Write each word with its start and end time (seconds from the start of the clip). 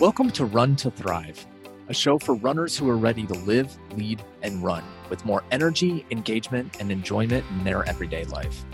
Welcome 0.00 0.30
to 0.30 0.46
Run 0.46 0.76
to 0.76 0.90
Thrive, 0.90 1.46
a 1.90 1.92
show 1.92 2.18
for 2.18 2.34
runners 2.34 2.74
who 2.74 2.88
are 2.88 2.96
ready 2.96 3.26
to 3.26 3.34
live, 3.34 3.76
lead, 3.98 4.24
and 4.40 4.64
run 4.64 4.82
with 5.10 5.26
more 5.26 5.44
energy, 5.50 6.06
engagement, 6.10 6.74
and 6.80 6.90
enjoyment 6.90 7.44
in 7.50 7.64
their 7.64 7.86
everyday 7.86 8.24
life. 8.24 8.64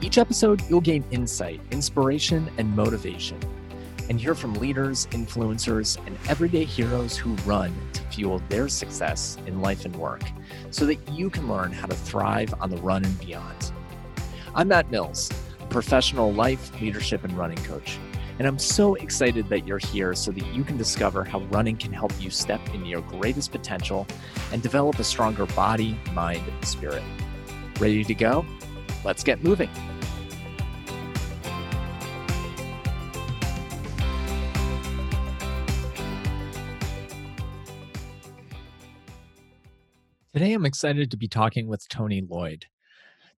Each 0.00 0.18
episode, 0.18 0.62
you'll 0.70 0.80
gain 0.80 1.04
insight, 1.10 1.60
inspiration, 1.72 2.48
and 2.58 2.76
motivation, 2.76 3.40
and 4.08 4.20
hear 4.20 4.36
from 4.36 4.54
leaders, 4.54 5.06
influencers, 5.06 5.98
and 6.06 6.16
everyday 6.28 6.62
heroes 6.62 7.16
who 7.16 7.34
run 7.44 7.74
to 7.94 8.02
fuel 8.02 8.40
their 8.48 8.68
success 8.68 9.38
in 9.48 9.60
life 9.60 9.84
and 9.84 9.96
work 9.96 10.22
so 10.70 10.86
that 10.86 11.08
you 11.10 11.28
can 11.28 11.48
learn 11.48 11.72
how 11.72 11.88
to 11.88 11.96
thrive 11.96 12.54
on 12.60 12.70
the 12.70 12.76
run 12.76 13.04
and 13.04 13.18
beyond. 13.18 13.72
I'm 14.54 14.68
Matt 14.68 14.92
Mills, 14.92 15.28
a 15.60 15.66
professional 15.66 16.32
life, 16.32 16.80
leadership, 16.80 17.24
and 17.24 17.36
running 17.36 17.58
coach. 17.64 17.98
And 18.38 18.46
I'm 18.46 18.58
so 18.58 18.96
excited 18.96 19.48
that 19.48 19.66
you're 19.66 19.78
here 19.78 20.12
so 20.14 20.30
that 20.30 20.46
you 20.48 20.62
can 20.62 20.76
discover 20.76 21.24
how 21.24 21.40
running 21.44 21.78
can 21.78 21.90
help 21.90 22.12
you 22.20 22.28
step 22.28 22.60
into 22.74 22.86
your 22.86 23.00
greatest 23.00 23.50
potential 23.50 24.06
and 24.52 24.62
develop 24.62 24.98
a 24.98 25.04
stronger 25.04 25.46
body, 25.46 25.98
mind, 26.12 26.42
and 26.46 26.64
spirit. 26.66 27.02
Ready 27.80 28.04
to 28.04 28.14
go? 28.14 28.44
Let's 29.04 29.24
get 29.24 29.42
moving. 29.42 29.70
Today, 40.34 40.52
I'm 40.52 40.66
excited 40.66 41.10
to 41.10 41.16
be 41.16 41.28
talking 41.28 41.66
with 41.66 41.88
Tony 41.88 42.20
Loyd. 42.20 42.64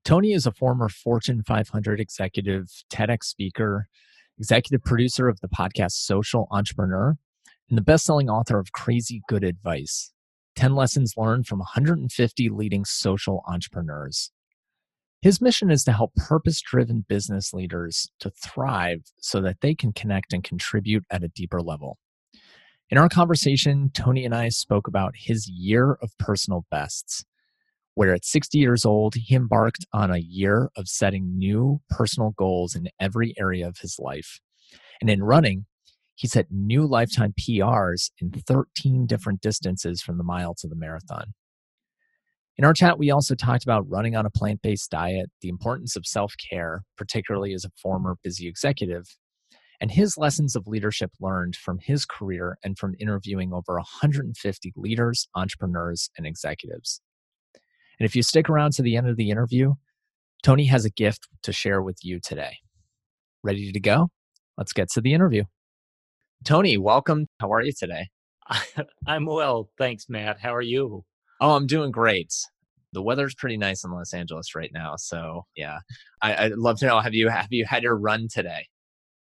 Tony 0.04 0.32
is 0.32 0.46
a 0.46 0.52
former 0.52 0.88
Fortune 0.88 1.44
500 1.44 2.00
executive, 2.00 2.66
TEDx 2.90 3.22
speaker, 3.22 3.86
executive 4.38 4.84
producer 4.84 5.28
of 5.28 5.40
the 5.40 5.48
podcast 5.48 5.92
Social 5.92 6.46
Entrepreneur, 6.50 7.16
and 7.68 7.76
the 7.76 7.82
best 7.82 8.04
selling 8.04 8.30
author 8.30 8.58
of 8.58 8.72
Crazy 8.72 9.22
Good 9.28 9.44
Advice 9.44 10.12
10 10.56 10.74
Lessons 10.74 11.14
Learned 11.16 11.46
from 11.46 11.58
150 11.58 12.48
Leading 12.48 12.84
Social 12.84 13.42
Entrepreneurs. 13.46 14.30
His 15.20 15.40
mission 15.40 15.70
is 15.70 15.82
to 15.84 15.92
help 15.92 16.14
purpose 16.14 16.60
driven 16.60 17.04
business 17.08 17.52
leaders 17.52 18.08
to 18.20 18.30
thrive 18.30 19.02
so 19.20 19.40
that 19.40 19.60
they 19.60 19.74
can 19.74 19.92
connect 19.92 20.32
and 20.32 20.44
contribute 20.44 21.04
at 21.10 21.24
a 21.24 21.28
deeper 21.28 21.60
level. 21.60 21.98
In 22.90 22.98
our 22.98 23.08
conversation, 23.08 23.90
Tony 23.92 24.24
and 24.24 24.34
I 24.34 24.48
spoke 24.48 24.86
about 24.86 25.14
his 25.16 25.48
year 25.48 25.98
of 26.00 26.16
personal 26.18 26.64
bests 26.70 27.24
where 27.98 28.14
at 28.14 28.24
60 28.24 28.56
years 28.58 28.84
old, 28.84 29.16
he 29.16 29.34
embarked 29.34 29.84
on 29.92 30.12
a 30.12 30.18
year 30.18 30.70
of 30.76 30.86
setting 30.86 31.36
new 31.36 31.80
personal 31.90 32.30
goals 32.38 32.76
in 32.76 32.88
every 33.00 33.34
area 33.36 33.66
of 33.66 33.78
his 33.78 33.96
life. 33.98 34.38
And 35.00 35.10
in 35.10 35.20
running, 35.20 35.66
he 36.14 36.28
set 36.28 36.46
new 36.48 36.86
lifetime 36.86 37.34
PRs 37.36 38.12
in 38.20 38.30
13 38.30 39.06
different 39.06 39.40
distances 39.40 40.00
from 40.00 40.16
the 40.16 40.22
mile 40.22 40.54
to 40.58 40.68
the 40.68 40.76
marathon. 40.76 41.34
In 42.56 42.64
our 42.64 42.72
chat, 42.72 43.00
we 43.00 43.10
also 43.10 43.34
talked 43.34 43.64
about 43.64 43.90
running 43.90 44.14
on 44.14 44.24
a 44.24 44.30
plant 44.30 44.62
based 44.62 44.92
diet, 44.92 45.30
the 45.42 45.48
importance 45.48 45.96
of 45.96 46.06
self 46.06 46.34
care, 46.48 46.82
particularly 46.96 47.52
as 47.52 47.64
a 47.64 47.72
former 47.82 48.14
busy 48.22 48.46
executive, 48.46 49.06
and 49.80 49.90
his 49.90 50.16
lessons 50.16 50.54
of 50.54 50.68
leadership 50.68 51.10
learned 51.20 51.56
from 51.56 51.80
his 51.82 52.04
career 52.04 52.58
and 52.62 52.78
from 52.78 52.94
interviewing 53.00 53.52
over 53.52 53.74
150 53.74 54.72
leaders, 54.76 55.26
entrepreneurs, 55.34 56.10
and 56.16 56.28
executives. 56.28 57.00
And 57.98 58.06
if 58.06 58.14
you 58.14 58.22
stick 58.22 58.48
around 58.48 58.72
to 58.74 58.82
the 58.82 58.96
end 58.96 59.08
of 59.08 59.16
the 59.16 59.30
interview, 59.30 59.74
Tony 60.42 60.66
has 60.66 60.84
a 60.84 60.90
gift 60.90 61.28
to 61.42 61.52
share 61.52 61.82
with 61.82 61.98
you 62.04 62.20
today. 62.20 62.58
Ready 63.42 63.72
to 63.72 63.80
go? 63.80 64.08
Let's 64.56 64.72
get 64.72 64.90
to 64.92 65.00
the 65.00 65.12
interview. 65.12 65.44
Tony, 66.44 66.76
welcome. 66.76 67.26
How 67.40 67.52
are 67.52 67.62
you 67.62 67.72
today? 67.72 68.08
I'm 69.06 69.26
well. 69.26 69.70
Thanks, 69.78 70.06
Matt. 70.08 70.38
How 70.40 70.54
are 70.54 70.62
you? 70.62 71.04
Oh, 71.40 71.56
I'm 71.56 71.66
doing 71.66 71.90
great. 71.90 72.32
The 72.92 73.02
weather's 73.02 73.34
pretty 73.34 73.56
nice 73.56 73.84
in 73.84 73.90
Los 73.90 74.14
Angeles 74.14 74.54
right 74.54 74.70
now. 74.72 74.94
So 74.96 75.44
yeah, 75.56 75.78
I, 76.22 76.48
would 76.48 76.58
love 76.58 76.78
to 76.78 76.86
know, 76.86 77.00
have 77.00 77.14
you, 77.14 77.28
have 77.28 77.48
you 77.50 77.64
had 77.64 77.82
your 77.82 77.96
run 77.96 78.28
today? 78.32 78.66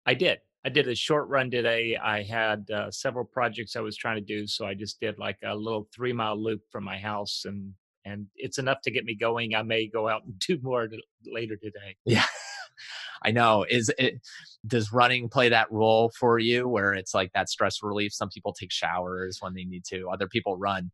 I 0.05 0.13
did. 0.13 0.39
I 0.65 0.69
did 0.69 0.87
a 0.87 0.95
short 0.95 1.29
run 1.29 1.49
today. 1.49 1.97
I 1.97 2.23
had 2.23 2.69
uh, 2.69 2.91
several 2.91 3.23
projects 3.23 3.75
I 3.75 3.81
was 3.81 3.95
trying 3.95 4.17
to 4.17 4.21
do. 4.21 4.47
So 4.47 4.65
I 4.65 4.73
just 4.73 4.99
did 4.99 5.17
like 5.17 5.37
a 5.43 5.55
little 5.55 5.87
three 5.95 6.13
mile 6.13 6.41
loop 6.41 6.61
from 6.71 6.83
my 6.83 6.97
house 6.97 7.43
and 7.45 7.73
and 8.05 8.27
it's 8.35 8.57
enough 8.57 8.81
to 8.83 8.91
get 8.91 9.05
me 9.05 9.15
going. 9.15 9.55
I 9.55 9.63
may 9.63 9.87
go 9.87 10.07
out 10.07 10.23
and 10.25 10.37
do 10.47 10.59
more 10.61 10.87
later 11.25 11.55
today. 11.55 11.97
Yeah. 12.05 12.25
I 13.23 13.31
know. 13.31 13.65
Is 13.67 13.91
it 13.97 14.21
does 14.67 14.91
running 14.91 15.29
play 15.29 15.49
that 15.49 15.71
role 15.71 16.11
for 16.17 16.37
you 16.37 16.67
where 16.67 16.93
it's 16.93 17.13
like 17.13 17.31
that 17.33 17.49
stress 17.49 17.81
relief? 17.81 18.13
Some 18.13 18.29
people 18.29 18.53
take 18.53 18.71
showers 18.71 19.37
when 19.39 19.53
they 19.53 19.63
need 19.63 19.83
to. 19.85 20.09
Other 20.09 20.27
people 20.27 20.57
run. 20.57 20.91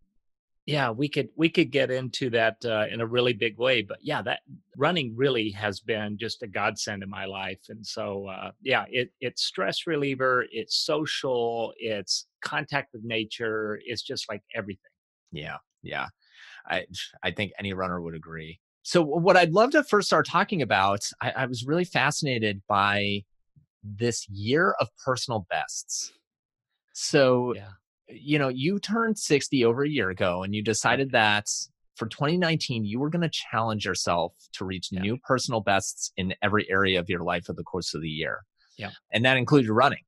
Yeah, 0.67 0.91
we 0.91 1.09
could 1.09 1.29
we 1.35 1.49
could 1.49 1.71
get 1.71 1.89
into 1.89 2.29
that 2.29 2.57
uh, 2.63 2.85
in 2.89 3.01
a 3.01 3.05
really 3.05 3.33
big 3.33 3.57
way, 3.57 3.81
but 3.81 3.97
yeah, 4.01 4.21
that 4.21 4.41
running 4.77 5.13
really 5.17 5.49
has 5.51 5.79
been 5.79 6.17
just 6.19 6.43
a 6.43 6.47
godsend 6.47 7.01
in 7.01 7.09
my 7.09 7.25
life, 7.25 7.61
and 7.69 7.85
so 7.85 8.27
uh, 8.27 8.51
yeah, 8.61 8.85
it 8.89 9.09
it's 9.19 9.43
stress 9.43 9.87
reliever, 9.87 10.45
it's 10.51 10.77
social, 10.77 11.73
it's 11.77 12.27
contact 12.43 12.93
with 12.93 13.03
nature, 13.03 13.79
it's 13.83 14.03
just 14.03 14.29
like 14.29 14.43
everything. 14.55 14.91
Yeah, 15.31 15.57
yeah. 15.81 16.07
I 16.67 16.85
I 17.23 17.31
think 17.31 17.51
any 17.59 17.73
runner 17.73 18.01
would 18.01 18.15
agree. 18.15 18.59
So 18.83 19.01
what 19.03 19.37
I'd 19.37 19.53
love 19.53 19.71
to 19.71 19.83
first 19.83 20.07
start 20.07 20.25
talking 20.25 20.61
about, 20.61 21.07
I, 21.21 21.31
I 21.31 21.45
was 21.45 21.65
really 21.65 21.85
fascinated 21.85 22.61
by 22.67 23.23
this 23.83 24.27
year 24.29 24.75
of 24.79 24.89
personal 25.03 25.45
bests. 25.49 26.11
So 26.93 27.53
yeah. 27.55 27.69
you 28.07 28.39
know, 28.39 28.47
you 28.47 28.79
turned 28.79 29.17
60 29.17 29.65
over 29.65 29.83
a 29.83 29.89
year 29.89 30.09
ago 30.09 30.43
and 30.43 30.55
you 30.55 30.63
decided 30.63 31.11
that 31.11 31.47
for 31.95 32.07
2019 32.07 32.85
you 32.85 32.99
were 32.99 33.09
going 33.09 33.21
to 33.21 33.29
challenge 33.29 33.85
yourself 33.85 34.33
to 34.53 34.65
reach 34.65 34.89
yeah. 34.91 35.01
new 35.01 35.17
personal 35.17 35.61
bests 35.61 36.11
in 36.17 36.33
every 36.41 36.69
area 36.69 36.99
of 36.99 37.09
your 37.09 37.23
life 37.23 37.49
over 37.49 37.57
the 37.57 37.63
course 37.63 37.93
of 37.93 38.01
the 38.01 38.09
year. 38.09 38.41
Yeah. 38.77 38.91
And 39.11 39.23
that 39.25 39.37
included 39.37 39.71
running. 39.71 40.03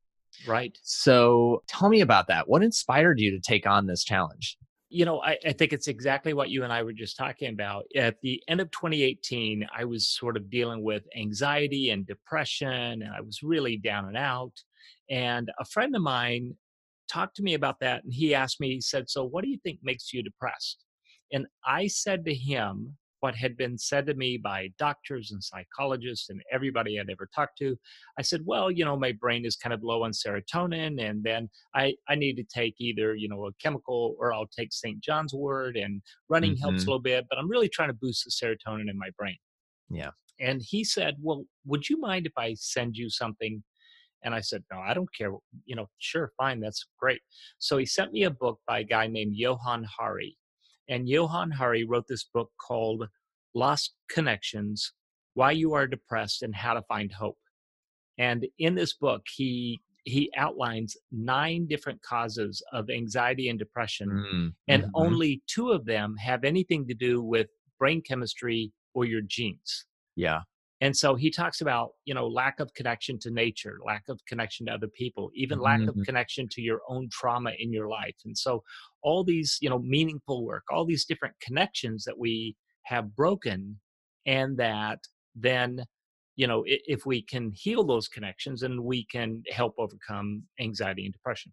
Right. 0.47 0.77
So 0.81 1.61
tell 1.67 1.89
me 1.89 2.01
about 2.01 2.27
that. 2.27 2.49
What 2.49 2.63
inspired 2.63 3.19
you 3.19 3.31
to 3.31 3.39
take 3.39 3.67
on 3.67 3.85
this 3.85 4.03
challenge? 4.03 4.57
You 4.93 5.05
know, 5.05 5.21
I, 5.21 5.37
I, 5.43 5.53
think 5.53 5.73
it's 5.73 5.87
exactly 5.87 6.33
what 6.33 6.51
you 6.51 6.63
and 6.63 6.71
I 6.71 6.83
were 6.83 6.93
just 6.93 7.17
talking 7.17 7.49
about. 7.49 7.85
At 7.95 8.21
the 8.21 8.43
end 8.47 8.61
of 8.61 8.69
2018, 8.69 9.67
I 9.75 9.85
was 9.85 10.07
sort 10.07 10.37
of 10.37 10.51
dealing 10.51 10.83
with 10.83 11.03
anxiety 11.17 11.89
and 11.89 12.05
depression, 12.05 13.01
and 13.01 13.09
I 13.11 13.21
was 13.21 13.41
really 13.41 13.75
down 13.75 14.05
and 14.05 14.15
out. 14.15 14.53
And 15.09 15.49
a 15.59 15.65
friend 15.65 15.95
of 15.95 16.03
mine 16.03 16.55
talked 17.09 17.35
to 17.37 17.43
me 17.43 17.55
about 17.55 17.79
that, 17.79 18.03
and 18.03 18.13
he 18.13 18.35
asked 18.35 18.61
me, 18.61 18.75
he 18.75 18.81
said, 18.81 19.09
So, 19.09 19.23
what 19.23 19.43
do 19.43 19.49
you 19.49 19.57
think 19.63 19.79
makes 19.81 20.13
you 20.13 20.21
depressed? 20.21 20.85
And 21.31 21.47
I 21.65 21.87
said 21.87 22.23
to 22.25 22.33
him, 22.33 22.95
what 23.23 23.35
had 23.35 23.55
been 23.55 23.77
said 23.77 24.05
to 24.05 24.13
me 24.15 24.37
by 24.37 24.67
doctors 24.77 25.31
and 25.31 25.41
psychologists 25.41 26.29
and 26.29 26.41
everybody 26.51 26.99
I'd 26.99 27.09
ever 27.09 27.29
talked 27.33 27.57
to. 27.59 27.77
I 28.19 28.21
said, 28.21 28.41
well, 28.43 28.69
you 28.69 28.83
know, 28.83 28.97
my 28.97 29.13
brain 29.13 29.45
is 29.45 29.55
kind 29.55 29.73
of 29.73 29.81
low 29.81 30.03
on 30.03 30.11
serotonin, 30.11 31.01
and 31.01 31.23
then 31.23 31.49
I, 31.73 31.93
I 32.09 32.15
need 32.15 32.35
to 32.35 32.43
take 32.43 32.75
either, 32.79 33.15
you 33.15 33.29
know, 33.29 33.45
a 33.45 33.53
chemical 33.63 34.17
or 34.19 34.33
I'll 34.33 34.47
take 34.47 34.73
St. 34.73 34.99
John's 34.99 35.33
wort, 35.33 35.77
and 35.77 36.01
running 36.27 36.51
mm-hmm. 36.51 36.63
helps 36.63 36.83
a 36.83 36.85
little 36.85 36.99
bit, 36.99 37.25
but 37.29 37.39
I'm 37.39 37.49
really 37.49 37.69
trying 37.69 37.87
to 37.87 37.93
boost 37.93 38.25
the 38.25 38.31
serotonin 38.31 38.89
in 38.89 38.97
my 38.97 39.09
brain. 39.17 39.37
Yeah. 39.89 40.11
And 40.41 40.61
he 40.61 40.83
said, 40.83 41.15
well, 41.21 41.45
would 41.65 41.87
you 41.87 42.01
mind 42.01 42.25
if 42.25 42.33
I 42.37 42.55
send 42.55 42.97
you 42.97 43.09
something? 43.09 43.63
And 44.25 44.35
I 44.35 44.41
said, 44.41 44.65
no, 44.69 44.79
I 44.79 44.93
don't 44.93 45.09
care. 45.17 45.31
You 45.63 45.77
know, 45.77 45.87
sure, 45.99 46.33
fine, 46.37 46.59
that's 46.59 46.85
great. 46.99 47.21
So 47.57 47.77
he 47.77 47.85
sent 47.85 48.11
me 48.11 48.23
a 48.23 48.31
book 48.31 48.59
by 48.67 48.79
a 48.79 48.83
guy 48.83 49.07
named 49.07 49.33
Johann 49.33 49.85
Hari. 49.97 50.35
And 50.93 51.09
Johann 51.09 51.49
Hari 51.49 51.85
wrote 51.85 52.05
this 52.07 52.25
book 52.31 52.51
called 52.61 53.07
Lost 53.55 53.95
Connections 54.11 54.93
Why 55.33 55.49
You 55.49 55.73
Are 55.73 55.87
Depressed 55.87 56.43
and 56.43 56.53
How 56.53 56.75
to 56.75 56.83
Find 56.83 57.11
Hope. 57.11 57.39
And 58.19 58.45
in 58.59 58.75
this 58.75 58.93
book, 58.93 59.23
he 59.35 59.81
he 60.03 60.29
outlines 60.37 60.95
nine 61.11 61.65
different 61.65 61.99
causes 62.03 62.61
of 62.73 62.91
anxiety 62.91 63.49
and 63.49 63.57
depression, 63.57 64.09
mm-hmm. 64.09 64.47
and 64.67 64.85
only 64.93 65.41
two 65.47 65.71
of 65.71 65.85
them 65.85 66.13
have 66.17 66.43
anything 66.43 66.85
to 66.87 66.93
do 66.93 67.23
with 67.23 67.47
brain 67.79 67.99
chemistry 68.07 68.71
or 68.93 69.05
your 69.05 69.21
genes. 69.21 69.85
Yeah. 70.15 70.41
And 70.83 70.95
so 70.95 71.15
he 71.15 71.31
talks 71.31 71.61
about, 71.61 71.91
you 72.03 72.13
know, 72.13 72.27
lack 72.27 72.59
of 72.59 72.73
connection 72.73 73.17
to 73.19 73.31
nature, 73.31 73.79
lack 73.85 74.03
of 74.09 74.19
connection 74.27 74.65
to 74.65 74.73
other 74.73 74.89
people, 74.89 75.31
even 75.33 75.57
mm-hmm. 75.57 75.65
lack 75.65 75.81
of 75.81 75.95
mm-hmm. 75.95 76.01
connection 76.01 76.49
to 76.49 76.61
your 76.61 76.81
own 76.89 77.07
trauma 77.09 77.51
in 77.57 77.71
your 77.71 77.87
life. 77.87 78.15
And 78.25 78.37
so 78.37 78.63
all 79.01 79.23
these, 79.23 79.57
you 79.61 79.69
know, 79.69 79.79
meaningful 79.79 80.45
work, 80.45 80.63
all 80.69 80.83
these 80.83 81.05
different 81.05 81.35
connections 81.39 82.03
that 82.03 82.19
we 82.19 82.57
have 82.83 83.15
broken 83.15 83.79
and 84.25 84.57
that 84.57 84.99
then 85.35 85.85
you 86.35 86.47
know 86.47 86.63
if 86.65 87.05
we 87.05 87.21
can 87.21 87.51
heal 87.53 87.83
those 87.83 88.07
connections 88.07 88.63
and 88.63 88.83
we 88.83 89.05
can 89.05 89.43
help 89.51 89.73
overcome 89.77 90.43
anxiety 90.59 91.05
and 91.05 91.13
depression 91.13 91.51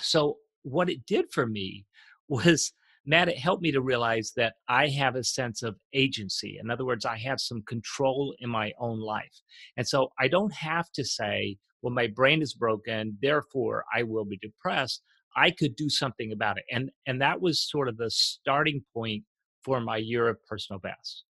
so 0.00 0.36
what 0.62 0.88
it 0.88 1.04
did 1.06 1.26
for 1.32 1.46
me 1.46 1.84
was 2.28 2.72
that 3.06 3.28
it 3.28 3.38
helped 3.38 3.62
me 3.62 3.72
to 3.72 3.80
realize 3.80 4.32
that 4.36 4.54
I 4.68 4.88
have 4.88 5.14
a 5.16 5.24
sense 5.24 5.62
of 5.62 5.76
agency. 5.92 6.58
In 6.60 6.70
other 6.70 6.84
words, 6.84 7.04
I 7.04 7.18
have 7.18 7.40
some 7.40 7.62
control 7.62 8.34
in 8.38 8.48
my 8.48 8.72
own 8.78 9.00
life. 9.00 9.42
And 9.76 9.86
so 9.86 10.08
I 10.18 10.28
don't 10.28 10.52
have 10.54 10.90
to 10.92 11.04
say, 11.04 11.58
well, 11.82 11.92
my 11.92 12.06
brain 12.06 12.40
is 12.40 12.54
broken, 12.54 13.18
therefore 13.20 13.84
I 13.94 14.04
will 14.04 14.24
be 14.24 14.38
depressed. 14.38 15.02
I 15.36 15.50
could 15.50 15.76
do 15.76 15.90
something 15.90 16.32
about 16.32 16.56
it. 16.58 16.64
And 16.70 16.90
and 17.06 17.20
that 17.20 17.40
was 17.40 17.60
sort 17.60 17.88
of 17.88 17.96
the 17.96 18.10
starting 18.10 18.82
point 18.94 19.24
for 19.62 19.80
my 19.80 19.96
year 19.96 20.28
of 20.28 20.42
personal 20.46 20.80
best. 20.80 21.24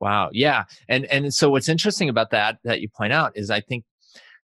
Wow. 0.00 0.30
Yeah. 0.32 0.64
And 0.88 1.06
and 1.06 1.32
so 1.32 1.50
what's 1.50 1.68
interesting 1.68 2.08
about 2.08 2.30
that 2.30 2.58
that 2.64 2.80
you 2.80 2.88
point 2.88 3.12
out 3.12 3.32
is 3.34 3.50
I 3.50 3.60
think 3.60 3.84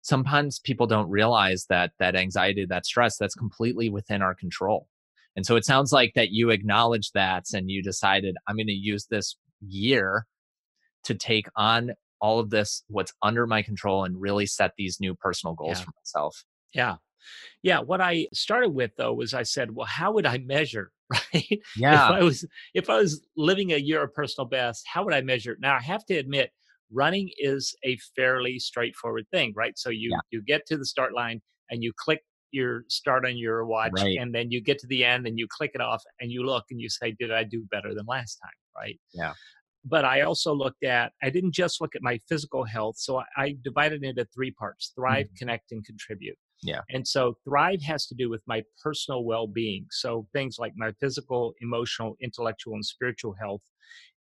sometimes 0.01 0.60
people 0.60 0.88
don't 0.88 1.10
realize 1.10 1.65
that 1.69 1.92
that 2.00 2.15
anxiety, 2.15 2.65
that 2.65 2.86
stress, 2.86 3.18
that's 3.18 3.36
completely 3.36 3.89
within 3.89 4.21
our 4.21 4.36
control. 4.36 4.88
And 5.35 5.45
so 5.45 5.56
it 5.56 5.65
sounds 5.65 5.91
like 5.91 6.13
that 6.15 6.30
you 6.31 6.50
acknowledged 6.51 7.13
that 7.15 7.45
and 7.53 7.69
you 7.69 7.81
decided 7.81 8.35
I'm 8.47 8.56
going 8.56 8.68
to 8.68 8.74
use 8.74 9.07
this 9.09 9.35
year 9.68 10.25
to 11.06 11.15
take 11.15 11.47
on 11.56 11.91
all 12.21 12.39
of 12.39 12.50
this 12.50 12.83
what's 12.88 13.13
under 13.21 13.45
my 13.47 13.62
control 13.62 14.06
and 14.06 14.19
really 14.19 14.45
set 14.45 14.71
these 14.77 15.00
new 15.01 15.15
personal 15.15 15.56
goals 15.56 15.80
Yeah. 15.80 15.83
for 15.85 15.91
myself. 16.01 16.44
Yeah. 16.74 16.95
Yeah. 17.62 17.80
What 17.80 18.00
I 18.01 18.27
started 18.33 18.69
with 18.69 18.91
though 18.97 19.13
was 19.13 19.33
I 19.33 19.44
said, 19.44 19.74
well, 19.75 19.88
how 19.88 20.12
would 20.13 20.25
I 20.25 20.38
measure? 20.39 20.91
Right. 21.33 21.59
Yeah. 21.77 21.94
if. 21.94 22.12
I 22.12 22.24
was 22.24 22.45
if 22.74 22.89
I 22.89 22.97
was 22.97 23.21
living 23.38 23.71
a 23.71 23.77
year 23.77 24.01
of 24.03 24.13
personal 24.15 24.47
best, 24.47 24.83
how 24.91 25.03
would 25.06 25.13
I 25.13 25.21
measure 25.21 25.51
it? 25.51 25.59
Now 25.62 25.75
I 25.75 25.81
have 25.81 26.03
to 26.06 26.15
admit, 26.15 26.50
running 26.91 27.29
is 27.38 27.75
a 27.83 27.97
fairly 28.15 28.57
straightforward 28.57 29.25
thing, 29.31 29.53
right? 29.56 29.77
So 29.77 29.89
you 29.89 30.09
Yeah. 30.12 30.19
you 30.31 30.41
get 30.41 30.65
to 30.68 30.77
the 30.77 30.86
start 30.86 31.13
line 31.13 31.41
and 31.69 31.83
you 31.83 31.91
click 31.95 32.21
your 32.53 32.85
start 32.89 33.25
on 33.25 33.35
your 33.38 33.65
watch 33.65 33.91
Right. 33.97 34.17
and 34.19 34.33
then 34.33 34.51
you 34.51 34.61
get 34.61 34.79
to 34.79 34.88
the 34.88 35.03
end 35.03 35.27
and 35.27 35.38
you 35.38 35.47
click 35.50 35.71
it 35.73 35.81
off 35.81 36.01
and 36.19 36.31
you 36.31 36.44
look 36.45 36.65
and 36.71 36.79
you 36.79 36.89
say, 36.89 37.15
Did 37.19 37.31
I 37.31 37.44
do 37.44 37.65
better 37.71 37.94
than 37.94 38.05
last 38.05 38.38
time? 38.44 38.51
Right. 38.75 39.00
Yeah. 39.13 39.33
But 39.85 40.05
I 40.05 40.21
also 40.21 40.53
looked 40.53 40.83
at, 40.85 41.11
I 41.21 41.29
didn't 41.29 41.53
just 41.53 41.81
look 41.81 41.94
at 41.95 42.01
my 42.01 42.17
physical 42.29 42.63
health. 42.63 42.95
So 42.97 43.17
I, 43.19 43.25
I 43.38 43.55
divided 43.63 44.03
it 44.03 44.07
into 44.07 44.25
three 44.33 44.51
parts 44.51 44.94
thrive, 44.95 45.27
Mhm. 45.27 45.38
connect, 45.38 45.71
and 45.73 45.85
contribute. 45.85 46.38
Yeah. 46.61 46.79
And 46.89 47.05
so 47.05 47.35
Thrive 47.44 47.81
has 47.81 48.07
to 48.07 48.15
do 48.15 48.29
with 48.29 48.41
my 48.47 48.63
personal 48.81 49.25
well 49.25 49.47
being. 49.47 49.85
So 49.91 50.27
things 50.31 50.57
like 50.59 50.71
my 50.77 50.94
physical, 51.01 51.53
emotional, 51.61 52.15
intellectual, 52.21 52.75
and 52.75 52.85
spiritual 52.85 53.33
health. 53.33 53.61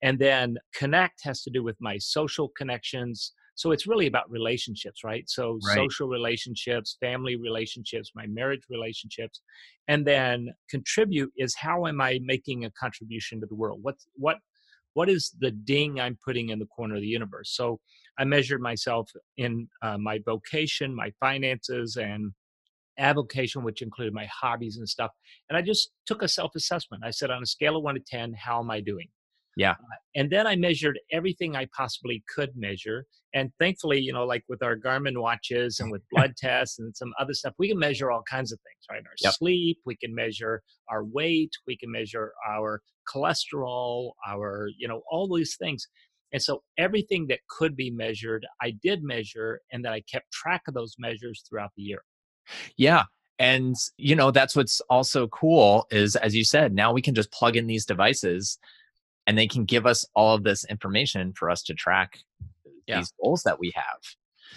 And 0.01 0.17
then 0.17 0.57
Connect 0.73 1.19
has 1.25 1.43
to 1.43 1.49
do 1.49 1.61
with 1.63 1.75
my 1.81 1.97
social 1.97 2.47
connections. 2.57 3.33
So 3.59 3.71
it's 3.71 3.85
really 3.87 4.07
about 4.07 4.31
relationships, 4.31 5.03
right? 5.03 5.29
So 5.29 5.59
Right. 5.61 5.81
social 5.81 6.07
relationships, 6.07 6.95
family 7.01 7.35
relationships, 7.35 8.13
my 8.15 8.25
marriage 8.25 8.61
relationships. 8.69 9.41
And 9.89 10.07
then 10.07 10.53
Contribute 10.69 11.33
is 11.35 11.55
how 11.55 11.85
am 11.85 11.99
I 11.99 12.19
making 12.23 12.63
a 12.63 12.71
contribution 12.71 13.41
to 13.41 13.47
the 13.47 13.55
world? 13.55 13.79
What's 13.81 14.07
what 14.15 14.37
what 14.93 15.09
is 15.09 15.35
the 15.39 15.51
ding 15.51 15.99
I'm 15.99 16.17
putting 16.23 16.49
in 16.49 16.59
the 16.59 16.67
corner 16.67 16.95
of 16.95 17.01
the 17.01 17.07
universe? 17.07 17.51
So 17.53 17.81
I 18.17 18.23
measured 18.23 18.61
myself 18.61 19.11
in 19.35 19.67
uh, 19.81 19.97
my 19.97 20.19
vocation, 20.25 20.95
my 20.95 21.11
finances, 21.19 21.97
and 21.97 22.31
avocation, 22.97 23.63
which 23.63 23.81
included 23.81 24.13
my 24.13 24.27
hobbies 24.27 24.77
and 24.77 24.87
stuff. 24.87 25.11
And 25.49 25.57
I 25.57 25.61
just 25.61 25.91
took 26.05 26.23
a 26.23 26.29
self 26.29 26.51
assessment. 26.55 27.03
I 27.05 27.11
said, 27.11 27.29
on 27.29 27.43
a 27.43 27.45
scale 27.45 27.75
of 27.75 27.83
one 27.83 27.95
to 27.95 28.01
10, 28.01 28.33
how 28.33 28.59
am 28.61 28.71
I 28.71 28.79
doing? 28.79 29.09
Yeah. 29.59 29.71
Uh, 29.71 29.97
and 30.15 30.31
then 30.31 30.47
I 30.47 30.55
measured 30.55 30.97
everything 31.11 31.55
I 31.55 31.67
possibly 31.75 32.23
could 32.33 32.51
measure. 32.55 33.05
And 33.33 33.51
thankfully, 33.59 33.99
you 33.99 34.13
know, 34.13 34.23
like 34.25 34.43
with 34.47 34.63
our 34.63 34.77
Garmin 34.77 35.21
watches 35.21 35.81
and 35.81 35.91
with 35.91 36.01
blood 36.11 36.35
tests 36.37 36.79
and 36.79 36.95
some 36.95 37.13
other 37.19 37.33
stuff, 37.33 37.53
we 37.59 37.67
can 37.67 37.77
measure 37.77 38.09
all 38.09 38.23
kinds 38.23 38.53
of 38.53 38.59
things, 38.59 38.85
right? 38.89 39.05
Our 39.05 39.15
Yep. 39.21 39.33
sleep, 39.33 39.79
we 39.85 39.97
can 39.97 40.15
measure 40.15 40.61
our 40.87 41.03
weight, 41.03 41.51
we 41.67 41.75
can 41.75 41.91
measure 41.91 42.31
our 42.47 42.81
cholesterol, 43.13 44.11
our, 44.25 44.69
you 44.77 44.87
know, 44.87 45.01
all 45.11 45.27
these 45.27 45.57
things. 45.57 45.85
And 46.31 46.41
so 46.41 46.63
everything 46.77 47.27
that 47.27 47.39
could 47.49 47.75
be 47.75 47.91
measured, 47.91 48.45
I 48.61 48.71
did 48.81 49.03
measure, 49.03 49.59
and 49.73 49.83
that 49.83 49.91
I 49.91 50.01
kept 50.09 50.31
track 50.31 50.61
of 50.69 50.73
those 50.73 50.95
measures 50.97 51.43
throughout 51.49 51.71
the 51.75 51.83
year. 51.83 52.03
Yeah. 52.77 53.03
And 53.39 53.75
you 53.97 54.15
know, 54.15 54.31
that's 54.31 54.55
what's 54.55 54.79
also 54.89 55.27
cool 55.27 55.87
is 55.91 56.15
as 56.15 56.35
you 56.35 56.43
said, 56.43 56.73
now 56.73 56.93
we 56.93 57.01
can 57.01 57.15
just 57.15 57.31
plug 57.31 57.55
in 57.57 57.67
these 57.67 57.85
devices 57.85 58.57
and 59.29 59.37
they 59.37 59.45
can 59.47 59.63
give 59.63 59.85
us 59.85 60.03
all 60.15 60.33
of 60.33 60.43
this 60.43 60.65
information 60.65 61.31
for 61.33 61.51
us 61.51 61.61
to 61.61 61.75
track 61.75 62.17
Yeah. 62.87 62.97
these 62.97 63.13
goals 63.21 63.43
that 63.43 63.59
we 63.59 63.71
have. 63.75 63.99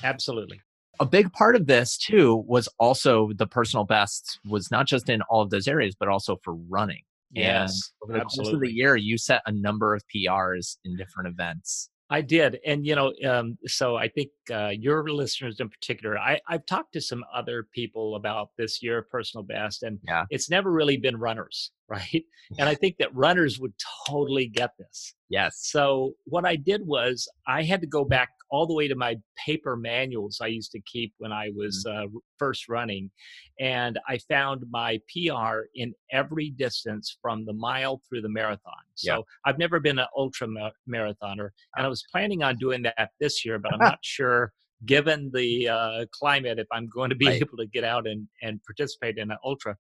Absolutely. 0.03 0.63
A 0.99 1.05
big 1.05 1.31
part 1.35 1.57
of 1.57 1.67
this 1.67 1.99
too 1.99 2.37
was 2.49 2.71
also 2.79 3.33
the 3.35 3.47
personal 3.47 3.85
best 3.85 4.41
was 4.47 4.71
not 4.71 4.87
just 4.87 5.11
in 5.11 5.21
all 5.29 5.43
of 5.43 5.51
those 5.51 5.69
areas, 5.69 5.95
but 5.95 6.09
also 6.09 6.39
for 6.43 6.55
running. 6.55 7.03
And 7.37 7.45
Yes, 7.45 7.93
over 8.03 8.15
the 8.15 8.21
course 8.21 8.39
of 8.39 8.41
absolutely. 8.45 8.69
the 8.69 8.75
year, 8.75 8.97
you 8.97 9.19
set 9.19 9.43
a 9.45 9.53
number 9.53 9.95
of 9.95 10.03
PRs 10.09 10.79
in 10.87 10.97
different 10.97 11.29
events. 11.29 11.91
I 12.13 12.21
did, 12.21 12.59
and 12.67 12.87
you 12.87 12.95
know, 12.95 13.13
um, 13.27 13.57
so 13.67 13.97
I 13.97 14.07
think 14.07 14.29
uh, 14.53 14.69
your 14.69 15.09
listeners 15.11 15.61
in 15.61 15.71
particular, 15.71 16.19
I, 16.19 16.39
I've 16.47 16.67
talked 16.67 16.93
to 16.93 17.01
some 17.01 17.25
other 17.35 17.67
people 17.75 18.17
about 18.17 18.51
this 18.59 18.83
year 18.83 18.99
of 18.99 19.09
personal 19.11 19.45
best, 19.45 19.83
and 19.83 19.99
Yeah. 20.07 20.25
it's 20.29 20.51
never 20.51 20.71
really 20.71 20.99
been 20.99 21.17
runners, 21.17 21.71
right? 21.89 22.25
And 22.59 22.69
I 22.69 22.75
think 22.83 22.99
that 22.99 23.15
runners 23.15 23.59
would 23.59 23.73
totally 24.07 24.47
get 24.47 24.73
this. 24.79 25.15
Yes. 25.31 25.61
So 25.63 26.13
what 26.25 26.45
I 26.45 26.57
did 26.57 26.87
was 26.87 27.27
I 27.49 27.63
had 27.63 27.81
to 27.81 27.87
go 27.87 28.05
back 28.05 28.29
all 28.53 28.67
the 28.67 28.75
way 28.75 28.87
to 28.87 28.95
my 28.95 29.17
paper 29.47 29.77
manuals 29.77 30.39
I 30.41 30.47
used 30.49 30.71
to 30.73 30.81
keep 30.83 31.13
when 31.19 31.33
I 31.33 31.51
was 31.57 31.85
uh, 31.87 32.05
first 32.39 32.69
running, 32.69 33.11
and 33.59 33.99
I 34.09 34.19
found 34.29 34.63
my 34.71 35.01
PR 35.13 35.63
in 35.75 35.95
every 36.13 36.51
distance 36.51 37.17
from 37.23 37.45
the 37.47 37.55
mile 37.55 38.01
through 38.09 38.23
the 38.23 38.29
marathon. 38.29 38.85
So. 38.95 39.25
I've 39.47 39.59
never 39.59 39.81
been 39.81 39.99
an 39.99 40.07
ultra 40.17 40.47
marathoner, 40.89 41.49
and 41.77 41.87
I 41.87 41.89
was 41.89 42.05
planning 42.13 42.43
on 42.43 42.57
doing 42.59 42.83
that 42.83 43.11
this 43.21 43.45
year, 43.45 43.59
but 43.59 43.73
I'm 43.73 43.81
not 43.93 43.99
sure. 44.03 44.53
Given 44.85 45.31
the 45.33 45.69
uh, 45.69 46.05
climate, 46.13 46.59
if 46.59 46.67
I'm 46.73 46.89
going 46.89 47.11
to 47.11 47.17
be 47.17 47.27
Right. 47.27 47.41
able 47.41 47.57
to 47.59 47.67
get 47.67 47.85
out 47.85 48.07
and, 48.07 48.29
and 48.43 48.61
participate 48.65 49.17
in 49.17 49.31
an 49.31 49.39
ultra, 49.45 49.77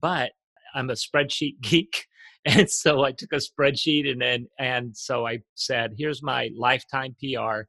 but 0.00 0.32
I'm 0.74 0.88
a 0.90 0.94
spreadsheet 0.94 1.56
geek, 1.60 2.06
and 2.44 2.70
so 2.70 3.02
I 3.04 3.12
took 3.12 3.32
a 3.32 3.40
spreadsheet 3.48 4.08
and 4.10 4.20
then 4.20 4.46
and 4.58 4.96
so 4.96 5.26
I 5.26 5.40
said, 5.56 5.94
here's 5.98 6.22
my 6.22 6.50
lifetime 6.56 7.16
PR, 7.20 7.62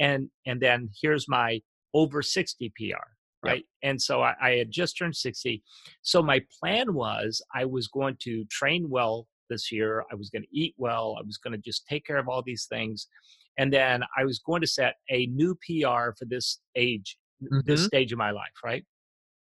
and 0.00 0.30
and 0.46 0.60
then 0.60 0.90
here's 1.00 1.28
my 1.28 1.60
over 1.94 2.22
60 2.22 2.70
PR, 2.76 2.82
Yep. 2.84 2.98
right? 3.42 3.64
And 3.82 4.00
so 4.00 4.22
I, 4.22 4.34
I 4.40 4.50
had 4.56 4.70
just 4.70 4.96
turned 4.98 5.16
60. 5.16 5.62
So 6.02 6.22
my 6.22 6.40
plan 6.60 6.94
was 6.94 7.42
I 7.54 7.64
was 7.64 7.88
going 7.88 8.16
to 8.20 8.44
train 8.46 8.88
well 8.90 9.26
this 9.48 9.72
year. 9.72 10.04
I 10.12 10.14
was 10.16 10.28
going 10.30 10.42
to 10.42 10.48
eat 10.58 10.74
well. 10.76 11.16
I 11.18 11.22
was 11.24 11.38
going 11.38 11.52
to 11.52 11.58
just 11.58 11.86
take 11.86 12.04
care 12.06 12.18
of 12.18 12.28
all 12.28 12.42
these 12.44 12.66
things. 12.66 13.08
And 13.56 13.72
then 13.72 14.02
I 14.16 14.24
was 14.24 14.38
going 14.38 14.60
to 14.60 14.66
set 14.66 14.96
a 15.10 15.26
new 15.26 15.54
PR 15.56 16.12
for 16.18 16.26
this 16.26 16.60
age, 16.76 17.18
this 17.64 17.80
Mhm. 17.82 17.86
stage 17.86 18.12
of 18.12 18.18
my 18.18 18.30
life, 18.30 18.52
right? 18.64 18.84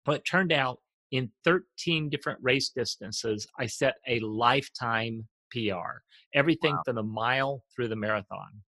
But 0.05 0.17
it 0.17 0.25
turned 0.25 0.51
out 0.51 0.79
in 1.11 1.31
13 1.43 2.09
different 2.09 2.39
race 2.41 2.69
distances, 2.69 3.47
I 3.59 3.67
set 3.67 3.95
a 4.07 4.19
lifetime 4.21 5.27
PR, 5.51 6.01
everything 6.33 6.73
Wow. 6.75 6.81
from 6.85 6.95
the 6.95 7.03
mile 7.03 7.63
through 7.75 7.89
the 7.89 7.95
marathon. 7.95 8.63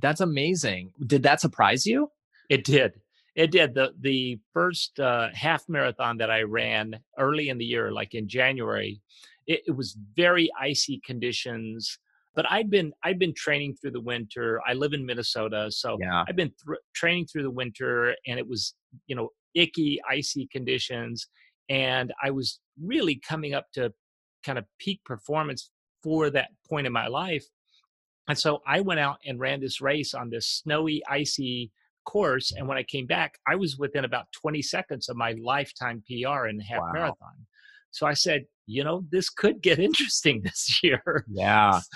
That's 0.00 0.20
amazing. 0.20 0.92
Did 1.06 1.22
that 1.24 1.40
surprise 1.40 1.86
you? 1.86 2.10
It 2.48 2.64
did. 2.64 2.92
It 3.34 3.50
did. 3.50 3.74
The 3.74 3.92
the 4.00 4.38
first 4.52 4.98
uh, 4.98 5.28
half 5.32 5.68
marathon 5.68 6.18
that 6.18 6.30
I 6.30 6.42
ran 6.42 6.98
early 7.18 7.50
in 7.50 7.58
the 7.58 7.64
year, 7.64 7.92
like 7.92 8.14
in 8.14 8.28
January, 8.28 9.00
it, 9.46 9.62
it 9.68 9.70
was 9.72 9.96
very 10.16 10.50
icy 10.60 11.00
conditions. 11.04 11.98
But 12.34 12.50
I'd 12.50 12.70
been 12.70 12.92
I'd 13.04 13.18
been 13.18 13.34
training 13.34 13.76
through 13.76 13.92
the 13.92 14.00
winter. 14.00 14.60
I 14.66 14.74
live 14.74 14.92
in 14.92 15.04
Minnesota, 15.06 15.70
so 15.70 15.98
Yeah. 16.00 16.24
I've 16.28 16.36
been 16.36 16.52
thr 16.64 16.74
training 16.94 17.26
through 17.26 17.44
the 17.44 17.50
winter, 17.50 18.14
and 18.26 18.38
it 18.38 18.48
was 18.48 18.74
you 19.06 19.16
know 19.16 19.30
icky, 19.54 20.00
icy 20.08 20.48
conditions, 20.52 21.28
and 21.68 22.12
I 22.22 22.30
was 22.30 22.60
really 22.82 23.16
coming 23.16 23.54
up 23.54 23.66
to 23.74 23.92
kind 24.44 24.58
of 24.58 24.64
peak 24.78 25.00
performance 25.04 25.70
for 26.02 26.30
that 26.30 26.48
point 26.68 26.86
in 26.86 26.92
my 26.92 27.08
life. 27.08 27.44
And 28.28 28.38
so 28.38 28.60
I 28.66 28.80
went 28.80 29.00
out 29.00 29.18
and 29.26 29.40
ran 29.40 29.60
this 29.60 29.80
race 29.80 30.14
on 30.14 30.30
this 30.30 30.46
snowy, 30.46 31.02
icy 31.08 31.70
course. 32.04 32.52
And 32.56 32.68
when 32.68 32.78
I 32.78 32.82
came 32.82 33.06
back, 33.06 33.38
I 33.46 33.54
was 33.56 33.78
within 33.78 34.04
about 34.04 34.26
20 34.40 34.62
seconds 34.62 35.08
of 35.08 35.16
my 35.16 35.32
lifetime 35.42 36.02
PR 36.06 36.46
in 36.46 36.58
the 36.58 36.64
half 36.64 36.80
Wow. 36.80 36.90
marathon. 36.92 37.46
So 37.90 38.06
I 38.06 38.14
said, 38.14 38.44
you 38.66 38.84
know, 38.84 39.04
this 39.10 39.30
could 39.30 39.62
get 39.62 39.78
interesting 39.88 40.42
this 40.42 40.80
year. 40.82 41.24
Yeah. 41.30 41.80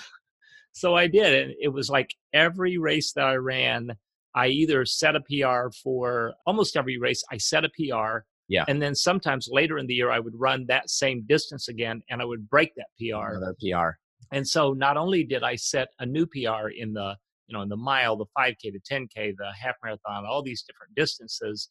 So 0.75 0.95
I 0.95 1.05
did. 1.05 1.43
And 1.45 1.53
it 1.61 1.67
was 1.67 1.87
like 1.87 2.15
every 2.33 2.79
race 2.79 3.13
that 3.13 3.25
I 3.27 3.35
ran, 3.35 3.91
I 4.33 4.47
either 4.47 4.85
set 4.85 5.15
a 5.15 5.21
PR 5.21 5.69
for 5.83 6.33
almost 6.47 6.75
every 6.75 6.97
race, 6.97 7.23
I 7.31 7.37
set 7.37 7.63
a 7.63 7.69
PR. 7.69 8.21
Yeah. 8.47 8.65
And 8.67 8.81
then 8.81 8.95
sometimes 8.95 9.47
later 9.51 9.77
in 9.77 9.85
the 9.85 9.93
year, 9.93 10.09
I 10.09 10.17
would 10.17 10.33
run 10.35 10.65
that 10.69 10.89
same 10.89 11.25
distance 11.27 11.67
again 11.67 12.01
and 12.09 12.23
I 12.23 12.25
would 12.25 12.49
break 12.49 12.71
that 12.75 12.87
PR. 12.99 13.35
Another 13.35 13.55
PR. 13.61 13.99
And 14.33 14.47
so 14.47 14.73
not 14.73 14.97
only 14.97 15.23
did 15.23 15.43
I 15.43 15.55
set 15.55 15.89
a 15.99 16.05
new 16.05 16.25
PR 16.25 16.69
in 16.75 16.93
the, 16.93 17.15
you 17.47 17.55
know, 17.55 17.61
in 17.61 17.69
the 17.69 17.77
mile, 17.77 18.17
the 18.17 18.25
5K, 18.37 18.73
the 18.73 18.81
10K, 18.91 19.35
the 19.37 19.51
half 19.59 19.75
marathon, 19.83 20.25
all 20.25 20.41
these 20.43 20.63
different 20.63 20.95
distances, 20.95 21.69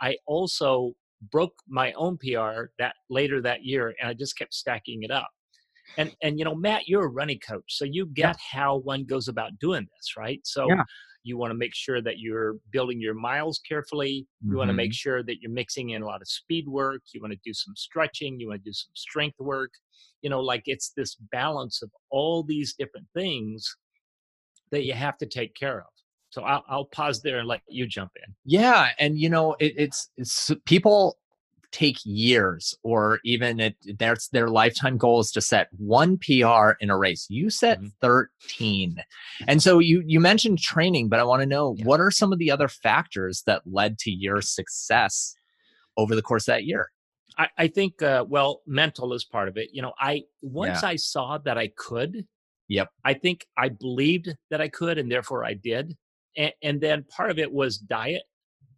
I 0.00 0.16
also 0.26 0.92
broke 1.30 1.54
my 1.68 1.92
own 1.92 2.16
PR 2.18 2.66
that 2.78 2.94
later 3.10 3.40
that 3.42 3.64
year 3.64 3.94
and 4.00 4.08
I 4.08 4.14
just 4.14 4.38
kept 4.38 4.54
stacking 4.54 5.02
it 5.02 5.10
up. 5.10 5.28
and 5.98 6.14
and 6.22 6.38
you 6.38 6.44
know 6.44 6.54
matt 6.54 6.82
you're 6.86 7.04
a 7.04 7.08
running 7.08 7.38
coach 7.38 7.64
so 7.68 7.84
you 7.84 8.06
get 8.06 8.36
yeah. 8.36 8.58
how 8.58 8.78
one 8.78 9.04
goes 9.04 9.28
about 9.28 9.50
doing 9.60 9.86
this 9.96 10.16
right 10.16 10.40
so 10.44 10.66
yeah. 10.68 10.82
You 11.24 11.36
want 11.36 11.50
to 11.50 11.56
make 11.56 11.74
sure 11.74 12.00
that 12.00 12.18
you're 12.18 12.56
building 12.70 13.00
your 13.00 13.14
miles 13.14 13.60
carefully 13.66 14.26
you 14.42 14.48
mm-hmm. 14.48 14.58
want 14.58 14.68
to 14.68 14.74
make 14.74 14.92
sure 14.92 15.22
that 15.22 15.40
you're 15.40 15.50
mixing 15.50 15.90
in 15.90 16.02
a 16.02 16.06
lot 16.06 16.20
of 16.20 16.28
speed 16.28 16.68
work 16.68 17.02
you 17.12 17.20
want 17.20 17.32
to 17.32 17.38
do 17.44 17.52
some 17.52 17.74
stretching 17.76 18.38
you 18.38 18.48
want 18.48 18.62
to 18.62 18.68
do 18.68 18.72
some 18.72 18.90
strength 18.94 19.38
work. 19.38 19.70
You 20.22 20.30
know 20.30 20.40
like 20.40 20.62
it's 20.66 20.92
this 20.96 21.16
balance 21.32 21.82
of 21.82 21.90
all 22.10 22.42
these 22.42 22.74
different 22.74 23.06
things 23.14 23.74
that 24.70 24.84
you 24.84 24.94
have 24.94 25.18
to 25.18 25.26
take 25.26 25.54
care 25.54 25.80
of. 25.80 25.86
So 26.30 26.42
I'll, 26.42 26.64
I'll 26.68 26.86
pause 26.86 27.22
there 27.22 27.38
and 27.38 27.46
let 27.46 27.60
you 27.68 27.86
jump 27.86 28.12
in. 28.16 28.34
Yeah 28.44 28.90
and 28.98 29.18
you 29.18 29.28
know 29.28 29.54
it, 29.60 29.74
it's 29.76 30.10
it's 30.16 30.50
people 30.66 31.18
take 31.74 31.98
years 32.04 32.72
or 32.84 33.18
even 33.24 33.58
it, 33.58 33.76
that's 33.98 34.28
their 34.28 34.48
lifetime 34.48 34.96
goal 34.96 35.18
is 35.18 35.32
to 35.32 35.40
set 35.40 35.68
one 35.76 36.16
PR 36.18 36.70
in 36.80 36.88
a 36.88 36.96
race. 36.96 37.26
You 37.28 37.50
set 37.50 37.78
mm-hmm. 37.78 37.88
13. 38.00 39.02
And 39.48 39.60
so 39.60 39.80
you 39.80 40.02
you 40.06 40.20
mentioned 40.20 40.60
training, 40.60 41.08
but 41.08 41.18
I 41.18 41.24
want 41.24 41.42
to 41.42 41.46
know 41.46 41.74
yeah. 41.76 41.84
what 41.84 42.00
are 42.00 42.12
some 42.12 42.32
of 42.32 42.38
the 42.38 42.50
other 42.50 42.68
factors 42.68 43.42
that 43.46 43.62
led 43.66 43.98
to 43.98 44.12
your 44.12 44.40
success 44.40 45.34
over 45.96 46.14
the 46.14 46.22
course 46.22 46.46
of 46.46 46.54
that 46.54 46.64
year? 46.64 46.90
I, 47.36 47.48
I 47.58 47.66
think 47.66 48.00
uh, 48.00 48.24
well, 48.28 48.62
mental 48.66 49.12
is 49.12 49.24
part 49.24 49.48
of 49.48 49.56
it. 49.56 49.70
You 49.72 49.82
know, 49.82 49.94
I 49.98 50.22
once 50.42 50.82
yeah. 50.82 50.90
I 50.90 50.96
saw 50.96 51.38
that 51.38 51.58
I 51.58 51.72
could, 51.76 52.24
yep. 52.68 52.88
I 53.04 53.14
think 53.14 53.46
I 53.58 53.70
believed 53.70 54.32
that 54.50 54.60
I 54.60 54.68
could 54.68 54.96
and 54.96 55.10
therefore 55.10 55.44
I 55.44 55.54
did. 55.54 55.96
And, 56.36 56.52
and 56.62 56.80
then 56.80 57.04
part 57.04 57.30
of 57.30 57.40
it 57.40 57.52
was 57.52 57.78
diet 57.78 58.22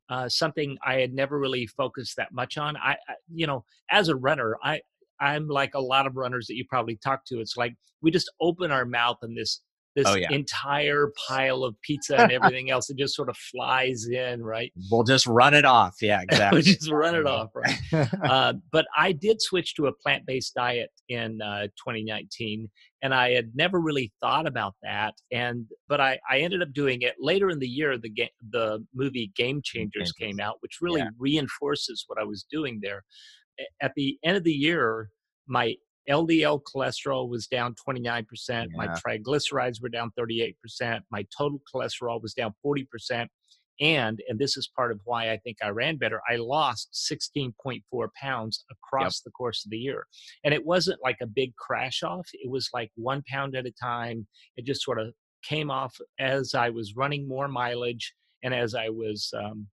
uh, 0.09 0.29
something 0.29 0.77
I 0.85 0.95
had 0.95 1.13
never 1.13 1.39
really 1.39 1.67
focused 1.67 2.17
that 2.17 2.33
much 2.33 2.59
on. 2.59 2.77
I, 2.77 2.93
I, 3.09 3.15
you 3.33 3.47
know, 3.47 3.65
as 3.91 4.09
a 4.09 4.17
runner, 4.17 4.57
I 4.63 4.81
I'm 5.21 5.49
like 5.49 5.75
a 5.75 5.81
lot 5.81 6.07
of 6.07 6.17
runners 6.17 6.47
that 6.47 6.57
you 6.57 6.65
probably 6.69 6.97
talk 6.97 7.25
to. 7.27 7.41
It's 7.41 7.57
like 7.57 7.75
we 8.03 8.11
just 8.11 8.31
open 8.41 8.71
our 8.71 8.85
mouth 8.85 9.17
and 9.23 9.37
this 9.37 9.61
Oh, 9.97 10.03
this 10.03 10.13
oh, 10.13 10.17
yeah. 10.17 10.31
entire 10.31 11.11
pile 11.27 11.65
of 11.65 11.81
pizza 11.83 12.21
and 12.21 12.33
everything 12.33 12.71
else. 12.71 12.91
It 12.91 12.99
just 12.99 13.15
sort 13.15 13.29
of 13.31 13.37
flies 13.37 14.07
in, 14.07 14.43
right? 14.43 14.73
We'll 14.91 15.05
just 15.05 15.27
run 15.27 15.55
it 15.55 15.65
off. 15.65 15.97
Yeah, 16.03 16.21
exactly. 16.29 16.57
we'll 16.57 16.63
just 16.63 16.91
run 16.91 17.15
it 17.15 17.27
off, 17.27 17.51
right? 17.55 17.79
uh, 18.23 18.55
but 18.73 18.87
I 18.97 19.13
did 19.13 19.41
switch 19.41 19.75
to 19.77 19.87
a 19.87 19.93
plant 19.93 20.27
based 20.27 20.55
diet 20.55 20.91
in 21.09 21.41
uh, 21.41 21.69
2019, 21.79 22.69
and 23.07 23.15
I 23.15 23.31
had 23.31 23.53
never 23.55 23.79
really 23.79 24.13
thought 24.21 24.49
about 24.49 24.75
that. 24.83 25.15
And 25.31 25.67
but 25.89 26.01
I, 26.01 26.19
I 26.29 26.41
ended 26.41 26.61
up 26.61 26.73
doing 26.73 27.03
it 27.03 27.15
later 27.21 27.51
in 27.51 27.61
the 27.61 27.69
year. 27.69 27.97
The 27.97 28.11
game, 28.11 28.29
the 28.51 28.85
movie 28.93 29.31
Game 29.37 29.61
Changers 29.63 30.11
came 30.11 30.41
out, 30.41 30.57
which 30.59 30.79
really 30.81 31.03
yeah. 31.03 31.11
reinforces 31.17 32.03
what 32.09 32.19
I 32.19 32.25
was 32.25 32.45
doing 32.51 32.81
there. 32.83 33.05
At 33.81 33.93
the 33.95 34.19
end 34.25 34.37
of 34.37 34.43
the 34.43 34.53
year, 34.53 35.11
my 35.47 35.77
LDL 36.11 36.63
cholesterol 36.63 37.29
was 37.29 37.47
down 37.47 37.77
29%. 37.89 38.27
Yeah. 38.49 38.65
My 38.75 38.89
triglycerides 38.89 39.81
were 39.81 39.89
down 39.89 40.11
38%. 40.19 40.55
My 41.13 41.25
total 41.37 41.61
cholesterol 41.73 42.21
was 42.21 42.35
down 42.35 42.55
40%. 42.67 43.29
And, 43.80 44.21
and 44.28 44.38
this 44.38 44.56
is 44.56 44.71
part 44.75 44.90
of 44.90 45.00
why 45.04 45.30
I 45.30 45.37
think 45.38 45.59
I 45.62 45.68
ran 45.68 45.97
better, 45.97 46.21
I 46.28 46.37
lost 46.37 46.99
16.4 47.11 47.83
pounds 48.21 48.64
across 48.71 49.21
yep. 49.21 49.25
the 49.25 49.30
course 49.33 49.64
of 49.64 49.71
the 49.71 49.78
year. 49.78 50.06
And 50.45 50.54
it 50.54 50.64
wasn't 50.64 51.02
like 51.02 51.18
a 51.23 51.26
big 51.26 51.54
crash 51.56 52.02
off, 52.02 52.28
it 52.33 52.50
was 52.50 52.71
like 52.73 52.90
one 52.97 53.23
pound 53.28 53.54
at 53.54 53.66
a 53.66 53.73
time. 53.83 54.26
It 54.56 54.64
just 54.64 54.83
sort 54.83 54.99
of 54.99 55.12
came 55.42 55.71
off 55.71 55.97
as 56.18 56.54
I 56.54 56.71
was 56.71 56.97
running 56.97 57.28
more 57.28 57.49
mileage 57.49 58.14
and 58.42 58.54
as 58.54 58.75
I 58.75 58.88
was, 58.88 59.30
um, 59.37 59.66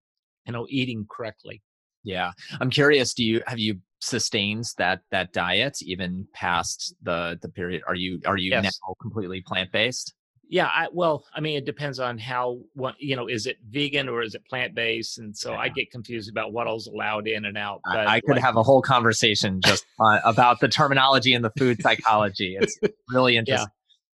you 0.46 0.54
know, 0.54 0.68
eating 0.70 1.06
correctly. 1.10 1.62
Yeah. 2.04 2.32
I'm 2.60 2.70
curious, 2.70 3.14
do 3.14 3.24
you 3.24 3.42
have 3.48 3.60
you 3.60 3.80
sustains 4.02 4.74
that 4.74 5.00
that 5.12 5.32
diet 5.32 5.78
even 5.82 6.28
past 6.34 6.94
the 7.04 7.40
the 7.42 7.48
period 7.48 7.82
are 7.88 7.96
you 7.96 8.20
are 8.26 8.36
you 8.36 8.52
yes. 8.52 8.64
now 8.64 8.94
completely 9.02 9.42
plant-based 9.48 10.14
yeah 10.54 10.68
I, 10.68 10.88
well 10.94 11.26
i 11.34 11.42
mean 11.42 11.58
it 11.58 11.66
depends 11.66 12.00
on 12.00 12.20
how 12.20 12.60
what 12.74 12.94
you 13.00 13.16
know 13.16 13.28
is 13.28 13.48
it 13.48 13.58
vegan 13.70 14.08
or 14.08 14.22
is 14.22 14.36
it 14.36 14.46
plant-based 14.48 15.18
and 15.18 15.36
so 15.36 15.52
yeah. 15.52 15.58
i 15.58 15.68
get 15.68 15.90
confused 15.90 16.30
about 16.30 16.54
what 16.54 16.68
all's 16.68 16.86
allowed 16.86 17.28
in 17.28 17.46
and 17.46 17.58
out 17.58 17.82
but 17.84 18.08
i, 18.08 18.16
I 18.16 18.20
could 18.22 18.36
like, 18.36 18.44
have 18.44 18.56
a 18.56 18.62
whole 18.62 18.82
conversation 18.82 19.62
just 19.66 19.84
uh, 20.00 20.20
about 20.24 20.60
the 20.60 20.68
terminology 20.68 21.34
and 21.34 21.44
the 21.44 21.52
food 21.58 21.82
psychology 21.82 22.56
it's 22.60 22.78
really 23.10 23.36
interesting 23.36 23.68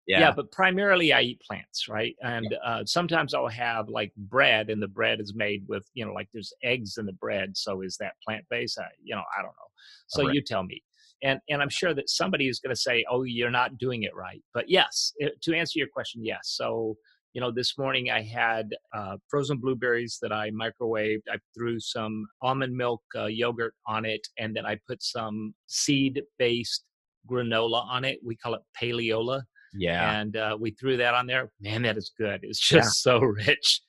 yeah. 0.08 0.22
yeah. 0.22 0.32
but 0.32 0.52
primarily 0.52 1.14
I 1.14 1.22
eat 1.22 1.42
plants, 1.48 1.88
right? 1.88 2.16
And 2.24 2.48
yeah. 2.50 2.58
uh, 2.66 2.84
sometimes 2.84 3.36
I'll 3.36 3.48
have 3.48 3.90
like 3.90 4.12
bread, 4.18 4.72
and 4.72 4.82
the 4.82 4.88
bread 4.88 5.20
is 5.22 5.36
made 5.36 5.66
with, 5.68 5.88
you 5.94 6.04
know, 6.04 6.14
like 6.14 6.30
there's 6.34 6.52
eggs 6.64 6.98
in 6.98 7.06
the 7.06 7.14
bread. 7.14 7.56
So 7.56 7.82
is 7.82 7.96
that 7.98 8.14
plant 8.26 8.44
based? 8.50 8.80
you 9.04 9.14
know, 9.14 9.22
I 9.38 9.44
don't 9.44 9.50
know. 9.50 9.70
So 10.08 10.26
right. 10.26 10.34
you 10.34 10.42
tell 10.42 10.64
me. 10.64 10.82
And 11.24 11.40
and 11.50 11.62
I'm 11.62 11.70
sure 11.70 11.94
that 11.94 12.10
somebody 12.10 12.48
is 12.48 12.60
going 12.60 12.74
to 12.74 12.80
say, 12.80 13.06
"Oh, 13.10 13.24
you're 13.24 13.52
not 13.52 13.78
doing 13.78 14.04
it 14.04 14.16
right." 14.16 14.42
But 14.54 14.70
yes, 14.70 15.14
it, 15.18 15.42
to 15.44 15.56
answer 15.56 15.80
your 15.80 15.90
question, 15.94 16.24
yes. 16.24 16.42
So 16.44 16.96
you 17.34 17.42
know, 17.42 17.52
this 17.52 17.78
morning 17.78 18.10
I 18.10 18.24
had 18.24 18.70
uh, 18.94 19.18
frozen 19.28 19.58
blueberries 19.58 20.18
that 20.22 20.32
I 20.32 20.50
microwaved. 20.52 21.24
I 21.32 21.38
threw 21.56 21.80
some 21.80 22.26
almond 22.42 22.76
milk 22.76 23.02
uh, 23.16 23.26
yogurt 23.26 23.76
on 23.86 24.06
it, 24.06 24.26
and 24.38 24.56
then 24.56 24.66
I 24.66 24.78
put 24.88 25.04
some 25.04 25.54
seed 25.68 26.22
based 26.38 26.86
granola 27.30 27.86
on 27.86 28.06
it. 28.06 28.20
We 28.24 28.36
call 28.36 28.56
it 28.56 28.62
paleola 28.82 29.44
yeah. 29.74 30.20
And 30.20 30.36
uh, 30.36 30.58
we 30.60 30.72
threw 30.72 30.98
that 30.98 31.14
on 31.14 31.28
there. 31.28 31.52
Man, 31.60 31.82
that 31.84 31.98
is 31.98 32.12
good. 32.18 32.42
It's 32.44 32.60
just 32.60 33.06
yeah. 33.06 33.14
so 33.14 33.20
rich. 33.20 33.82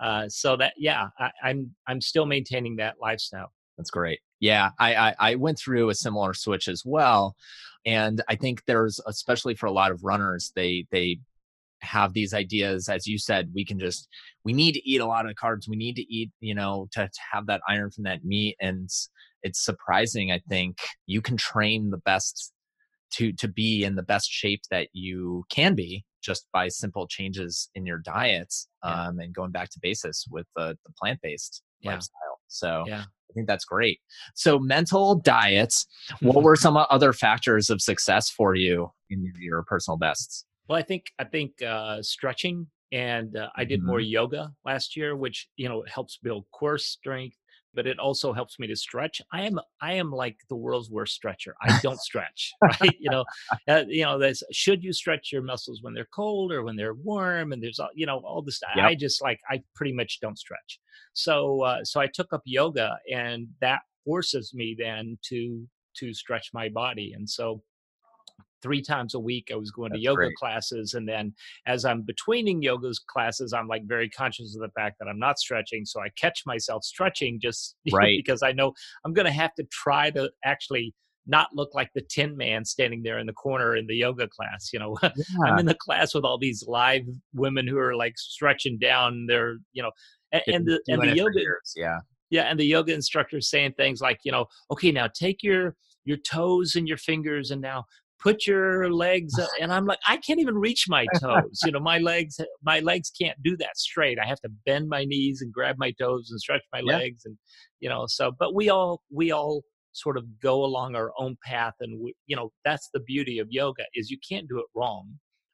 Uh, 0.00 0.28
so 0.28 0.56
that 0.56 0.74
yeah, 0.76 1.08
I, 1.18 1.30
I'm 1.42 1.74
I'm 1.86 2.00
still 2.00 2.26
maintaining 2.26 2.76
that 2.76 2.96
lifestyle. 3.00 3.52
That's 3.76 3.90
great. 3.90 4.20
Yeah, 4.40 4.70
I, 4.78 4.94
I, 4.94 5.14
I 5.18 5.34
went 5.34 5.58
through 5.58 5.88
a 5.88 5.94
similar 5.94 6.34
switch 6.34 6.68
as 6.68 6.84
well, 6.84 7.34
and 7.84 8.22
I 8.28 8.36
think 8.36 8.64
there's 8.66 9.00
especially 9.06 9.54
for 9.54 9.66
a 9.66 9.72
lot 9.72 9.90
of 9.90 10.04
runners, 10.04 10.52
they 10.54 10.86
they 10.90 11.20
have 11.80 12.12
these 12.12 12.34
ideas 12.34 12.88
as 12.88 13.06
you 13.06 13.18
said 13.18 13.50
we 13.54 13.64
can 13.64 13.78
just 13.78 14.08
we 14.44 14.52
need 14.52 14.72
to 14.72 14.88
eat 14.88 15.00
a 15.00 15.06
lot 15.06 15.28
of 15.28 15.36
carbs 15.36 15.68
we 15.68 15.76
need 15.76 15.94
to 15.94 16.12
eat 16.12 16.30
you 16.40 16.54
know 16.54 16.88
to, 16.90 17.06
to 17.06 17.20
have 17.32 17.46
that 17.46 17.60
iron 17.68 17.90
from 17.90 18.04
that 18.04 18.24
meat 18.24 18.56
and 18.60 18.90
it's 19.42 19.64
surprising 19.64 20.32
i 20.32 20.40
think 20.48 20.78
you 21.06 21.20
can 21.20 21.36
train 21.36 21.90
the 21.90 21.98
best 21.98 22.52
to 23.10 23.32
to 23.32 23.48
be 23.48 23.84
in 23.84 23.94
the 23.94 24.02
best 24.02 24.30
shape 24.30 24.62
that 24.70 24.88
you 24.92 25.44
can 25.50 25.74
be 25.74 26.04
just 26.20 26.46
by 26.52 26.66
simple 26.68 27.06
changes 27.06 27.70
in 27.74 27.86
your 27.86 27.98
diets 27.98 28.68
yeah. 28.84 29.06
um, 29.06 29.20
and 29.20 29.34
going 29.34 29.52
back 29.52 29.70
to 29.70 29.78
basis 29.80 30.26
with 30.30 30.46
the, 30.56 30.76
the 30.84 30.92
plant-based 31.00 31.62
yeah. 31.80 31.92
lifestyle 31.92 32.27
so 32.48 32.84
yeah. 32.86 33.02
i 33.02 33.32
think 33.34 33.46
that's 33.46 33.64
great 33.64 34.00
so 34.34 34.58
mental 34.58 35.14
diets 35.14 35.86
what 36.20 36.42
were 36.42 36.56
some 36.56 36.76
other 36.76 37.12
factors 37.12 37.70
of 37.70 37.80
success 37.80 38.28
for 38.28 38.54
you 38.54 38.90
in 39.10 39.32
your 39.38 39.62
personal 39.62 39.96
bests 39.96 40.44
well 40.68 40.78
i 40.78 40.82
think 40.82 41.06
i 41.18 41.24
think 41.24 41.62
uh, 41.62 42.02
stretching 42.02 42.66
and 42.92 43.36
uh, 43.36 43.48
i 43.56 43.64
did 43.64 43.80
mm-hmm. 43.80 43.88
more 43.88 44.00
yoga 44.00 44.52
last 44.64 44.96
year 44.96 45.16
which 45.16 45.48
you 45.56 45.68
know 45.68 45.84
helps 45.86 46.18
build 46.22 46.44
core 46.52 46.78
strength 46.78 47.36
but 47.74 47.86
it 47.86 47.98
also 47.98 48.32
helps 48.32 48.58
me 48.58 48.66
to 48.66 48.76
stretch. 48.76 49.20
I 49.32 49.42
am 49.42 49.60
I 49.80 49.94
am 49.94 50.10
like 50.10 50.36
the 50.48 50.56
world's 50.56 50.90
worst 50.90 51.14
stretcher. 51.14 51.54
I 51.62 51.78
don't 51.82 52.00
stretch, 52.00 52.52
right? 52.62 52.96
You 52.98 53.10
know, 53.10 53.24
uh, 53.68 53.84
you 53.86 54.04
know, 54.04 54.32
should 54.52 54.82
you 54.82 54.92
stretch 54.92 55.32
your 55.32 55.42
muscles 55.42 55.82
when 55.82 55.94
they're 55.94 56.08
cold 56.14 56.52
or 56.52 56.62
when 56.62 56.76
they're 56.76 56.94
warm, 56.94 57.52
and 57.52 57.62
there's 57.62 57.78
all 57.78 57.90
you 57.94 58.06
know 58.06 58.18
all 58.18 58.42
this. 58.42 58.60
Yep. 58.76 58.84
I 58.84 58.94
just 58.94 59.22
like 59.22 59.40
I 59.48 59.62
pretty 59.74 59.92
much 59.92 60.20
don't 60.20 60.38
stretch. 60.38 60.80
So 61.12 61.62
uh, 61.62 61.84
so 61.84 62.00
I 62.00 62.06
took 62.06 62.32
up 62.32 62.42
yoga, 62.44 62.96
and 63.12 63.48
that 63.60 63.80
forces 64.04 64.52
me 64.54 64.76
then 64.78 65.18
to 65.26 65.66
to 65.96 66.14
stretch 66.14 66.50
my 66.52 66.68
body, 66.68 67.12
and 67.14 67.28
so 67.28 67.62
three 68.62 68.82
times 68.82 69.14
a 69.14 69.20
week. 69.20 69.48
I 69.52 69.56
was 69.56 69.70
going 69.70 69.90
That's 69.90 70.00
to 70.00 70.04
yoga 70.04 70.16
great. 70.16 70.34
classes. 70.36 70.94
And 70.94 71.08
then 71.08 71.34
as 71.66 71.84
I'm 71.84 72.02
betweening 72.02 72.62
yoga 72.62 72.92
classes, 73.06 73.52
I'm 73.52 73.68
like 73.68 73.82
very 73.84 74.08
conscious 74.08 74.54
of 74.54 74.62
the 74.62 74.70
fact 74.70 74.96
that 74.98 75.08
I'm 75.08 75.18
not 75.18 75.38
stretching. 75.38 75.84
So 75.84 76.00
I 76.00 76.08
catch 76.18 76.42
myself 76.46 76.84
stretching 76.84 77.40
just 77.40 77.76
right. 77.92 78.18
because 78.24 78.42
I 78.42 78.52
know 78.52 78.72
I'm 79.04 79.12
going 79.12 79.26
to 79.26 79.32
have 79.32 79.54
to 79.54 79.64
try 79.70 80.10
to 80.10 80.30
actually 80.44 80.94
not 81.28 81.48
look 81.52 81.74
like 81.74 81.90
the 81.94 82.00
tin 82.00 82.36
man 82.36 82.64
standing 82.64 83.02
there 83.02 83.18
in 83.18 83.26
the 83.26 83.32
corner 83.34 83.76
in 83.76 83.86
the 83.86 83.94
yoga 83.94 84.26
class. 84.26 84.70
You 84.72 84.78
know, 84.80 84.96
yeah. 85.02 85.10
I'm 85.44 85.58
in 85.58 85.66
the 85.66 85.74
class 85.74 86.14
with 86.14 86.24
all 86.24 86.38
these 86.38 86.64
live 86.66 87.02
women 87.34 87.66
who 87.68 87.78
are 87.78 87.94
like 87.94 88.14
stretching 88.16 88.78
down 88.78 89.26
their, 89.26 89.58
you 89.72 89.82
know, 89.82 89.90
and, 90.32 90.42
and 90.46 90.66
the 90.66 90.80
and 90.88 91.02
the 91.02 91.14
yoga, 91.14 91.38
years. 91.38 91.74
yeah, 91.76 91.98
yeah, 92.30 92.42
and 92.44 92.58
the 92.58 92.64
yoga 92.64 92.92
instructor 92.94 93.40
saying 93.40 93.74
things 93.76 94.00
like, 94.00 94.20
you 94.24 94.32
know, 94.32 94.46
okay, 94.70 94.90
now 94.90 95.06
take 95.06 95.42
your 95.42 95.76
your 96.04 96.16
toes 96.16 96.74
and 96.74 96.88
your 96.88 96.96
fingers 96.96 97.50
and 97.50 97.60
now 97.60 97.84
put 98.20 98.46
your 98.46 98.90
legs 98.90 99.38
up. 99.38 99.48
and 99.60 99.72
i'm 99.72 99.86
like 99.86 99.98
i 100.06 100.16
can't 100.16 100.40
even 100.40 100.56
reach 100.56 100.86
my 100.88 101.06
toes 101.20 101.60
you 101.64 101.72
know 101.72 101.80
my 101.80 101.98
legs 101.98 102.40
my 102.62 102.80
legs 102.80 103.10
can't 103.20 103.40
do 103.42 103.56
that 103.56 103.76
straight 103.76 104.18
i 104.18 104.26
have 104.26 104.40
to 104.40 104.50
bend 104.66 104.88
my 104.88 105.04
knees 105.04 105.40
and 105.42 105.52
grab 105.52 105.76
my 105.78 105.92
toes 106.00 106.28
and 106.30 106.40
stretch 106.40 106.62
my 106.72 106.80
yeah. 106.84 106.98
legs 106.98 107.22
and 107.24 107.36
you 107.80 107.88
know 107.88 108.04
so 108.06 108.32
but 108.38 108.54
we 108.54 108.68
all 108.68 109.02
we 109.10 109.30
all 109.30 109.62
sort 109.92 110.16
of 110.16 110.24
go 110.40 110.64
along 110.64 110.94
our 110.94 111.10
own 111.18 111.36
path 111.44 111.74
and 111.80 112.00
we, 112.00 112.14
you 112.26 112.36
know 112.36 112.50
that's 112.64 112.88
the 112.92 113.00
beauty 113.00 113.38
of 113.38 113.48
yoga 113.50 113.84
is 113.94 114.10
you 114.10 114.18
can't 114.28 114.48
do 114.48 114.58
it 114.58 114.66
wrong 114.74 115.08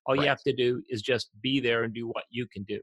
all 0.07 0.15
right. 0.15 0.23
you 0.23 0.29
have 0.29 0.43
to 0.43 0.55
do 0.55 0.83
is 0.89 1.03
just 1.03 1.31
be 1.43 1.61
there 1.61 1.85
and 1.85 1.95
do 1.95 2.07
what 2.07 2.25
you 2.31 2.47
can 2.53 2.63
do 2.65 2.81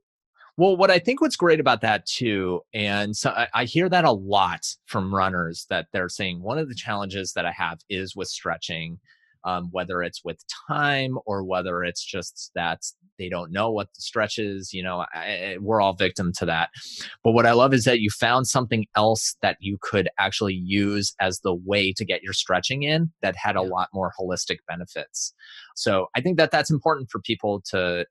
well, 0.57 0.75
what 0.75 0.91
I 0.91 1.00
think 1.00 1.21
what's 1.21 1.38
great 1.38 1.61
about 1.61 1.79
that 1.81 2.05
too, 2.05 2.61
and 2.73 3.15
so 3.15 3.29
I, 3.29 3.47
I, 3.53 3.63
hear 3.63 3.88
that 3.88 4.03
a 4.03 4.11
lot 4.11 4.59
from 4.85 5.15
runners 5.15 5.65
that 5.69 5.88
they're 5.93 6.09
saying 6.09 6.41
one 6.41 6.57
of 6.57 6.67
the 6.67 6.75
challenges 6.75 7.31
that 7.33 7.45
I 7.45 7.51
have 7.51 7.79
is 7.89 8.17
with 8.17 8.27
stretching 8.27 9.00
um, 9.43 9.69
whether 9.71 10.01
it's 10.03 10.24
with 10.24 10.43
time 10.67 11.17
or 11.25 11.43
whether 11.43 11.83
it's 11.83 12.03
just 12.03 12.51
that 12.55 12.81
they 13.17 13.29
don't 13.29 13.51
know 13.51 13.71
what 13.71 13.88
the 13.95 14.01
stretch 14.01 14.39
is. 14.39 14.74
You 14.74 14.83
know, 14.83 15.05
I, 15.13 15.57
we're 15.60 15.81
all 15.81 15.93
victim 15.93 16.31
to 16.38 16.45
that. 16.45 16.69
But 17.24 17.31
what 17.33 17.45
I 17.45 17.51
love 17.51 17.74
is 17.74 17.83
that 17.86 18.00
you 18.00 18.10
found 18.10 18.48
something 18.48 18.86
else 18.95 19.36
that 19.41 19.57
you 19.60 19.77
could 19.81 20.10
actually 20.19 20.55
use 20.55 21.13
as 21.19 21.39
the 21.39 21.53
way 21.53 21.93
to 21.93 22.05
get 22.05 22.24
your 22.24 22.33
stretching 22.33 22.83
in 22.83 23.12
that 23.21 23.36
had 23.36 23.55
a 23.55 23.62
lot 23.62 23.89
more 23.93 24.12
holistic 24.19 24.57
benefits. 24.67 25.33
So 25.75 26.07
I 26.15 26.21
think 26.21 26.38
that 26.38 26.51
that's 26.51 26.71
important 26.71 27.10
for 27.10 27.19
people 27.19 27.62
to 27.71 28.05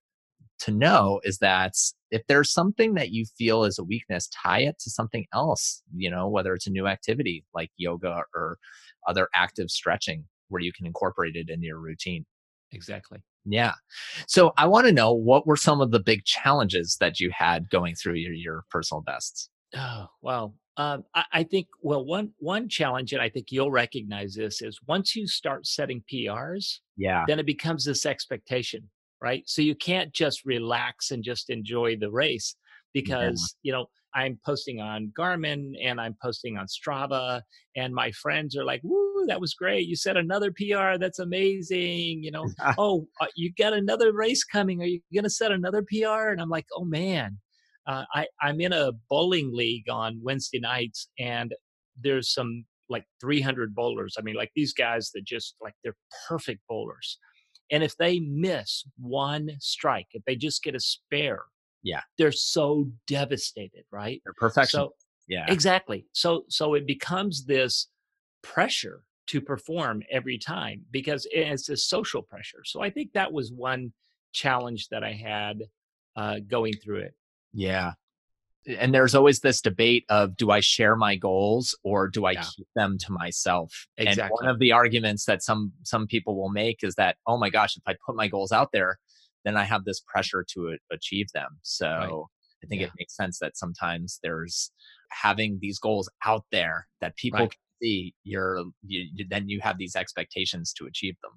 to 0.61 0.71
know 0.71 1.21
is 1.25 1.39
that 1.39 1.73
if 2.11 2.23
there's 2.27 2.53
something 2.53 2.95
that 2.95 3.11
you 3.11 3.25
feel 3.39 3.65
is 3.65 3.79
a 3.79 3.85
weakness, 3.85 4.29
tie 4.29 4.61
it 4.61 4.79
to 4.79 4.91
something 4.91 5.25
else, 5.33 5.83
you 5.97 6.11
know, 6.11 6.29
whether 6.29 6.55
it's 6.55 6.67
a 6.67 6.71
new 6.71 6.87
activity 6.87 7.45
like 7.55 7.71
yoga 7.77 8.23
or 8.35 8.59
other 9.09 9.29
active 9.35 9.71
stretching 9.71 10.25
where 10.51 10.63
you 10.63 10.73
can 10.73 10.87
incorporate 10.87 11.37
it 11.37 11.49
into 11.49 11.67
your 11.67 11.81
routine. 11.81 12.25
Exactly. 12.73 13.19
Yeah. 13.45 13.73
So 14.29 14.53
I 14.57 14.67
want 14.67 14.87
to 14.87 14.93
know 14.93 15.13
what 15.13 15.47
were 15.47 15.57
some 15.57 15.81
of 15.81 15.91
the 15.91 16.01
big 16.01 16.25
challenges 16.25 16.97
that 17.01 17.19
you 17.19 17.31
had 17.33 17.71
going 17.71 17.95
through 17.95 18.15
your, 18.15 18.33
your 18.33 18.65
personal 18.71 19.03
bests? 19.03 19.49
Oh, 19.75 20.07
well, 20.21 20.55
um, 20.77 21.05
I, 21.15 21.25
I, 21.33 21.43
think 21.45 21.69
well 21.83 22.05
one 22.05 22.31
one 22.39 22.69
challenge, 22.69 23.13
and 23.13 23.23
I 23.23 23.29
think 23.29 23.47
you'll 23.51 23.71
recognize 23.71 24.35
this 24.35 24.63
is 24.63 24.79
once 24.87 25.17
you 25.17 25.27
start 25.27 25.67
setting 25.67 26.03
PRs, 26.13 26.79
yeah, 26.97 27.25
then 27.27 27.39
it 27.39 27.47
becomes 27.47 27.85
this 27.85 28.07
expectation 28.07 28.89
right? 29.21 29.43
So 29.47 29.63
you 29.63 29.75
can't 29.75 30.13
just 30.13 30.45
relax 30.45 31.11
and 31.11 31.23
just 31.23 31.51
enjoy 31.51 31.97
the 31.97 32.11
race 32.11 32.57
because, 32.93 33.55
yeah. 33.63 33.69
you 33.69 33.73
know, 33.73 33.87
I'm 34.15 34.39
posting 34.45 34.81
on 34.81 35.13
Garmin 35.19 35.73
and 35.83 36.01
I'm 36.01 36.17
posting 36.23 36.57
on 36.57 36.67
Strava, 36.67 37.43
and 37.77 37.95
my 37.95 38.11
friends 38.13 38.57
are 38.57 38.65
like, 38.65 38.81
"Woo, 38.83 39.25
that 39.27 39.41
was 39.41 39.55
great! 39.55 39.87
You 39.87 39.97
set 39.97 40.17
another 40.17 40.53
PR. 40.53 40.99
That's 40.99 41.19
amazing!" 41.19 42.23
You 42.23 42.31
know, 42.31 42.49
oh, 42.79 43.07
uh, 43.21 43.27
you 43.37 43.53
got 43.57 43.73
another 43.73 44.13
race 44.13 44.45
coming. 44.45 44.83
Are 44.83 44.87
you 44.87 45.01
going 45.15 45.25
to 45.25 45.31
set 45.31 45.53
another 45.53 45.83
PR? 45.83 46.31
And 46.31 46.41
I'm 46.41 46.51
like, 46.51 46.67
"Oh 46.77 46.85
man, 46.85 47.39
uh, 47.87 48.05
I 48.15 48.27
I'm 48.43 48.61
in 48.61 48.73
a 48.73 48.93
bowling 49.09 49.51
league 49.55 49.89
on 49.91 50.21
Wednesday 50.23 50.61
nights, 50.61 51.09
and 51.19 51.55
there's 52.01 52.33
some 52.33 52.65
like 52.89 53.05
300 53.21 53.75
bowlers. 53.75 54.17
I 54.19 54.23
mean, 54.23 54.35
like 54.35 54.51
these 54.55 54.73
guys 54.73 55.11
that 55.15 55.25
just 55.25 55.57
like 55.61 55.75
they're 55.83 55.97
perfect 56.29 56.61
bowlers, 56.69 57.19
and 57.71 57.83
if 57.83 57.97
they 57.97 58.21
miss 58.21 58.85
one 58.99 59.51
strike, 59.61 60.09
if 60.13 60.23
they 60.27 60.37
just 60.37 60.63
get 60.63 60.75
a 60.75 60.81
spare, 60.81 61.45
yeah, 61.83 62.01
they're 62.19 62.33
so 62.33 62.89
devastated, 63.07 63.85
right? 63.91 64.21
They're 64.25 64.35
perfection. 64.35 64.81
So, 64.81 64.95
yeah, 65.29 65.47
exactly. 65.49 66.07
So 66.13 66.45
so 66.49 66.75
it 66.75 66.87
becomes 66.87 67.45
this 67.45 67.89
pressure 68.43 69.03
to 69.29 69.41
perform 69.41 70.03
every 70.11 70.39
time 70.39 70.83
because 70.91 71.27
it's 71.31 71.69
a 71.69 71.77
social 71.77 72.23
pressure. 72.23 72.63
So 72.65 72.83
I 72.83 72.91
think 72.91 73.13
that 73.13 73.33
was 73.33 73.53
one 73.53 73.93
challenge 74.33 74.89
that 74.89 75.05
I 75.05 75.13
had 75.13 75.63
uh, 76.17 76.41
going 76.47 76.75
through 76.75 77.01
it. 77.01 77.15
Yeah, 77.53 77.93
and 78.67 78.95
there's 78.95 79.15
always 79.15 79.41
this 79.41 79.61
debate 79.61 80.05
of 80.09 80.37
do 80.37 80.51
I 80.51 80.61
share 80.61 80.97
my 80.97 81.17
goals 81.17 81.77
or 81.83 82.09
do 82.09 82.27
I 82.27 82.33
yeah. 82.33 82.45
keep 82.57 82.69
them 82.75 82.99
to 82.99 83.13
myself? 83.13 83.87
Exactly. 83.97 84.23
And 84.23 84.31
one 84.31 84.49
of 84.49 84.59
the 84.59 84.73
arguments 84.73 85.25
that 85.25 85.43
some 85.43 85.73
some 85.83 86.07
people 86.07 86.37
will 86.37 86.51
make 86.51 86.83
is 86.83 86.95
that 86.97 87.17
oh 87.27 87.39
my 87.39 87.51
gosh, 87.51 87.77
if 87.77 87.83
I 87.87 87.95
put 88.05 88.17
my 88.17 88.29
goals 88.29 88.53
out 88.53 88.71
there, 88.73 88.99
then 89.45 89.57
I 89.57 89.65
have 89.65 89.85
this 89.85 90.01
pressure 90.01 90.45
to 90.55 90.77
achieve 90.93 91.27
them. 91.33 91.59
So 91.63 91.89
right. 91.89 92.11
I 92.63 92.67
think 92.67 92.81
yeah. 92.81 92.89
it 92.89 92.93
makes 92.99 93.17
sense 93.17 93.39
that 93.39 93.57
sometimes 93.57 94.19
there's 94.23 94.71
having 95.11 95.59
these 95.61 95.79
goals 95.79 96.09
out 96.25 96.45
there 96.53 96.87
that 97.01 97.17
people 97.17 97.41
right. 97.41 97.51
can 97.51 97.59
see. 97.83 98.15
You're 98.25 98.65
you, 98.83 99.25
then 99.29 99.49
you 99.49 99.61
have 99.63 99.79
these 99.79 99.97
expectations 99.97 100.73
to 100.75 100.87
achieve 100.87 101.17
them. 101.23 101.33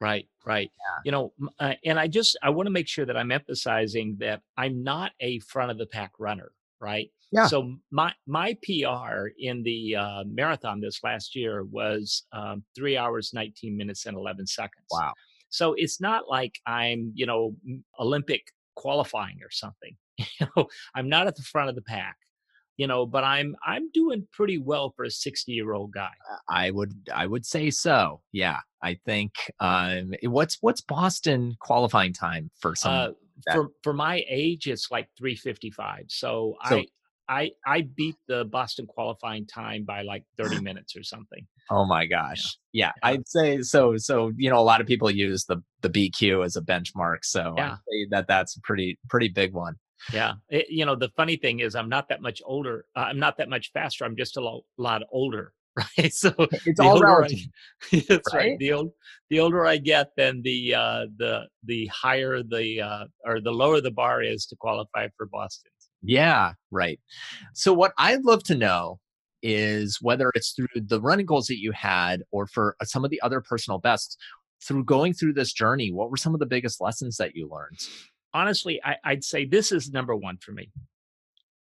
Right, 0.00 0.28
right. 0.46 0.70
Yeah. 0.76 1.00
You 1.04 1.10
know, 1.10 1.32
uh, 1.58 1.74
and 1.84 1.98
I 1.98 2.06
just 2.06 2.38
I 2.42 2.50
want 2.50 2.68
to 2.68 2.72
make 2.72 2.86
sure 2.86 3.04
that 3.04 3.16
I'm 3.16 3.32
emphasizing 3.32 4.16
that 4.20 4.42
I'm 4.56 4.84
not 4.84 5.10
a 5.20 5.40
front 5.40 5.72
of 5.72 5.78
the 5.78 5.86
pack 5.86 6.12
runner 6.20 6.52
right? 6.80 7.10
Yeah. 7.30 7.46
So 7.46 7.74
my 7.90 8.12
my 8.26 8.56
PR 8.62 9.28
in 9.38 9.62
the 9.62 9.96
uh, 9.96 10.24
marathon 10.26 10.80
this 10.80 11.00
last 11.04 11.36
year 11.36 11.64
was 11.64 12.24
um, 12.32 12.64
three 12.74 12.96
hours, 12.96 13.32
nineteen 13.34 13.76
minutes, 13.76 14.06
and 14.06 14.16
eleven 14.16 14.46
seconds. 14.46 14.86
Wow. 14.90 15.12
So 15.50 15.74
it's 15.76 16.00
not 16.00 16.28
like 16.28 16.58
I'm 16.66 17.12
you 17.14 17.26
know 17.26 17.54
Olympic 17.98 18.52
qualifying 18.74 19.38
or 19.42 19.50
something. 19.50 19.96
You 20.40 20.48
know, 20.56 20.66
I'm 20.96 21.08
not 21.08 21.28
at 21.28 21.36
the 21.36 21.42
front 21.42 21.68
of 21.68 21.76
the 21.76 21.82
pack. 21.82 22.16
You 22.76 22.88
know, 22.88 23.06
but 23.06 23.22
I'm 23.22 23.56
I'm 23.64 23.90
doing 23.92 24.26
pretty 24.32 24.58
well 24.58 24.92
for 24.96 25.04
a 25.04 25.10
60 25.10 25.52
year 25.52 25.72
old 25.72 25.92
guy. 25.92 26.10
I 26.48 26.70
would 26.70 26.92
I 27.12 27.26
would 27.26 27.46
say 27.46 27.70
so. 27.70 28.20
Yeah, 28.32 28.58
I 28.82 28.98
think. 29.04 29.32
Um, 29.60 30.12
what's 30.22 30.58
what's 30.60 30.80
Boston 30.80 31.56
qualifying 31.60 32.12
time 32.12 32.50
for 32.60 32.74
some? 32.74 32.92
Uh, 32.92 33.08
for 33.52 33.68
for 33.82 33.92
my 33.92 34.24
age, 34.28 34.66
it's 34.66 34.90
like 34.90 35.08
355. 35.16 36.04
So, 36.08 36.56
so 36.68 36.78
I 36.78 36.86
I 37.28 37.50
I 37.66 37.88
beat 37.96 38.16
the 38.26 38.44
Boston 38.44 38.86
qualifying 38.86 39.46
time 39.46 39.84
by 39.84 40.02
like 40.02 40.24
30 40.36 40.60
minutes 40.62 40.96
or 40.96 41.02
something. 41.02 41.46
Oh 41.70 41.84
my 41.84 42.06
gosh. 42.06 42.56
Yeah. 42.72 42.92
yeah. 43.02 43.10
I'd 43.10 43.28
say 43.28 43.62
so 43.62 43.96
so 43.96 44.32
you 44.36 44.50
know 44.50 44.58
a 44.58 44.62
lot 44.62 44.80
of 44.80 44.86
people 44.86 45.10
use 45.10 45.44
the 45.44 45.62
the 45.82 45.90
BQ 45.90 46.44
as 46.44 46.56
a 46.56 46.62
benchmark 46.62 47.18
so 47.22 47.54
yeah. 47.56 47.72
I'd 47.72 47.76
say 47.76 48.06
that 48.10 48.26
that's 48.28 48.56
a 48.56 48.60
pretty 48.62 48.98
pretty 49.08 49.28
big 49.28 49.52
one. 49.52 49.74
Yeah. 50.12 50.34
It, 50.48 50.66
you 50.70 50.86
know 50.86 50.96
the 50.96 51.10
funny 51.16 51.36
thing 51.36 51.60
is 51.60 51.74
I'm 51.74 51.88
not 51.88 52.08
that 52.08 52.22
much 52.22 52.40
older. 52.44 52.86
Uh, 52.96 53.00
I'm 53.00 53.18
not 53.18 53.38
that 53.38 53.48
much 53.48 53.70
faster. 53.72 54.04
I'm 54.04 54.16
just 54.16 54.36
a 54.36 54.40
lo- 54.40 54.64
lot 54.78 55.02
older 55.10 55.52
right? 55.98 56.12
So 56.12 56.34
it's 56.66 56.80
all 56.80 57.00
relative. 57.00 57.38
I, 57.92 58.04
that's 58.08 58.34
right? 58.34 58.50
right. 58.50 58.58
The 58.58 58.72
old, 58.72 58.92
the 59.30 59.40
older 59.40 59.66
I 59.66 59.76
get, 59.76 60.10
then 60.16 60.42
the 60.42 60.74
uh, 60.74 61.06
the 61.16 61.42
the 61.64 61.86
higher 61.86 62.42
the 62.42 62.80
uh, 62.80 63.04
or 63.24 63.40
the 63.40 63.50
lower 63.50 63.80
the 63.80 63.90
bar 63.90 64.22
is 64.22 64.46
to 64.46 64.56
qualify 64.56 65.08
for 65.16 65.26
Boston. 65.26 65.70
Yeah, 66.02 66.52
right. 66.70 67.00
So 67.54 67.72
what 67.72 67.92
I'd 67.98 68.24
love 68.24 68.42
to 68.44 68.54
know 68.54 69.00
is 69.42 69.98
whether 70.00 70.30
it's 70.34 70.52
through 70.52 70.66
the 70.74 71.00
running 71.00 71.26
goals 71.26 71.46
that 71.46 71.60
you 71.60 71.72
had 71.72 72.22
or 72.32 72.46
for 72.46 72.76
uh, 72.80 72.84
some 72.84 73.04
of 73.04 73.10
the 73.10 73.20
other 73.20 73.40
personal 73.40 73.78
bests 73.78 74.16
through 74.66 74.84
going 74.84 75.12
through 75.12 75.32
this 75.32 75.52
journey 75.52 75.92
what 75.92 76.10
were 76.10 76.16
some 76.16 76.34
of 76.34 76.40
the 76.40 76.46
biggest 76.46 76.80
lessons 76.80 77.16
that 77.18 77.36
you 77.36 77.48
learned 77.48 77.78
honestly 78.34 78.80
I, 78.84 78.96
i'd 79.04 79.22
say 79.22 79.44
this 79.44 79.70
is 79.70 79.92
number 79.92 80.16
one 80.16 80.38
for 80.38 80.50
me 80.50 80.72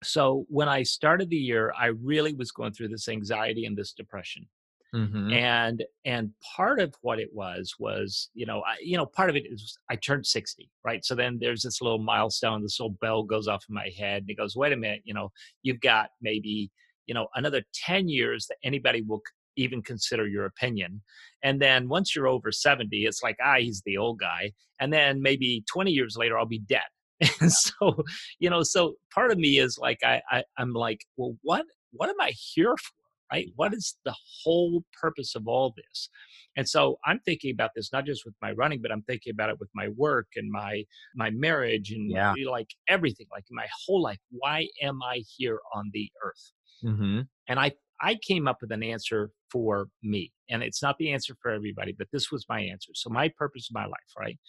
so 0.03 0.45
when 0.49 0.67
I 0.67 0.83
started 0.83 1.29
the 1.29 1.37
year, 1.37 1.73
I 1.77 1.87
really 1.87 2.33
was 2.33 2.51
going 2.51 2.73
through 2.73 2.89
this 2.89 3.07
anxiety 3.07 3.65
and 3.65 3.77
this 3.77 3.93
depression. 3.93 4.47
Mm-hmm. 4.93 5.31
And 5.31 5.83
and 6.03 6.31
part 6.55 6.81
of 6.81 6.93
what 7.01 7.17
it 7.17 7.29
was 7.33 7.75
was 7.79 8.29
you 8.33 8.45
know 8.45 8.61
I, 8.67 8.75
you 8.83 8.97
know 8.97 9.05
part 9.05 9.29
of 9.29 9.37
it 9.37 9.45
is 9.49 9.77
I 9.89 9.95
turned 9.95 10.25
sixty 10.25 10.69
right? 10.83 11.03
So 11.05 11.15
then 11.15 11.37
there's 11.39 11.61
this 11.61 11.81
little 11.81 11.99
milestone 11.99 12.61
this 12.61 12.77
little 12.77 12.97
bell 12.99 13.23
goes 13.23 13.47
off 13.47 13.63
in 13.69 13.75
my 13.75 13.89
head 13.97 14.23
and 14.23 14.29
it 14.29 14.37
goes 14.37 14.55
wait 14.55 14.73
a 14.73 14.77
minute 14.77 15.01
you 15.05 15.13
know 15.13 15.31
you've 15.63 15.79
got 15.79 16.09
maybe 16.21 16.69
you 17.05 17.13
know 17.13 17.27
another 17.35 17.63
10 17.73 18.09
years 18.09 18.47
that 18.47 18.57
anybody 18.65 19.01
will 19.01 19.21
even 19.57 19.81
consider 19.81 20.27
your 20.27 20.45
opinion. 20.45 21.01
And 21.43 21.61
then 21.61 21.89
once 21.89 22.15
you're 22.15 22.27
over 22.27 22.51
70 22.51 23.05
it's 23.05 23.23
like 23.23 23.37
ah 23.41 23.55
he's 23.59 23.81
the 23.85 23.97
old 23.97 24.19
guy. 24.19 24.51
And 24.81 24.91
then 24.91 25.21
maybe 25.21 25.63
20 25.71 25.91
years 25.91 26.17
later 26.17 26.37
I'll 26.37 26.45
be 26.45 26.59
dead. 26.59 26.81
And 27.39 27.51
so 27.51 28.03
you 28.39 28.49
know 28.49 28.63
so 28.63 28.95
part 29.13 29.31
of 29.31 29.37
me 29.37 29.57
is 29.57 29.77
like 29.77 29.99
I, 30.03 30.21
I 30.29 30.43
i'm 30.57 30.73
like 30.73 31.05
well 31.15 31.37
what 31.43 31.65
what 31.93 32.09
am 32.09 32.19
i 32.19 32.31
here 32.53 32.75
for 32.75 33.00
right 33.31 33.47
what 33.55 33.73
is 33.73 33.97
the 34.05 34.15
whole 34.43 34.83
purpose 34.99 35.35
of 35.35 35.47
all 35.47 35.73
this 35.75 36.09
and 36.57 36.67
so 36.67 36.97
i'm 37.05 37.19
thinking 37.19 37.51
about 37.51 37.71
this 37.75 37.91
not 37.91 38.05
just 38.05 38.25
with 38.25 38.35
my 38.41 38.51
running 38.51 38.81
but 38.81 38.91
i'm 38.91 39.03
thinking 39.03 39.31
about 39.31 39.49
it 39.49 39.59
with 39.59 39.69
my 39.73 39.87
work 39.95 40.27
and 40.35 40.51
my 40.51 40.83
my 41.15 41.29
marriage 41.31 41.91
and 41.91 42.11
yeah. 42.11 42.33
like 42.49 42.69
everything 42.87 43.27
like 43.31 43.45
my 43.51 43.67
whole 43.85 44.01
life 44.01 44.19
why 44.31 44.67
am 44.81 45.01
i 45.03 45.21
here 45.37 45.59
on 45.73 45.89
the 45.93 46.09
earth 46.23 46.51
mm-hmm. 46.83 47.21
and 47.47 47.59
i 47.59 47.71
i 48.01 48.15
came 48.15 48.47
up 48.47 48.57
with 48.61 48.71
an 48.71 48.83
answer 48.83 49.31
for 49.51 49.87
me 50.03 50.31
and 50.49 50.63
it's 50.63 50.81
not 50.81 50.97
the 50.97 51.11
answer 51.11 51.35
for 51.41 51.51
everybody 51.51 51.93
but 51.97 52.07
this 52.11 52.31
was 52.31 52.45
my 52.49 52.59
answer 52.61 52.91
so 52.93 53.09
my 53.09 53.29
purpose 53.37 53.69
of 53.69 53.73
my 53.73 53.85
life 53.85 54.11
right 54.17 54.39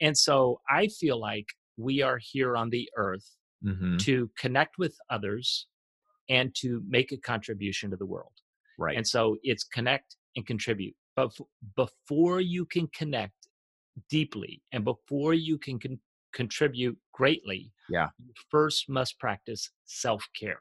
and 0.00 0.16
so 0.16 0.60
i 0.70 0.86
feel 0.86 1.20
like 1.20 1.46
we 1.76 2.02
are 2.02 2.18
here 2.20 2.56
on 2.56 2.70
the 2.70 2.88
earth 2.96 3.36
mm-hmm. 3.64 3.96
to 3.98 4.28
connect 4.38 4.78
with 4.78 4.96
others 5.10 5.66
and 6.28 6.54
to 6.56 6.82
make 6.88 7.12
a 7.12 7.16
contribution 7.16 7.90
to 7.90 7.96
the 7.96 8.06
world. 8.06 8.32
Right. 8.78 8.96
And 8.96 9.06
so 9.06 9.36
it's 9.42 9.64
connect 9.64 10.16
and 10.36 10.46
contribute. 10.46 10.94
But 11.16 11.32
f- 11.38 11.46
before 11.76 12.40
you 12.40 12.64
can 12.64 12.88
connect 12.88 13.34
deeply 14.08 14.62
and 14.72 14.84
before 14.84 15.34
you 15.34 15.58
can 15.58 15.78
con- 15.78 16.00
contribute 16.32 16.96
greatly, 17.12 17.72
yeah, 17.88 18.08
you 18.24 18.32
first 18.50 18.88
must 18.88 19.18
practice 19.18 19.70
self 19.84 20.26
care. 20.38 20.60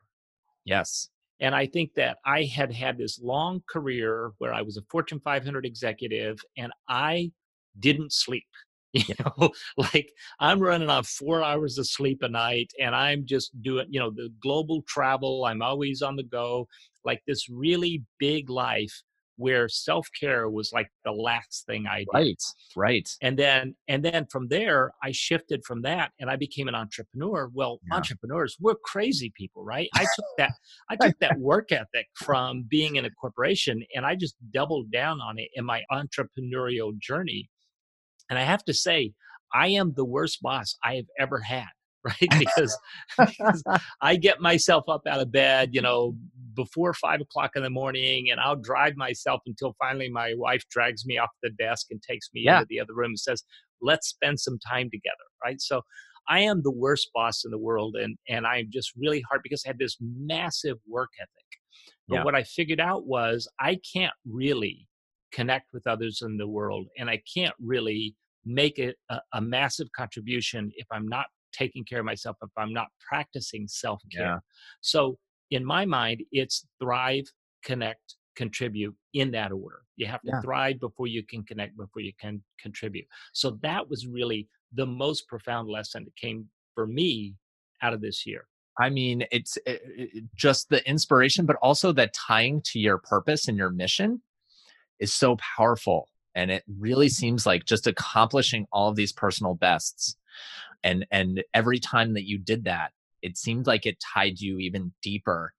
Yes. 0.65 1.09
And 1.39 1.53
I 1.53 1.67
think 1.67 1.93
that 1.95 2.17
I 2.25 2.43
had 2.43 2.71
had 2.71 2.97
this 2.97 3.19
long 3.21 3.61
career 3.69 4.31
where 4.39 4.53
I 4.53 4.63
was 4.63 4.77
a 4.77 4.81
Fortune 4.89 5.19
500 5.19 5.65
executive 5.65 6.39
and 6.57 6.71
I 6.89 7.31
didn't 7.79 8.11
sleep. 8.11 8.47
you 8.93 9.13
know 9.19 9.51
like 9.93 10.11
i'm 10.39 10.59
running 10.59 10.89
on 10.89 11.03
four 11.03 11.43
hours 11.43 11.77
of 11.77 11.85
sleep 11.87 12.19
a 12.21 12.29
night 12.29 12.71
and 12.79 12.95
i'm 12.95 13.25
just 13.25 13.51
doing 13.61 13.85
you 13.89 13.99
know 13.99 14.09
the 14.09 14.29
global 14.41 14.81
travel 14.87 15.45
i'm 15.45 15.61
always 15.61 16.01
on 16.01 16.15
the 16.15 16.23
go 16.23 16.67
like 17.03 17.21
this 17.27 17.49
really 17.49 18.03
big 18.19 18.49
life 18.49 19.03
where 19.37 19.69
self-care 19.69 20.49
was 20.49 20.71
like 20.73 20.87
the 21.05 21.11
last 21.11 21.65
thing 21.67 21.85
I 21.87 21.99
did. 21.99 22.07
Right. 22.11 22.43
Right. 22.75 23.09
And 23.21 23.37
then 23.37 23.75
and 23.87 24.03
then 24.03 24.25
from 24.31 24.47
there 24.47 24.91
I 25.03 25.11
shifted 25.11 25.63
from 25.63 25.83
that 25.83 26.11
and 26.19 26.29
I 26.29 26.35
became 26.35 26.67
an 26.67 26.75
entrepreneur. 26.75 27.49
Well, 27.53 27.79
Yeah. 27.87 27.97
entrepreneurs, 27.97 28.57
we're 28.59 28.75
crazy 28.83 29.31
people, 29.35 29.63
right? 29.63 29.89
I 29.95 30.05
took 30.15 30.25
that 30.39 30.51
I 30.89 30.95
took 31.01 31.17
that 31.19 31.37
work 31.39 31.71
ethic 31.71 32.07
from 32.15 32.63
being 32.67 32.95
in 32.95 33.05
a 33.05 33.11
corporation 33.11 33.83
and 33.95 34.05
I 34.05 34.15
just 34.15 34.35
doubled 34.51 34.91
down 34.91 35.21
on 35.21 35.37
it 35.37 35.49
in 35.53 35.65
my 35.65 35.83
entrepreneurial 35.91 36.97
journey. 36.99 37.49
And 38.29 38.37
I 38.39 38.43
have 38.43 38.63
to 38.65 38.73
say, 38.73 39.13
I 39.53 39.67
am 39.69 39.93
the 39.95 40.05
worst 40.05 40.41
boss 40.41 40.75
I 40.83 40.95
have 40.95 41.05
ever 41.19 41.39
had, 41.39 41.67
right? 42.03 42.33
Because, 42.37 42.77
because 43.19 43.63
I 44.01 44.15
get 44.15 44.41
myself 44.41 44.85
up 44.89 45.01
out 45.07 45.19
of 45.21 45.31
bed, 45.31 45.69
you 45.73 45.81
know, 45.81 46.15
before 46.55 46.93
five 46.93 47.21
o'clock 47.21 47.51
in 47.55 47.63
the 47.63 47.69
morning, 47.69 48.29
and 48.31 48.39
I'll 48.39 48.55
drive 48.55 48.95
myself 48.95 49.41
until 49.45 49.75
finally 49.79 50.09
my 50.09 50.33
wife 50.35 50.63
drags 50.71 51.05
me 51.05 51.17
off 51.17 51.29
the 51.43 51.51
desk 51.51 51.87
and 51.91 52.01
takes 52.01 52.29
me 52.33 52.41
Yeah. 52.45 52.59
into 52.59 52.65
the 52.69 52.79
other 52.79 52.93
room 52.95 53.11
and 53.11 53.19
says, 53.19 53.43
"Let's 53.81 54.07
spend 54.07 54.39
some 54.39 54.57
time 54.59 54.89
together." 54.89 55.15
Right? 55.43 55.61
So, 55.61 55.83
I 56.27 56.39
am 56.41 56.61
the 56.63 56.71
worst 56.71 57.09
boss 57.13 57.45
in 57.45 57.51
the 57.51 57.57
world, 57.59 57.95
and 57.95 58.17
and 58.27 58.47
I'm 58.47 58.67
just 58.71 58.91
really 58.97 59.21
hard 59.29 59.41
because 59.43 59.63
I 59.65 59.69
had 59.69 59.79
this 59.79 59.97
massive 60.01 60.77
work 60.87 61.09
ethic. 61.19 61.45
But 62.09 62.17
Yeah. 62.17 62.23
what 62.23 62.35
I 62.35 62.43
figured 62.43 62.79
out 62.79 63.05
was 63.05 63.47
I 63.59 63.79
can't 63.93 64.13
really 64.25 64.87
connect 65.31 65.73
with 65.73 65.85
others 65.87 66.21
in 66.21 66.37
the 66.37 66.47
world, 66.47 66.87
and 66.97 67.09
I 67.09 67.21
can't 67.33 67.55
really 67.59 68.15
make 68.45 68.79
it 68.79 68.95
a, 69.09 69.19
a 69.33 69.41
massive 69.41 69.91
contribution 69.95 70.71
if 70.75 70.87
I'm 70.91 71.07
not 71.07 71.25
taking 71.53 71.83
care 71.83 71.99
of 71.99 72.05
myself, 72.05 72.37
if 72.41 72.49
I'm 72.57 72.73
not 72.73 72.87
practicing 73.07 73.67
self 73.67 74.01
care. 74.13 74.25
Yeah. 74.25 74.39
So, 74.81 75.17
in 75.51 75.63
my 75.65 75.85
mind, 75.85 76.23
it's 76.31 76.65
thrive, 76.79 77.25
connect, 77.63 78.15
contribute 78.35 78.95
in 79.13 79.31
that 79.31 79.51
order. 79.51 79.81
You 79.95 80.05
have 80.07 80.21
to 80.21 80.31
Yeah. 80.33 80.41
thrive 80.41 80.79
before 80.79 81.07
you 81.07 81.23
can 81.23 81.43
connect, 81.43 81.75
before 81.77 82.01
you 82.01 82.13
can 82.19 82.43
contribute. 82.61 83.05
So, 83.33 83.51
that 83.63 83.89
was 83.89 84.07
really 84.07 84.47
the 84.73 84.85
most 84.85 85.27
profound 85.27 85.69
lesson 85.69 86.03
that 86.05 86.15
came 86.15 86.49
for 86.75 86.85
me 86.87 87.35
out 87.81 87.93
of 87.93 88.01
this 88.01 88.25
year. 88.25 88.45
I 88.79 88.89
mean, 88.89 89.25
it's 89.31 89.57
it, 89.65 89.81
it- 89.85 90.23
just 90.35 90.69
the 90.69 90.87
inspiration, 90.87 91.45
but 91.45 91.55
also 91.61 91.91
that 91.93 92.13
tying 92.13 92.61
to 92.65 92.79
your 92.79 92.99
purpose 92.99 93.47
and 93.47 93.57
your 93.57 93.71
mission 93.71 94.21
is 94.99 95.13
so 95.13 95.37
powerful. 95.37 96.09
And 96.35 96.51
it 96.51 96.63
really 96.79 97.09
seems 97.09 97.45
like 97.45 97.65
just 97.65 97.87
accomplishing 97.87 98.67
all 98.71 98.89
of 98.89 98.95
these 98.95 99.11
personal 99.11 99.55
bests. 99.55 100.15
And 100.83 101.05
and 101.11 101.43
every 101.53 101.79
time 101.79 102.13
that 102.13 102.27
you 102.27 102.37
did 102.37 102.65
that, 102.65 102.91
it 103.21 103.37
seemed 103.37 103.65
like 103.65 103.85
it 103.85 103.99
tied 103.99 104.39
you 104.39 104.59
even 104.59 104.93
deeper 105.01 105.53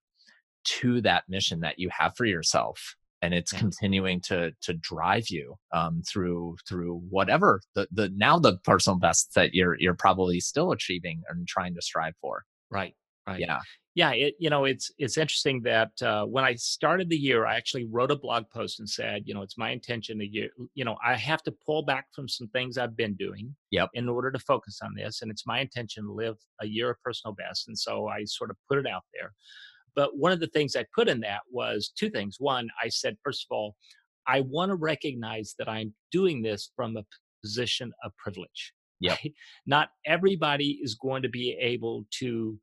to 0.63 1.01
that 1.01 1.23
mission 1.27 1.59
that 1.61 1.79
you 1.79 1.89
have 1.89 2.15
for 2.15 2.25
yourself. 2.25 2.95
And 3.21 3.33
it's 3.33 3.51
Yeah. 3.51 3.59
continuing 3.59 4.21
to 4.21 4.53
to 4.61 4.73
drive 4.73 5.29
you 5.29 5.55
um, 5.73 6.01
through 6.03 6.55
through 6.67 7.01
whatever 7.09 7.61
the 7.75 7.87
the 7.91 8.09
now 8.15 8.39
the 8.39 8.57
personal 8.63 8.97
bests 8.97 9.33
that 9.33 9.53
you're 9.53 9.77
you're 9.77 9.93
probably 9.95 10.39
still 10.39 10.71
achieving 10.71 11.23
and 11.27 11.45
trying 11.47 11.75
to 11.75 11.81
strive 11.81 12.15
for. 12.21 12.45
Right. 12.69 12.95
Right. 13.29 13.39
Yeah. 13.39 13.59
yeah 13.95 14.11
it 14.11 14.33
you 14.39 14.49
know 14.49 14.65
it's 14.65 14.91
it's 14.97 15.17
interesting 15.17 15.61
that 15.63 15.91
uh, 16.01 16.23
when 16.25 16.43
i 16.43 16.53
started 16.55 17.09
the 17.09 17.17
year 17.17 17.45
i 17.45 17.55
actually 17.55 17.85
wrote 17.85 18.11
a 18.11 18.15
blog 18.15 18.43
post 18.53 18.79
and 18.79 18.89
said 18.89 19.23
you 19.25 19.33
know 19.33 19.41
it's 19.41 19.57
my 19.57 19.69
intention 19.71 20.19
to 20.19 20.25
year 20.25 20.49
you 20.75 20.85
know 20.85 20.95
i 21.05 21.15
have 21.15 21.41
to 21.43 21.53
pull 21.65 21.83
back 21.83 22.05
from 22.15 22.27
some 22.27 22.47
things 22.49 22.77
i've 22.77 22.95
been 22.95 23.15
doing 23.15 23.55
Yep. 23.71 23.89
in 23.93 24.07
order 24.09 24.31
to 24.31 24.39
focus 24.39 24.79
on 24.83 24.93
this 24.95 25.21
and 25.21 25.29
it's 25.31 25.45
my 25.47 25.59
intention 25.59 26.05
to 26.05 26.11
live 26.13 26.37
a 26.61 26.67
year 26.67 26.89
of 26.91 26.97
personal 27.03 27.33
best 27.35 27.67
and 27.67 27.77
so 27.77 28.07
i 28.07 28.23
sort 28.25 28.49
of 28.51 28.57
put 28.69 28.77
it 28.77 28.87
out 28.87 29.03
there 29.13 29.31
but 29.95 30.17
one 30.17 30.31
of 30.31 30.39
the 30.39 30.47
things 30.55 30.75
i 30.75 30.85
put 30.95 31.07
in 31.09 31.19
that 31.21 31.41
was 31.51 31.91
two 31.99 32.09
things 32.09 32.35
one 32.39 32.67
i 32.83 32.87
said 32.89 33.17
first 33.23 33.45
of 33.49 33.55
all 33.55 33.75
i 34.27 34.41
want 34.41 34.69
to 34.69 34.75
recognize 34.75 35.55
that 35.59 35.67
i'm 35.67 35.93
doing 36.11 36.41
this 36.41 36.71
from 36.75 36.95
a 36.97 37.03
position 37.43 37.91
of 38.03 38.11
privilege 38.17 38.73
Yeah. 39.01 39.11
right? 39.11 39.33
not 39.65 39.89
everybody 40.05 40.79
is 40.83 40.95
going 40.95 41.21
to 41.23 41.29
be 41.29 41.57
able 41.59 42.05
to 42.19 42.59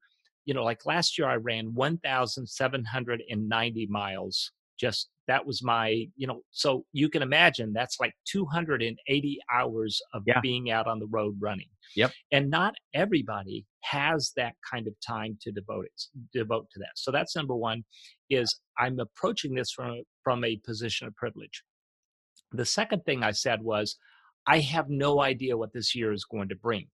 you 0.47 0.55
know, 0.55 0.65
like 0.65 0.87
last 0.87 1.19
year 1.19 1.29
I 1.29 1.37
ran 1.37 1.75
1,790 1.75 3.87
miles. 3.91 4.53
Just 4.79 5.09
that 5.27 5.45
was 5.47 5.63
my, 5.63 6.07
you 6.17 6.27
know, 6.27 6.43
so 6.51 6.85
you 6.93 7.09
can 7.09 7.23
imagine 7.23 7.73
that's 7.73 7.99
like 7.99 8.13
280 8.31 9.39
hours 9.53 10.01
of 10.15 10.23
Yeah. 10.27 10.41
being 10.41 10.71
out 10.71 10.87
on 10.87 11.01
the 11.01 11.07
road 11.07 11.37
running. 11.41 11.69
Yep. 11.97 12.13
And 12.31 12.51
not 12.51 12.75
everybody 12.95 13.65
has 13.83 14.33
that 14.37 14.55
kind 14.71 14.87
of 14.87 14.95
time 15.05 15.37
to 15.43 15.51
devote 15.51 15.87
it, 15.87 16.03
devote 16.33 16.69
to 16.73 16.79
that. 16.81 16.93
So 16.97 17.11
that's 17.11 17.35
number 17.35 17.57
one 17.57 17.85
is 18.31 18.61
I'm 18.79 19.01
approaching 19.01 19.55
this 19.55 19.73
from 19.73 20.03
from 20.23 20.45
a 20.45 20.61
position 20.65 21.07
of 21.09 21.17
privilege. 21.17 21.63
The 22.53 22.67
second 22.67 23.05
thing 23.05 23.23
I 23.23 23.33
said 23.33 23.63
was 23.63 23.97
I 24.47 24.61
have 24.61 24.89
no 24.89 25.21
idea 25.23 25.57
what 25.57 25.73
this 25.73 25.95
year 25.95 26.13
is 26.13 26.25
going 26.25 26.49
to 26.51 26.57
bring. 26.57 26.87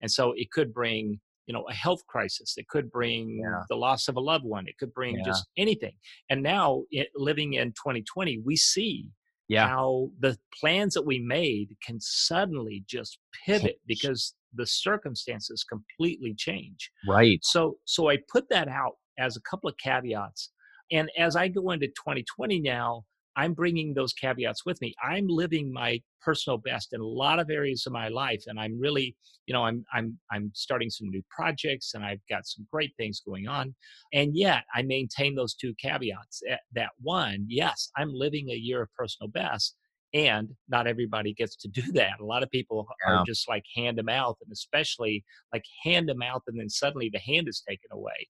And 0.00 0.10
so 0.10 0.32
it 0.36 0.50
could 0.50 0.74
bring 0.74 1.20
you 1.46 1.52
know 1.54 1.64
a 1.68 1.74
health 1.74 2.00
crisis 2.06 2.54
it 2.56 2.68
could 2.68 2.90
bring 2.90 3.40
Yeah. 3.42 3.62
the 3.68 3.76
loss 3.76 4.08
of 4.08 4.16
a 4.16 4.20
loved 4.20 4.44
one 4.44 4.66
it 4.66 4.76
could 4.78 4.92
bring 4.92 5.16
Yeah. 5.16 5.22
just 5.24 5.46
anything 5.56 5.94
and 6.30 6.42
now 6.42 6.82
it, 6.90 7.08
living 7.14 7.54
in 7.54 7.68
2020 7.72 8.40
we 8.44 8.56
see 8.56 9.10
Yeah. 9.48 9.68
how 9.68 10.10
the 10.18 10.36
plans 10.60 10.94
that 10.94 11.06
we 11.06 11.18
made 11.20 11.68
can 11.84 11.98
suddenly 12.00 12.84
just 12.86 13.18
pivot 13.46 13.80
because 13.86 14.34
the 14.54 14.66
circumstances 14.66 15.64
completely 15.64 16.34
change 16.34 16.90
Right. 17.06 17.38
so 17.42 17.78
so 17.84 18.08
i 18.10 18.18
put 18.30 18.48
that 18.50 18.68
out 18.68 18.96
as 19.18 19.36
a 19.36 19.40
couple 19.42 19.68
of 19.68 19.76
caveats 19.78 20.50
and 20.90 21.10
as 21.18 21.36
i 21.36 21.48
go 21.48 21.70
into 21.70 21.86
2020 21.88 22.60
now 22.60 23.04
i'm 23.36 23.52
bringing 23.54 23.94
those 23.94 24.12
caveats 24.12 24.64
with 24.66 24.80
me. 24.80 24.94
I'm 25.02 25.26
living 25.28 25.72
my 25.72 26.00
personal 26.20 26.58
best 26.58 26.92
in 26.92 27.00
a 27.00 27.06
lot 27.06 27.38
of 27.38 27.50
areas 27.50 27.86
of 27.86 27.92
my 27.92 28.08
life 28.08 28.44
and 28.46 28.58
i'm 28.58 28.78
really 28.80 29.16
you 29.46 29.52
know 29.54 29.64
i'm 29.64 29.84
i'm 29.92 30.18
i'm 30.32 30.50
starting 30.54 30.90
some 30.90 31.08
new 31.08 31.22
projects 31.30 31.94
and 31.94 32.04
i've 32.04 32.20
got 32.28 32.46
some 32.46 32.66
great 32.72 32.92
things 32.96 33.20
going 33.20 33.46
on 33.46 33.74
and 34.12 34.36
yet 34.36 34.64
i 34.74 34.82
maintain 34.82 35.34
those 35.34 35.54
two 35.54 35.74
caveats 35.80 36.42
Eh, 36.48 36.56
that 36.72 36.90
one 37.00 37.44
yes 37.48 37.90
i'm 37.96 38.12
living 38.12 38.48
a 38.50 38.54
year 38.54 38.82
of 38.82 38.88
personal 38.94 39.28
best 39.30 39.76
and 40.14 40.50
not 40.68 40.86
everybody 40.86 41.34
gets 41.34 41.56
to 41.56 41.68
do 41.80 41.82
that. 41.92 42.20
A 42.20 42.24
lot 42.24 42.42
of 42.42 42.50
people 42.50 42.86
Yeah. 43.06 43.10
are 43.10 43.18
just 43.18 43.48
like 43.48 43.64
hand 43.74 43.96
to 43.98 44.02
mouth 44.02 44.36
and 44.40 44.50
especially 44.52 45.24
like 45.52 45.64
hand 45.82 46.08
to 46.08 46.14
mouth 46.14 46.42
and 46.46 46.58
then 46.58 46.68
suddenly 46.70 47.10
the 47.12 47.18
hand 47.18 47.48
is 47.48 47.60
taken 47.68 47.90
away. 47.92 48.28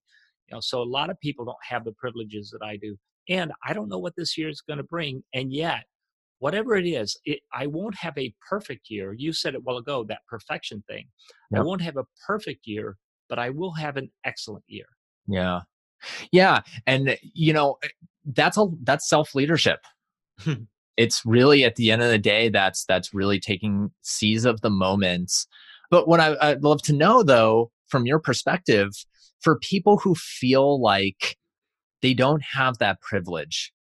You 0.48 0.54
know 0.56 0.60
so 0.60 0.82
a 0.82 0.84
lot 0.84 1.10
of 1.10 1.18
people 1.20 1.44
don't 1.44 1.56
have 1.68 1.84
the 1.84 1.92
privileges 1.92 2.50
that 2.50 2.64
i 2.64 2.76
do 2.76 2.96
and 3.28 3.52
i 3.66 3.72
don't 3.72 3.88
know 3.88 3.98
what 3.98 4.14
this 4.16 4.36
year 4.38 4.48
is 4.48 4.60
going 4.60 4.78
to 4.78 4.84
bring 4.84 5.22
and 5.34 5.52
yet 5.52 5.84
whatever 6.38 6.76
it 6.76 6.86
is 6.86 7.18
it, 7.24 7.40
i 7.54 7.66
won't 7.66 7.94
have 7.96 8.16
a 8.18 8.32
perfect 8.48 8.90
year 8.90 9.14
you 9.16 9.32
said 9.32 9.54
it 9.54 9.62
while 9.64 9.76
ago 9.78 10.04
that 10.04 10.20
perfection 10.28 10.82
thing 10.88 11.06
i 11.54 11.60
won't 11.60 11.80
have 11.82 11.96
a 11.96 12.04
perfect 12.26 12.66
year 12.66 12.96
but 13.28 13.38
i 13.38 13.50
will 13.50 13.72
have 13.72 13.96
an 13.96 14.10
excellent 14.24 14.64
year 14.68 14.86
Yeah. 15.28 15.60
Yeah. 16.32 16.60
And 16.86 17.16
you 17.22 17.52
know, 17.52 17.76
eh, 17.82 17.88
that's 18.26 18.58
a 18.58 18.66
that's 18.82 19.08
self-leadership. 19.08 19.80
it's 20.96 21.22
really 21.24 21.64
at 21.64 21.76
the 21.76 21.90
end 21.90 22.02
of 22.02 22.10
the 22.10 22.18
day, 22.18 22.48
that's 22.48 22.84
that's 22.84 23.14
really 23.14 23.40
taking 23.40 23.90
seize 24.02 24.44
of 24.44 24.60
the 24.60 24.70
moments. 24.70 25.46
But 25.90 26.08
what 26.08 26.20
I, 26.20 26.36
I'd 26.40 26.62
love 26.62 26.82
to 26.82 26.92
know 26.92 27.22
though, 27.22 27.70
from 27.88 28.06
your 28.06 28.18
perspective, 28.18 28.90
for 29.40 29.58
people 29.60 29.98
who 29.98 30.14
feel 30.14 30.80
like 30.80 31.36
they 32.06 32.14
don't 32.14 32.42
have 32.54 32.78
that 32.78 33.00
privilege, 33.00 33.72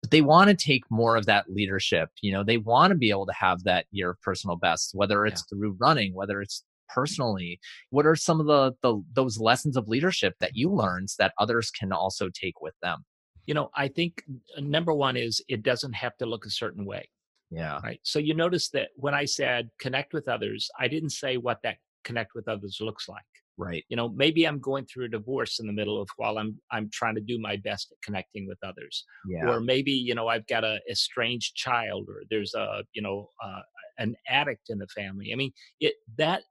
but 0.00 0.12
they 0.12 0.20
want 0.20 0.48
to 0.48 0.54
take 0.54 0.84
more 0.92 1.16
of 1.16 1.26
that 1.26 1.50
leadership, 1.50 2.08
you 2.22 2.30
know, 2.30 2.44
they 2.44 2.56
want 2.56 2.92
to 2.92 2.96
be 2.96 3.10
able 3.10 3.26
to 3.26 3.32
have 3.32 3.64
that 3.64 3.86
year 3.90 4.10
of 4.10 4.22
personal 4.22 4.54
best, 4.54 4.92
whether 4.94 5.26
it's 5.26 5.42
through 5.50 5.76
running, 5.80 6.14
whether 6.14 6.40
it's 6.40 6.62
personally 6.88 7.58
what 7.90 8.06
are 8.06 8.14
some 8.14 8.38
of 8.38 8.46
the, 8.46 8.72
the 8.82 9.02
those 9.12 9.40
lessons 9.40 9.76
of 9.76 9.88
leadership 9.88 10.34
that 10.38 10.54
you 10.54 10.70
learned 10.70 11.08
that 11.18 11.32
others 11.36 11.72
can 11.72 11.90
also 11.90 12.28
take 12.32 12.60
with 12.60 12.74
them? 12.80 13.04
You 13.46 13.54
know 13.54 13.70
i 13.74 13.88
think 13.88 14.22
uh, 14.56 14.60
number 14.60 14.94
one 14.94 15.16
is 15.16 15.42
it 15.48 15.64
doesn't 15.64 15.94
have 15.94 16.16
to 16.18 16.26
look 16.26 16.46
a 16.46 16.50
certain 16.50 16.86
way 16.86 17.08
yeah. 17.50 17.78
right? 17.82 18.00
So 18.02 18.18
you 18.18 18.34
notice 18.34 18.70
that 18.70 18.88
when 18.96 19.14
i 19.14 19.24
said 19.26 19.68
connect 19.78 20.14
with 20.14 20.28
others 20.28 20.70
i 20.78 20.86
didn't 20.88 21.10
say 21.10 21.36
what 21.36 21.58
that 21.62 21.76
connect 22.04 22.34
with 22.34 22.48
others 22.48 22.78
looks 22.80 23.06
like 23.06 23.34
right. 23.56 23.84
You 23.88 23.96
know 23.96 24.08
maybe 24.08 24.46
i'm 24.46 24.60
going 24.60 24.86
through 24.86 25.06
a 25.06 25.08
divorce 25.08 25.60
in 25.60 25.66
the 25.66 25.72
middle 25.72 26.00
of 26.00 26.08
while 26.16 26.38
i'm 26.38 26.58
i'm 26.72 26.90
trying 26.92 27.14
to 27.14 27.20
do 27.20 27.38
my 27.38 27.56
best 27.56 27.92
at 27.92 28.02
connecting 28.02 28.46
with 28.46 28.58
others. 28.64 29.04
Yeah. 29.28 29.48
Or 29.48 29.60
maybe 29.60 29.92
you 29.92 30.14
know 30.14 30.28
i've 30.28 30.46
got 30.46 30.64
a 30.64 30.80
estranged 30.90 31.54
child 31.54 32.06
or 32.08 32.22
there's 32.30 32.54
a 32.54 32.84
you 32.92 33.02
know 33.02 33.30
uh, 33.42 33.60
an 33.98 34.16
addict 34.28 34.70
in 34.70 34.78
the 34.78 34.88
family. 34.88 35.30
I 35.32 35.36
mean 35.36 35.52
it 35.80 35.94
that 36.18 36.42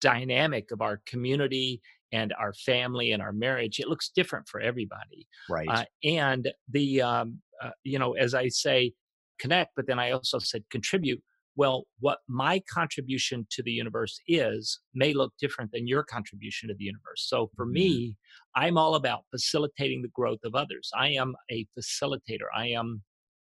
dynamic 0.00 0.70
of 0.70 0.80
our 0.80 1.00
community 1.06 1.80
and 2.12 2.32
our 2.38 2.52
family 2.52 3.12
and 3.12 3.22
our 3.22 3.32
marriage 3.32 3.78
it 3.78 3.88
looks 3.88 4.10
different 4.14 4.48
for 4.48 4.60
everybody. 4.60 5.26
Right. 5.48 5.68
Uh, 5.68 5.84
and 6.04 6.52
the 6.70 7.02
um, 7.02 7.40
uh, 7.62 7.70
you 7.82 7.98
know 7.98 8.12
as 8.12 8.34
i 8.34 8.48
say 8.48 8.92
connect 9.38 9.72
but 9.76 9.86
then 9.86 9.98
i 9.98 10.10
also 10.10 10.38
said 10.38 10.62
contribute 10.70 11.22
well 11.56 11.84
what 12.00 12.18
my 12.28 12.60
contribution 12.72 13.46
to 13.50 13.62
the 13.62 13.70
universe 13.70 14.18
is 14.28 14.80
may 14.94 15.12
look 15.12 15.32
different 15.40 15.70
than 15.72 15.86
your 15.86 16.02
contribution 16.02 16.68
to 16.68 16.74
the 16.74 16.84
universe 16.84 17.26
so 17.28 17.50
for 17.56 17.66
Mhm. 17.66 17.72
me 17.72 18.16
i'm 18.56 18.78
all 18.78 18.94
about 18.94 19.24
facilitating 19.30 20.02
the 20.02 20.08
growth 20.08 20.40
of 20.44 20.54
others 20.54 20.90
i 20.96 21.08
am 21.08 21.34
a 21.50 21.66
facilitator 21.78 22.48
i 22.54 22.66
am 22.68 23.02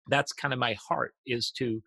that's 0.09 0.33
kind 0.33 0.55
of 0.55 0.59
my 0.61 0.75
heart 0.89 1.13
is 1.27 1.51
to 1.59 1.83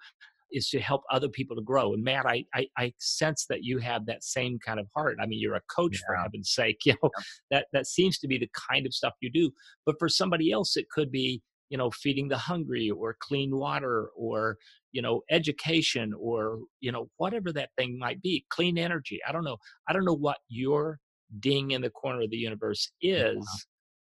is 0.51 0.69
to 0.69 0.79
help 0.79 1.03
other 1.09 1.29
people 1.29 1.55
to 1.55 1.61
grow. 1.61 1.93
And 1.93 2.03
Matt, 2.03 2.25
I, 2.25 2.45
I, 2.53 2.67
I 2.77 2.93
sense 2.99 3.45
that 3.49 3.63
you 3.63 3.79
have 3.79 4.05
that 4.05 4.23
same 4.23 4.59
kind 4.59 4.79
of 4.79 4.87
heart. 4.95 5.17
I 5.21 5.25
mean, 5.25 5.39
you're 5.39 5.55
a 5.55 5.61
coach 5.73 5.93
yeah. 6.01 6.05
for 6.07 6.15
heaven's 6.15 6.51
sake. 6.51 6.79
You 6.85 6.93
know, 7.01 7.09
yeah. 7.17 7.23
that 7.51 7.67
that 7.73 7.87
seems 7.87 8.17
to 8.19 8.27
be 8.27 8.37
the 8.37 8.49
kind 8.69 8.85
of 8.85 8.93
stuff 8.93 9.13
you 9.21 9.31
do. 9.31 9.51
But 9.85 9.95
for 9.97 10.09
somebody 10.09 10.51
else, 10.51 10.75
it 10.75 10.89
could 10.89 11.11
be 11.11 11.41
you 11.71 11.77
know 11.77 11.89
feeding 11.89 12.27
the 12.27 12.37
hungry 12.37 12.91
or 12.91 13.15
clean 13.19 13.55
water 13.55 14.09
or 14.15 14.57
you 14.91 15.01
know 15.01 15.21
education 15.31 16.13
or 16.19 16.59
you 16.81 16.91
know 16.91 17.09
whatever 17.17 17.51
that 17.53 17.69
thing 17.77 17.97
might 17.97 18.21
be 18.21 18.45
clean 18.49 18.77
energy. 18.77 19.19
I 19.27 19.31
don't 19.31 19.45
know 19.45 19.57
i 19.87 19.93
don't 19.93 20.05
know 20.05 20.21
what 20.27 20.37
your 20.49 20.99
ding 21.39 21.71
in 21.71 21.81
the 21.81 21.89
corner 21.89 22.21
of 22.23 22.29
the 22.29 22.37
universe 22.37 22.91
is 23.01 23.47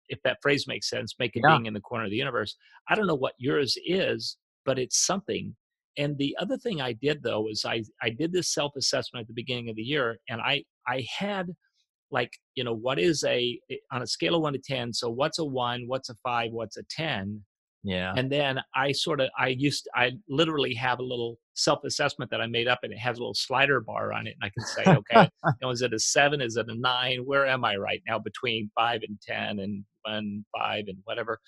if 0.08 0.18
that 0.24 0.38
phrase 0.42 0.66
makes 0.66 0.90
sense 0.90 1.14
make 1.20 1.36
a 1.36 1.40
yeah. 1.42 1.56
ding 1.56 1.66
in 1.66 1.72
the 1.72 1.80
corner 1.80 2.04
of 2.04 2.10
the 2.10 2.16
universe. 2.16 2.56
I 2.88 2.96
don't 2.96 3.06
know 3.06 3.14
what 3.14 3.34
yours 3.38 3.78
is 3.86 4.36
but 4.64 4.78
it's 4.78 5.04
something. 5.06 5.56
And 5.98 6.16
the 6.18 6.36
other 6.40 6.56
thing 6.56 6.80
i 6.80 6.92
did 6.94 7.22
though 7.22 7.48
is 7.48 7.64
i 7.64 7.82
i 8.02 8.10
did 8.10 8.32
this 8.32 8.52
self 8.52 8.72
assessment 8.76 9.22
at 9.22 9.28
the 9.28 9.40
beginning 9.42 9.68
of 9.70 9.76
the 9.76 9.82
year 9.82 10.18
and 10.28 10.40
i 10.40 10.64
i 10.88 11.06
had 11.18 11.46
like 12.10 12.32
you 12.54 12.64
know 12.64 12.74
what 12.74 12.98
is 12.98 13.22
a 13.24 13.60
eh, 13.70 13.76
on 13.92 14.02
a 14.02 14.06
scale 14.06 14.34
of 14.34 14.42
1 14.42 14.54
to 14.54 14.58
10 14.58 14.92
so 14.94 15.10
what's 15.10 15.38
a 15.38 15.44
1 15.44 15.84
what's 15.86 16.08
a 16.08 16.16
5 16.24 16.50
what's 16.52 16.76
a 16.76 16.82
10 16.90 17.44
yeah. 17.84 18.14
And 18.16 18.30
then 18.30 18.60
I 18.74 18.92
sort 18.92 19.20
of 19.20 19.28
I 19.38 19.48
used 19.48 19.88
I 19.94 20.12
literally 20.28 20.74
have 20.74 21.00
a 21.00 21.02
little 21.04 21.38
self-assessment 21.54 22.30
that 22.30 22.40
I 22.40 22.46
made 22.46 22.68
up 22.68 22.80
and 22.82 22.92
it 22.92 22.98
has 22.98 23.18
a 23.18 23.20
little 23.20 23.34
slider 23.34 23.80
bar 23.80 24.12
on 24.12 24.26
it 24.26 24.36
and 24.40 24.44
I 24.44 24.50
can 24.50 24.64
say, 24.64 24.82
okay, 24.86 25.28
you 25.44 25.52
know, 25.60 25.70
is 25.70 25.82
it 25.82 25.92
a 25.92 25.98
seven? 25.98 26.40
Is 26.40 26.56
it 26.56 26.68
a 26.68 26.74
nine? 26.74 27.22
Where 27.24 27.46
am 27.46 27.64
I 27.64 27.76
right 27.76 28.00
now 28.06 28.18
between 28.18 28.70
five 28.76 29.00
and 29.06 29.20
ten 29.20 29.58
and 29.58 29.84
one, 30.02 30.44
five 30.56 30.84
and 30.86 30.98
whatever? 31.04 31.40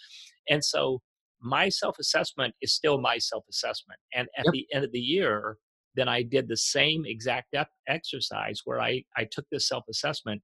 And 0.49 0.65
so 0.65 1.01
my 1.41 1.69
self-assessment 1.69 2.55
is 2.63 2.73
still 2.73 3.01
my 3.01 3.19
self-assessment. 3.19 4.01
And 4.13 4.27
at 4.37 4.47
yep. 4.47 4.53
the 4.53 4.67
end 4.75 4.85
of 4.85 4.93
the 4.93 4.99
year, 4.99 5.59
then 5.95 6.09
I 6.09 6.23
did 6.23 6.49
the 6.49 6.57
same 6.57 7.05
exact 7.07 7.55
exercise 7.87 8.63
where 8.65 8.81
I, 8.81 9.05
I 9.17 9.29
took 9.31 9.45
this 9.53 9.69
self-assessment 9.69 10.43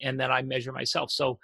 and 0.00 0.18
then 0.18 0.30
I 0.30 0.42
measure 0.42 0.72
myself. 0.72 1.10
So 1.10 1.38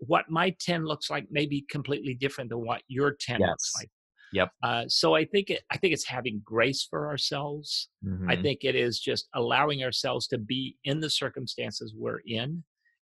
what 0.00 0.30
my 0.30 0.54
10 0.60 0.84
looks 0.84 1.10
like 1.10 1.26
may 1.30 1.46
be 1.46 1.64
completely 1.70 2.14
different 2.14 2.50
than 2.50 2.64
what 2.64 2.82
your 2.88 3.16
10 3.18 3.40
yes. 3.40 3.48
looks 3.48 3.72
like. 3.78 3.88
Yep. 4.32 4.50
Uh, 4.62 4.84
so 4.88 5.14
I 5.14 5.24
think 5.24 5.50
it, 5.50 5.62
I 5.70 5.78
think 5.78 5.94
it's 5.94 6.06
having 6.06 6.42
grace 6.44 6.86
for 6.88 7.08
ourselves. 7.08 7.88
Mm-hmm. 8.04 8.28
I 8.30 8.36
think 8.36 8.60
it 8.62 8.74
is 8.74 9.00
just 9.00 9.28
allowing 9.34 9.82
ourselves 9.82 10.26
to 10.28 10.38
be 10.38 10.76
in 10.84 11.00
the 11.00 11.10
circumstances 11.10 11.94
we're 11.96 12.20
in, 12.26 12.62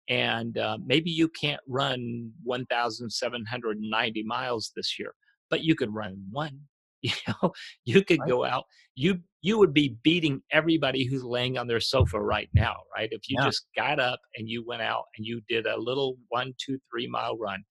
and 0.08 0.58
uh, 0.58 0.78
maybe 0.84 1.10
you 1.10 1.28
can't 1.28 1.60
run 1.68 2.32
1,790 2.42 4.22
miles 4.24 4.72
this 4.74 4.98
year, 4.98 5.14
but 5.48 5.62
you 5.62 5.74
could 5.74 5.94
run 5.94 6.24
one. 6.30 6.60
You 7.26 7.34
know, 7.42 7.52
you 7.84 8.04
could 8.04 8.20
right. 8.20 8.28
go 8.28 8.44
out. 8.44 8.64
You 8.94 9.18
you 9.40 9.58
would 9.58 9.74
be 9.74 9.96
beating 10.04 10.40
everybody 10.52 11.04
who's 11.04 11.24
laying 11.24 11.58
on 11.58 11.66
their 11.66 11.80
sofa 11.80 12.20
right 12.20 12.48
now, 12.54 12.76
right? 12.94 13.08
If 13.10 13.22
you 13.28 13.36
yeah. 13.40 13.46
just 13.46 13.66
got 13.76 13.98
up 13.98 14.20
and 14.36 14.48
you 14.48 14.64
went 14.64 14.82
out 14.82 15.04
and 15.16 15.26
you 15.26 15.40
did 15.48 15.66
a 15.66 15.76
little 15.76 16.16
one, 16.28 16.54
two, 16.64 16.78
three 16.88 17.08
mile 17.08 17.36
run. 17.36 17.64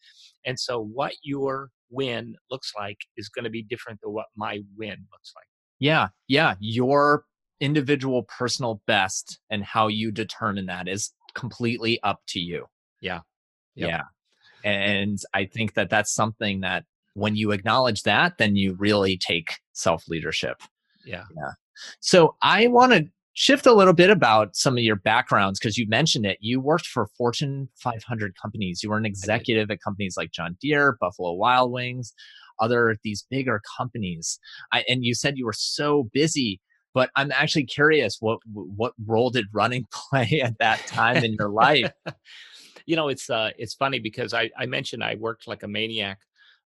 And 0.46 0.60
so 0.60 0.84
what 0.84 1.14
your 1.24 1.70
win 1.90 2.36
looks 2.50 2.74
like 2.78 2.98
is 3.16 3.30
going 3.30 3.46
to 3.46 3.50
be 3.50 3.64
different 3.64 4.02
than 4.02 4.12
what 4.12 4.26
my 4.36 4.60
win 4.78 4.98
looks 5.12 5.32
like. 5.34 5.46
Yeah. 5.80 6.10
Yeah. 6.28 6.56
Your 6.60 7.24
individual 7.62 8.24
personal 8.24 8.82
best 8.86 9.40
and 9.50 9.64
how 9.64 9.88
you 9.88 10.12
determine 10.12 10.66
that 10.66 10.90
is 10.90 11.14
completely 11.36 12.02
up 12.04 12.20
to 12.30 12.40
you. 12.40 12.66
Yeah. 13.02 13.22
Yep. 13.76 13.90
Yeah. 13.90 14.02
And 14.64 15.20
I 15.34 15.46
think 15.46 15.76
that 15.76 15.90
that's 15.90 16.14
something 16.14 16.62
that 16.62 16.84
when 17.14 17.36
you 17.36 17.52
acknowledge 17.52 18.04
that, 18.04 18.38
then 18.38 18.56
you 18.56 18.76
really 18.80 19.18
take 19.18 19.58
self 19.74 20.08
leadership. 20.08 20.62
Yeah. 21.06 21.24
Yeah. 21.36 21.52
So 22.00 22.36
I 22.42 22.68
want 22.68 22.94
to 22.94 23.06
shift 23.34 23.66
a 23.66 23.74
little 23.74 23.94
bit 23.94 24.10
about 24.10 24.56
some 24.56 24.78
of 24.78 24.84
your 24.84 24.96
backgrounds 24.96 25.60
because 25.60 25.78
you 25.78 25.88
mentioned 25.88 26.26
it. 26.26 26.38
You 26.42 26.60
worked 26.60 26.86
for 26.86 27.08
Fortune 27.18 27.70
500 27.76 28.36
companies. 28.40 28.84
You 28.84 28.90
were 28.90 28.98
an 28.98 29.06
executive 29.06 29.72
at 29.72 29.82
companies 29.82 30.16
like 30.18 30.32
John 30.32 30.58
Deere, 30.62 30.98
Buffalo 31.00 31.34
Wild 31.34 31.72
Wings, 31.72 32.14
other 32.60 32.98
these 33.04 33.26
bigger 33.30 33.62
companies. 33.78 34.40
I, 34.72 34.84
and 34.88 35.04
you 35.04 35.16
said 35.16 35.38
you 35.38 35.46
were 35.46 35.54
so 35.54 36.10
busy. 36.14 36.60
But 36.94 37.10
I'm 37.16 37.32
actually 37.32 37.64
curious 37.64 38.18
what 38.20 38.40
what 38.52 38.94
role 39.08 39.30
did 39.30 39.46
running 39.54 39.88
play 39.94 40.42
at 40.44 40.58
that 40.60 40.86
time 40.88 41.24
in 41.24 41.36
your 41.40 41.48
life? 41.50 41.90
you 42.86 42.98
know, 42.98 43.08
it's 43.08 43.30
uh, 43.30 43.52
it's 43.58 43.74
funny 43.74 44.00
because 44.00 44.34
I, 44.34 44.50
I 44.58 44.66
mentioned 44.66 45.02
I 45.02 45.16
worked 45.16 45.48
like 45.48 45.64
a 45.64 45.70
maniac. 45.70 46.20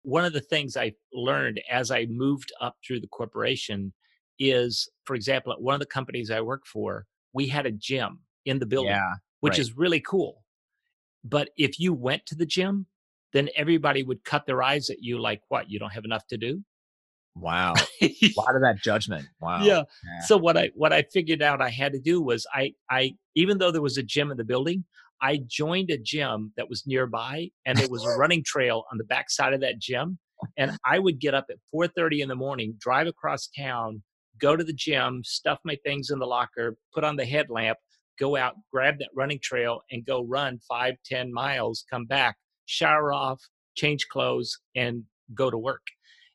One 0.08 0.24
of 0.24 0.32
the 0.32 0.40
things 0.40 0.74
I 0.74 0.94
learned 1.12 1.60
as 1.70 1.90
I 1.90 2.06
moved 2.08 2.50
up 2.62 2.76
through 2.82 3.00
the 3.00 3.08
corporation 3.08 3.92
is, 4.38 4.88
for 5.04 5.14
example, 5.14 5.52
at 5.52 5.60
one 5.60 5.74
of 5.74 5.80
the 5.80 5.86
companies 5.86 6.30
I 6.30 6.40
work 6.40 6.64
for, 6.66 7.04
we 7.34 7.46
had 7.46 7.66
a 7.66 7.70
gym 7.70 8.20
in 8.46 8.58
the 8.58 8.64
building, 8.64 8.92
yeah, 8.92 9.16
which 9.40 9.52
right. 9.52 9.58
is 9.58 9.76
really 9.76 10.00
cool. 10.00 10.44
But 11.24 11.50
if 11.58 11.78
you 11.78 11.92
went 11.92 12.24
to 12.26 12.34
the 12.34 12.46
gym, 12.46 12.86
then 13.34 13.50
everybody 13.54 14.02
would 14.02 14.24
cut 14.24 14.46
their 14.46 14.62
eyes 14.62 14.88
at 14.88 15.02
you 15.02 15.20
like, 15.20 15.42
what, 15.48 15.68
you 15.68 15.78
don't 15.78 15.92
have 15.92 16.06
enough 16.06 16.26
to 16.28 16.38
do? 16.38 16.62
Wow. 17.36 17.74
a 18.02 18.32
lot 18.34 18.56
of 18.56 18.62
that 18.62 18.78
judgment. 18.82 19.26
Wow. 19.42 19.62
Yeah. 19.62 19.82
yeah. 20.04 20.20
So 20.24 20.38
what 20.38 20.56
I 20.56 20.70
what 20.74 20.94
I 20.94 21.02
figured 21.02 21.42
out 21.42 21.60
I 21.60 21.68
had 21.68 21.92
to 21.92 22.00
do 22.00 22.22
was 22.22 22.46
I 22.54 22.72
I 22.90 23.14
even 23.34 23.58
though 23.58 23.70
there 23.70 23.82
was 23.82 23.98
a 23.98 24.02
gym 24.02 24.30
in 24.30 24.38
the 24.38 24.44
building, 24.44 24.84
I 25.20 25.40
joined 25.46 25.90
a 25.90 25.98
gym 25.98 26.52
that 26.56 26.68
was 26.68 26.84
nearby 26.86 27.48
and 27.66 27.78
there 27.78 27.88
was 27.88 28.04
a 28.04 28.10
running 28.18 28.42
trail 28.44 28.84
on 28.92 28.98
the 28.98 29.04
back 29.04 29.30
side 29.30 29.52
of 29.52 29.60
that 29.60 29.78
gym. 29.78 30.18
And 30.56 30.76
I 30.84 30.98
would 30.98 31.18
get 31.18 31.34
up 31.34 31.46
at 31.50 31.56
4:30 31.74 32.20
in 32.20 32.28
the 32.28 32.36
morning, 32.36 32.76
drive 32.78 33.06
across 33.08 33.48
town, 33.48 34.02
go 34.40 34.56
to 34.56 34.64
the 34.64 34.72
gym, 34.72 35.22
stuff 35.24 35.58
my 35.64 35.76
things 35.84 36.10
in 36.10 36.18
the 36.18 36.26
locker, 36.26 36.76
put 36.94 37.04
on 37.04 37.16
the 37.16 37.24
headlamp, 37.24 37.78
go 38.18 38.36
out, 38.36 38.54
grab 38.72 38.98
that 38.98 39.10
running 39.14 39.40
trail, 39.42 39.82
and 39.90 40.06
go 40.06 40.22
run 40.22 40.60
five, 40.68 40.94
ten 41.04 41.32
miles, 41.32 41.84
come 41.90 42.04
back, 42.04 42.36
shower 42.66 43.12
off, 43.12 43.40
change 43.76 44.06
clothes, 44.08 44.56
and 44.76 45.02
go 45.34 45.50
to 45.50 45.58
work. 45.58 45.82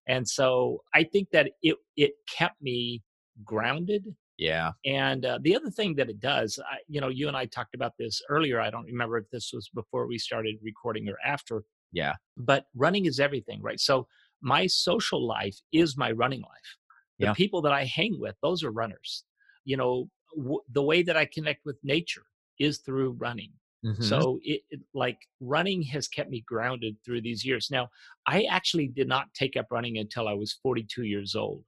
And 0.08 0.28
so 0.28 0.84
I 0.94 1.04
think 1.04 1.30
that 1.32 1.52
it 1.62 1.78
it 1.96 2.12
kept 2.30 2.62
me 2.62 3.02
grounded. 3.46 4.04
Yeah. 4.38 4.72
And 4.86 5.26
uh, 5.26 5.40
the 5.42 5.56
other 5.56 5.70
thing 5.70 5.96
that 5.96 6.10
it 6.10 6.20
does, 6.20 6.60
I, 6.60 6.78
you 6.88 7.00
know, 7.00 7.10
you 7.10 7.28
and 7.28 7.38
I 7.38 7.46
talked 7.46 7.76
about 7.76 7.94
this 8.00 8.22
earlier. 8.30 8.60
I 8.60 8.70
don't 8.70 8.86
remember 8.86 9.18
if 9.18 9.30
this 9.32 9.52
was 9.54 9.70
before 9.74 10.08
we 10.08 10.18
started 10.18 10.56
recording 10.62 11.08
or 11.08 11.18
after. 11.26 11.64
Yeah. 11.92 12.14
But 12.36 12.66
running 12.76 13.06
is 13.06 13.20
everything, 13.20 13.62
right? 13.62 13.80
So 13.80 14.08
my 14.42 14.68
social 14.68 15.26
life 15.26 15.58
is 15.72 15.98
my 15.98 16.12
running 16.12 16.42
life 16.42 16.78
the 17.20 17.26
yeah. 17.26 17.34
people 17.34 17.62
that 17.62 17.72
i 17.72 17.86
hang 17.86 18.20
with 18.20 18.36
those 18.42 18.64
are 18.64 18.72
runners 18.72 19.24
you 19.66 19.78
know 19.78 20.10
w- 20.38 20.62
the 20.72 20.82
way 20.82 21.02
that 21.02 21.18
i 21.18 21.26
connect 21.26 21.66
with 21.66 21.78
nature 21.84 22.26
is 22.60 22.80
through 22.80 23.12
running 23.12 23.52
mm-hmm. 23.86 24.04
so 24.04 24.40
it, 24.44 24.62
it, 24.70 24.82
like 24.94 25.18
running 25.40 25.82
has 25.82 26.08
kept 26.08 26.30
me 26.30 26.44
grounded 26.46 26.96
through 27.06 27.22
these 27.22 27.46
years 27.46 27.70
now 27.72 27.88
i 28.28 28.44
actually 28.44 28.88
did 28.88 29.08
not 29.08 29.34
take 29.34 29.56
up 29.56 29.68
running 29.72 29.98
until 29.98 30.28
i 30.28 30.34
was 30.34 30.58
42 30.62 31.04
years 31.04 31.36
old 31.36 31.64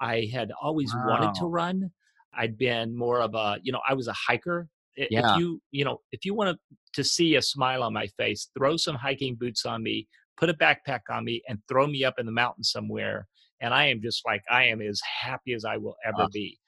i 0.00 0.28
had 0.32 0.52
always 0.60 0.94
wow. 0.94 1.06
wanted 1.08 1.34
to 1.34 1.46
run 1.46 1.90
i'd 2.38 2.56
been 2.58 2.96
more 2.96 3.20
of 3.20 3.34
a 3.34 3.58
you 3.62 3.72
know 3.72 3.80
i 3.88 3.94
was 3.94 4.08
a 4.08 4.14
hiker 4.14 4.68
yeah. 4.96 5.34
if 5.34 5.40
you 5.40 5.60
you 5.70 5.84
know 5.84 6.00
if 6.12 6.24
you 6.24 6.34
want 6.34 6.58
to 6.92 7.04
see 7.04 7.36
a 7.36 7.42
smile 7.42 7.82
on 7.82 7.92
my 7.92 8.06
face 8.16 8.48
throw 8.56 8.76
some 8.76 8.96
hiking 8.96 9.34
boots 9.34 9.64
on 9.64 9.82
me 9.82 10.08
put 10.36 10.48
a 10.48 10.54
backpack 10.54 11.00
on 11.10 11.24
me 11.24 11.42
and 11.48 11.58
throw 11.68 11.86
me 11.86 12.04
up 12.04 12.14
in 12.18 12.26
the 12.26 12.32
mountains 12.32 12.70
somewhere 12.70 13.26
and 13.60 13.74
I 13.74 13.86
am 13.86 14.00
just 14.00 14.24
like 14.26 14.42
I 14.50 14.64
am 14.64 14.80
as 14.80 15.00
happy 15.22 15.52
as 15.54 15.64
I 15.64 15.76
will 15.76 15.96
ever 16.04 16.22
uh. 16.22 16.28
be. 16.32 16.58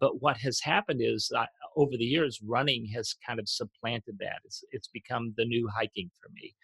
But 0.00 0.22
what 0.22 0.38
has 0.38 0.60
happened 0.60 1.00
is 1.02 1.30
uh, 1.36 1.44
over 1.76 1.92
the 1.96 2.04
years, 2.04 2.40
running 2.42 2.86
has 2.94 3.14
kind 3.26 3.38
of 3.38 3.48
supplanted 3.48 4.16
that. 4.20 4.40
It's 4.44 4.64
it's 4.72 4.88
become 4.88 5.34
the 5.36 5.44
new 5.44 5.68
hiking 5.68 6.10
for 6.22 6.30
me. 6.32 6.54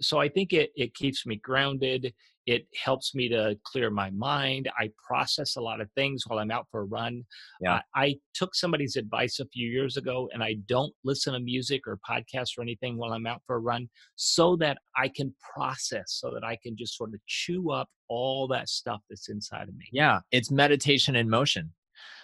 So 0.00 0.20
I 0.20 0.28
think 0.28 0.52
it 0.52 0.70
it 0.74 0.94
keeps 0.94 1.26
me 1.26 1.36
grounded. 1.36 2.12
It 2.46 2.66
helps 2.74 3.14
me 3.14 3.28
to 3.30 3.56
clear 3.64 3.90
my 3.90 4.10
mind. 4.10 4.70
I 4.78 4.90
process 5.06 5.56
a 5.56 5.62
lot 5.62 5.80
of 5.80 5.90
things 5.92 6.24
while 6.26 6.38
I'm 6.38 6.50
out 6.50 6.66
for 6.70 6.80
a 6.80 6.84
run. 6.84 7.24
Yeah. 7.60 7.80
I 7.94 8.16
took 8.34 8.54
somebody's 8.54 8.96
advice 8.96 9.40
a 9.40 9.46
few 9.46 9.66
years 9.66 9.96
ago 9.96 10.28
and 10.32 10.42
I 10.42 10.56
don't 10.68 10.92
listen 11.04 11.32
to 11.32 11.40
music 11.40 11.82
or 11.86 11.98
podcasts 12.08 12.58
or 12.58 12.62
anything 12.62 12.98
while 12.98 13.14
I'm 13.14 13.26
out 13.26 13.40
for 13.46 13.56
a 13.56 13.60
run 13.60 13.88
so 14.16 14.56
that 14.56 14.76
I 14.94 15.08
can 15.08 15.34
process, 15.54 16.04
so 16.08 16.30
that 16.34 16.44
I 16.44 16.58
can 16.62 16.76
just 16.76 16.98
sort 16.98 17.14
of 17.14 17.20
chew 17.26 17.70
up 17.70 17.88
all 18.08 18.46
that 18.48 18.68
stuff 18.68 19.00
that's 19.08 19.30
inside 19.30 19.68
of 19.70 19.76
me. 19.76 19.86
Yeah. 19.90 20.20
It's 20.30 20.50
meditation 20.50 21.16
in 21.16 21.30
motion. 21.30 21.72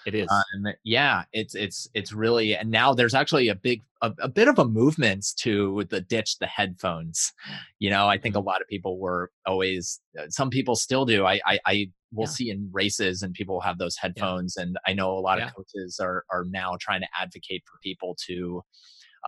It 0.06 0.14
is. 0.14 0.28
Um, 0.30 0.72
yeah, 0.84 1.24
it's 1.32 1.54
it's 1.54 1.88
it's 1.94 2.12
really 2.12 2.54
and 2.54 2.70
now 2.70 2.94
there's 2.94 3.14
actually 3.14 3.48
a 3.48 3.54
big 3.54 3.82
a, 4.02 4.12
a, 4.20 4.28
bit 4.28 4.48
of 4.48 4.58
a 4.58 4.64
movement 4.64 5.26
to 5.40 5.84
the 5.90 6.00
ditch 6.00 6.38
the 6.38 6.46
headphones. 6.46 7.32
You 7.78 7.90
know, 7.90 8.08
I 8.08 8.16
think 8.16 8.34
a 8.34 8.38
mm-hmm. 8.38 8.46
lot 8.46 8.62
of 8.62 8.68
people 8.68 8.98
were 8.98 9.30
always 9.46 10.00
uh, 10.18 10.28
some 10.28 10.48
people 10.48 10.74
still 10.76 11.04
do. 11.04 11.26
I 11.26 11.40
I, 11.44 11.58
I 11.66 11.90
will 12.12 12.24
yeah. 12.24 12.30
see 12.30 12.50
in 12.50 12.70
races 12.72 13.22
and 13.22 13.34
people 13.34 13.60
have 13.60 13.78
those 13.78 13.96
headphones 13.96 14.54
yeah. 14.56 14.64
and 14.64 14.76
I 14.86 14.94
know 14.94 15.12
a 15.12 15.20
lot 15.20 15.38
yeah. 15.38 15.48
of 15.48 15.54
coaches 15.54 16.00
are 16.00 16.24
are 16.30 16.44
now 16.48 16.76
trying 16.80 17.02
to 17.02 17.08
advocate 17.20 17.62
for 17.66 17.78
people 17.82 18.16
to 18.26 18.62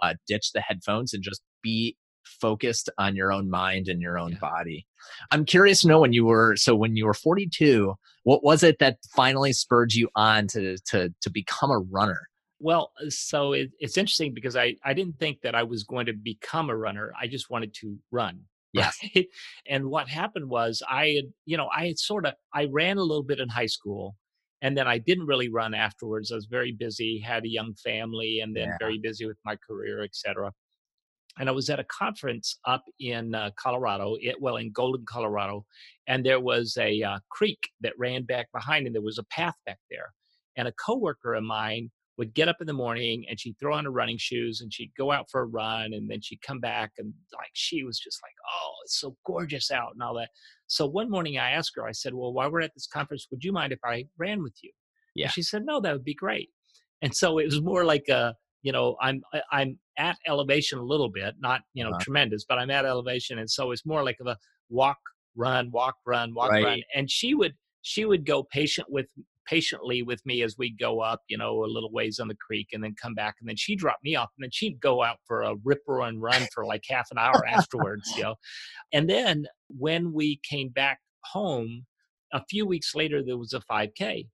uh, 0.00 0.14
ditch 0.26 0.52
the 0.52 0.60
headphones 0.60 1.12
and 1.12 1.22
just 1.22 1.42
be 1.62 1.96
focused 2.24 2.88
on 2.98 3.16
your 3.16 3.32
own 3.32 3.50
mind 3.50 3.88
and 3.88 4.00
your 4.00 4.18
own 4.18 4.32
Yeah. 4.32 4.38
body. 4.38 4.86
I'm 5.30 5.44
curious 5.44 5.82
to 5.82 5.88
know 5.88 6.00
when 6.00 6.12
you 6.12 6.24
were 6.24 6.56
so 6.56 6.74
when 6.76 6.96
you 6.96 7.06
were 7.06 7.14
42, 7.14 7.94
what 8.24 8.42
was 8.44 8.62
it 8.62 8.78
that 8.78 8.98
finally 9.14 9.52
spurred 9.52 9.92
you 9.94 10.08
on 10.14 10.46
to 10.48 10.76
to 10.90 11.12
to 11.20 11.30
become 11.30 11.70
a 11.70 11.78
runner? 11.78 12.28
Well, 12.60 12.92
uh, 13.04 13.10
so 13.10 13.52
it, 13.54 13.70
it's 13.80 13.96
interesting 13.98 14.34
because 14.34 14.54
I, 14.56 14.76
I 14.84 14.94
didn't 14.94 15.18
think 15.18 15.40
that 15.42 15.56
I 15.56 15.64
was 15.64 15.82
going 15.82 16.06
to 16.06 16.12
become 16.12 16.70
a 16.70 16.76
runner. 16.76 17.12
I 17.20 17.26
just 17.26 17.50
wanted 17.50 17.74
to 17.80 17.98
run. 18.10 18.42
Yes. 18.74 18.96
Right. 19.14 19.26
And 19.66 19.90
what 19.90 20.08
happened 20.08 20.48
was 20.48 20.82
I 20.88 21.08
had, 21.08 21.24
you 21.44 21.58
know, 21.58 21.68
I 21.76 21.88
had 21.88 21.98
sort 21.98 22.24
of, 22.24 22.32
I 22.54 22.68
ran 22.72 22.96
a 22.96 23.02
little 23.02 23.22
bit 23.22 23.38
in 23.38 23.50
high 23.50 23.66
school 23.66 24.16
and 24.62 24.78
then 24.78 24.88
I 24.88 24.96
didn't 24.96 25.26
really 25.26 25.50
run 25.50 25.74
afterwards. 25.74 26.32
I 26.32 26.36
was 26.36 26.46
very 26.46 26.72
busy, 26.72 27.18
had 27.18 27.44
a 27.44 27.48
young 27.50 27.74
family, 27.74 28.40
and 28.40 28.56
then 28.56 28.68
Yeah. 28.68 28.76
very 28.80 28.96
busy 28.96 29.26
with 29.26 29.36
my 29.44 29.56
career, 29.56 30.02
et 30.02 30.14
cetera. 30.14 30.52
And 31.38 31.48
I 31.48 31.52
was 31.52 31.70
at 31.70 31.80
a 31.80 31.84
conference 31.84 32.58
up 32.66 32.84
in 33.00 33.34
uh, 33.34 33.50
Colorado, 33.56 34.16
it, 34.20 34.36
well, 34.40 34.56
in 34.56 34.70
Golden, 34.70 35.04
Colorado, 35.06 35.64
and 36.06 36.24
there 36.24 36.40
was 36.40 36.76
a 36.78 37.02
uh, 37.02 37.18
creek 37.30 37.70
that 37.80 37.94
ran 37.98 38.24
back 38.24 38.48
behind, 38.52 38.86
and 38.86 38.94
there 38.94 39.02
was 39.02 39.18
a 39.18 39.24
path 39.24 39.54
back 39.64 39.78
there. 39.90 40.12
And 40.56 40.68
a 40.68 40.72
coworker 40.72 41.34
of 41.34 41.44
mine 41.44 41.90
would 42.18 42.34
get 42.34 42.48
up 42.48 42.58
in 42.60 42.66
the 42.66 42.72
morning 42.72 43.24
and 43.28 43.40
she'd 43.40 43.58
throw 43.58 43.74
on 43.74 43.84
her 43.84 43.90
running 43.90 44.18
shoes 44.18 44.60
and 44.60 44.72
she'd 44.72 44.92
go 44.98 45.10
out 45.10 45.30
for 45.30 45.40
a 45.40 45.46
run 45.46 45.94
and 45.94 46.10
then 46.10 46.20
she'd 46.20 46.42
come 46.42 46.60
back 46.60 46.92
and 46.98 47.12
like 47.34 47.50
she 47.54 47.84
was 47.84 47.98
just 47.98 48.20
like, 48.22 48.34
oh, 48.46 48.72
it's 48.84 49.00
so 49.00 49.16
gorgeous 49.24 49.70
out 49.70 49.92
and 49.94 50.02
all 50.02 50.14
that. 50.14 50.28
So 50.66 50.86
one 50.86 51.10
morning 51.10 51.38
I 51.38 51.50
asked 51.52 51.72
her, 51.76 51.86
I 51.86 51.92
said, 51.92 52.14
well, 52.14 52.32
while 52.32 52.50
we're 52.50 52.60
at 52.60 52.74
this 52.74 52.86
conference, 52.86 53.26
would 53.30 53.42
you 53.42 53.52
mind 53.52 53.72
if 53.72 53.80
I 53.84 54.04
ran 54.18 54.42
with 54.42 54.54
you? 54.62 54.70
Yeah. 55.14 55.26
And 55.26 55.32
she 55.32 55.42
said, 55.42 55.64
no, 55.64 55.80
that 55.80 55.92
would 55.92 56.04
be 56.04 56.14
great. 56.14 56.50
And 57.00 57.14
so 57.14 57.38
it 57.38 57.46
was 57.46 57.60
more 57.62 57.84
like 57.84 58.08
a, 58.08 58.34
you 58.62 58.72
know, 58.72 58.96
I'm 59.00 59.22
I'm 59.50 59.78
at 59.98 60.16
elevation 60.26 60.78
a 60.78 60.82
little 60.84 61.10
bit, 61.10 61.34
not 61.38 61.62
you 61.74 61.84
know 61.84 61.90
Uh-huh. 61.90 61.98
tremendous, 62.00 62.44
but 62.48 62.58
I'm 62.58 62.70
at 62.70 62.84
elevation, 62.84 63.38
and 63.38 63.50
so 63.50 63.70
it's 63.72 63.86
more 63.86 64.04
like 64.04 64.18
of 64.20 64.26
a 64.26 64.36
walk, 64.68 64.98
run, 65.36 65.70
walk, 65.70 65.96
run, 66.06 66.34
walk, 66.34 66.54
run. 66.60 66.80
And 66.94 67.10
she 67.10 67.34
would 67.34 67.54
she 67.82 68.04
would 68.04 68.24
go 68.26 68.44
patient 68.44 68.88
with 68.90 69.08
patiently 69.46 70.02
with 70.02 70.24
me 70.24 70.42
as 70.42 70.56
we 70.56 70.70
go 70.70 71.00
up, 71.00 71.20
you 71.28 71.36
know, 71.36 71.64
a 71.64 71.66
little 71.66 71.90
ways 71.92 72.20
on 72.20 72.28
the 72.28 72.36
creek, 72.36 72.68
and 72.72 72.82
then 72.84 72.94
come 73.00 73.14
back, 73.14 73.36
and 73.40 73.48
then 73.48 73.56
she'd 73.56 73.78
drop 73.78 73.98
me 74.02 74.14
off, 74.16 74.30
and 74.38 74.44
then 74.44 74.50
she'd 74.52 74.80
go 74.80 75.02
out 75.02 75.18
for 75.26 75.42
a 75.42 75.56
ripper 75.64 75.94
roaring 75.94 76.20
run 76.20 76.46
for 76.54 76.64
like 76.64 76.82
half 76.88 77.08
an 77.10 77.18
hour 77.18 77.44
afterwards, 77.44 78.12
you 78.16 78.22
know. 78.22 78.36
And 78.92 79.08
then 79.10 79.46
when 79.68 80.12
we 80.12 80.40
came 80.48 80.70
back 80.70 81.00
home, 81.24 81.86
a 82.32 82.44
few 82.48 82.66
weeks 82.66 82.94
later, 82.94 83.22
there 83.24 83.38
was 83.38 83.52
a 83.52 83.60
5K. 83.62 84.28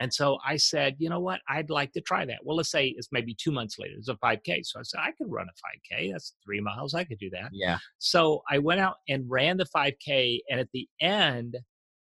And 0.00 0.12
so 0.12 0.38
I 0.46 0.56
said, 0.56 0.96
you 0.98 1.08
know 1.08 1.20
what? 1.20 1.40
I'd 1.48 1.70
like 1.70 1.92
to 1.92 2.00
try 2.00 2.26
that. 2.26 2.40
Well, 2.42 2.56
let's 2.56 2.70
say 2.70 2.94
it's 2.96 3.08
maybe 3.12 3.34
two 3.34 3.50
months 3.50 3.78
later. 3.78 3.94
It's 3.96 4.08
a 4.08 4.14
5K. 4.14 4.60
So 4.64 4.80
I 4.80 4.82
said, 4.82 5.00
I 5.02 5.12
could 5.12 5.30
run 5.30 5.46
a 5.48 5.94
5K. 5.94 6.12
That's 6.12 6.34
three 6.44 6.60
miles. 6.60 6.94
I 6.94 7.04
could 7.04 7.18
do 7.18 7.30
that. 7.30 7.50
Yeah. 7.52 7.78
So 7.98 8.42
I 8.50 8.58
went 8.58 8.80
out 8.80 8.96
and 9.08 9.24
ran 9.28 9.56
the 9.56 9.66
5K. 9.74 10.40
And 10.50 10.60
at 10.60 10.68
the 10.74 10.86
end, 11.00 11.56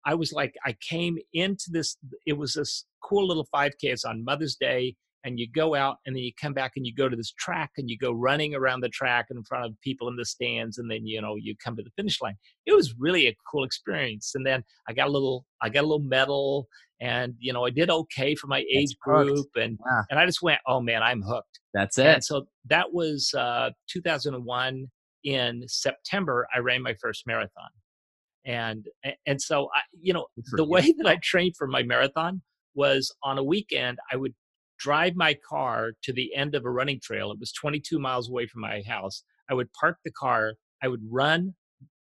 I 0.06 0.14
was 0.14 0.32
like, 0.32 0.54
I 0.64 0.74
came 0.88 1.18
into 1.34 1.66
this, 1.70 1.96
it 2.26 2.38
was 2.38 2.54
this 2.54 2.86
cool 3.04 3.28
little 3.28 3.46
5K. 3.54 3.74
It's 3.82 4.04
on 4.04 4.24
Mother's 4.24 4.56
Day. 4.56 4.96
And 5.24 5.38
you 5.38 5.48
go 5.50 5.74
out 5.74 5.98
and 6.04 6.16
then 6.16 6.22
you 6.22 6.32
come 6.40 6.52
back 6.52 6.72
and 6.76 6.86
you 6.86 6.94
go 6.94 7.08
to 7.08 7.16
this 7.16 7.32
track 7.38 7.70
and 7.76 7.88
you 7.88 7.96
go 7.96 8.12
running 8.12 8.54
around 8.54 8.80
the 8.80 8.88
track 8.88 9.26
in 9.30 9.42
front 9.44 9.64
of 9.64 9.80
people 9.80 10.08
in 10.08 10.16
the 10.16 10.24
stands. 10.24 10.78
And 10.78 10.90
then, 10.90 11.06
you 11.06 11.20
know, 11.20 11.36
you 11.36 11.54
come 11.62 11.76
to 11.76 11.82
the 11.82 11.92
finish 11.96 12.20
line. 12.20 12.36
It 12.66 12.74
was 12.74 12.94
really 12.98 13.28
a 13.28 13.36
cool 13.50 13.64
experience. 13.64 14.32
And 14.34 14.44
then 14.44 14.64
I 14.88 14.92
got 14.92 15.08
a 15.08 15.10
little, 15.10 15.46
I 15.60 15.68
got 15.68 15.84
a 15.84 15.86
little 15.86 16.04
medal 16.04 16.66
and, 17.00 17.34
you 17.38 17.52
know, 17.52 17.64
I 17.64 17.70
did 17.70 17.90
okay 17.90 18.34
for 18.34 18.46
my 18.46 18.64
age 18.72 18.96
group. 19.00 19.46
And, 19.56 19.78
and 20.10 20.18
I 20.18 20.26
just 20.26 20.42
went, 20.42 20.60
oh 20.66 20.80
man, 20.80 21.02
I'm 21.02 21.22
hooked. 21.22 21.60
That's 21.74 21.98
it. 21.98 22.06
And 22.06 22.24
so 22.24 22.46
that 22.68 22.92
was 22.92 23.32
uh, 23.36 23.70
2001. 23.90 24.86
In 25.24 25.62
September, 25.68 26.48
I 26.52 26.58
ran 26.58 26.82
my 26.82 26.94
first 27.00 27.28
marathon, 27.28 27.70
and 28.44 28.88
and 29.24 29.40
so 29.40 29.68
I, 29.72 29.82
you 30.00 30.12
know, 30.12 30.26
the 30.56 30.64
way 30.68 30.92
that 30.98 31.06
I 31.06 31.16
trained 31.22 31.54
for 31.56 31.68
my 31.68 31.84
marathon 31.84 32.42
was 32.74 33.14
on 33.22 33.38
a 33.38 33.44
weekend. 33.44 33.98
I 34.10 34.16
would 34.16 34.34
drive 34.82 35.14
my 35.14 35.36
car 35.48 35.92
to 36.02 36.12
the 36.12 36.34
end 36.34 36.54
of 36.56 36.64
a 36.64 36.70
running 36.70 37.00
trail. 37.00 37.30
It 37.30 37.38
was 37.38 37.52
22 37.52 38.00
miles 38.00 38.28
away 38.28 38.46
from 38.46 38.62
my 38.62 38.82
house. 38.86 39.22
I 39.48 39.54
would 39.54 39.72
park 39.72 39.98
the 40.04 40.10
car. 40.10 40.54
I 40.82 40.88
would 40.88 41.02
run 41.08 41.54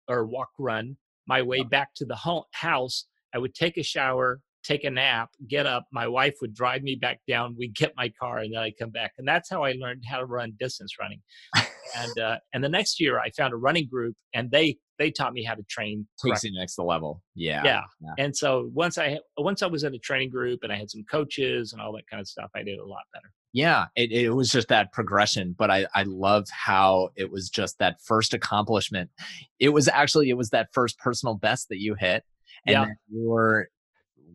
or 0.08 0.24
walk 0.24 0.48
run 0.58 0.96
my 1.26 1.42
way 1.42 1.62
back 1.62 1.90
to 1.96 2.06
the 2.06 2.16
home, 2.16 2.44
house. 2.52 3.06
I 3.34 3.38
would 3.38 3.54
take 3.54 3.76
a 3.76 3.82
shower, 3.82 4.40
take 4.64 4.84
a 4.84 4.90
nap, 4.90 5.28
get 5.46 5.66
up. 5.66 5.84
My 5.92 6.08
wife 6.08 6.34
would 6.40 6.54
drive 6.54 6.82
me 6.82 6.96
back 6.96 7.20
down. 7.28 7.54
We'd 7.58 7.74
get 7.74 7.92
my 7.96 8.10
car, 8.20 8.38
and 8.38 8.54
then 8.54 8.62
I'd 8.62 8.78
come 8.78 8.90
back. 8.90 9.12
And 9.18 9.28
that's 9.28 9.50
how 9.50 9.62
I 9.62 9.72
learned 9.78 10.04
how 10.08 10.18
to 10.18 10.24
run 10.24 10.54
distance 10.58 10.94
running. 10.98 11.20
and 11.54 12.18
uh, 12.18 12.36
and 12.54 12.64
the 12.64 12.68
next 12.68 12.98
year, 12.98 13.20
I 13.20 13.30
found 13.30 13.52
a 13.52 13.58
running 13.58 13.88
group, 13.88 14.16
and 14.34 14.50
they 14.50 14.78
they 15.00 15.10
taught 15.10 15.32
me 15.32 15.42
how 15.42 15.54
to 15.54 15.62
train. 15.64 16.06
Takes 16.22 16.22
correctly. 16.42 16.50
you 16.52 16.60
next 16.60 16.78
level. 16.78 17.22
Yeah. 17.34 17.62
Yeah. 17.64 17.80
yeah. 18.00 18.12
And 18.18 18.36
so 18.36 18.70
once 18.74 18.98
I 18.98 19.18
once 19.38 19.62
I 19.62 19.66
was 19.66 19.82
in 19.82 19.94
a 19.94 19.98
training 19.98 20.28
group 20.30 20.60
and 20.62 20.70
I 20.72 20.76
had 20.76 20.90
some 20.90 21.02
coaches 21.10 21.72
and 21.72 21.80
all 21.82 21.92
that 21.94 22.06
kind 22.08 22.20
of 22.20 22.28
stuff, 22.28 22.50
I 22.54 22.62
did 22.62 22.78
a 22.78 22.86
lot 22.86 23.02
better. 23.12 23.32
Yeah, 23.52 23.86
it, 23.96 24.12
it 24.12 24.30
was 24.30 24.50
just 24.50 24.68
that 24.68 24.92
progression, 24.92 25.56
but 25.58 25.70
I 25.70 25.86
I 25.94 26.04
love 26.04 26.46
how 26.50 27.08
it 27.16 27.32
was 27.32 27.48
just 27.50 27.78
that 27.78 27.96
first 28.04 28.34
accomplishment. 28.34 29.10
It 29.58 29.70
was 29.70 29.88
actually 29.88 30.28
it 30.28 30.36
was 30.36 30.50
that 30.50 30.68
first 30.72 30.98
personal 30.98 31.34
best 31.34 31.68
that 31.70 31.80
you 31.80 31.96
hit, 31.98 32.22
and 32.66 32.74
Yeah. 32.74 32.86
you 33.08 33.28
were 33.28 33.68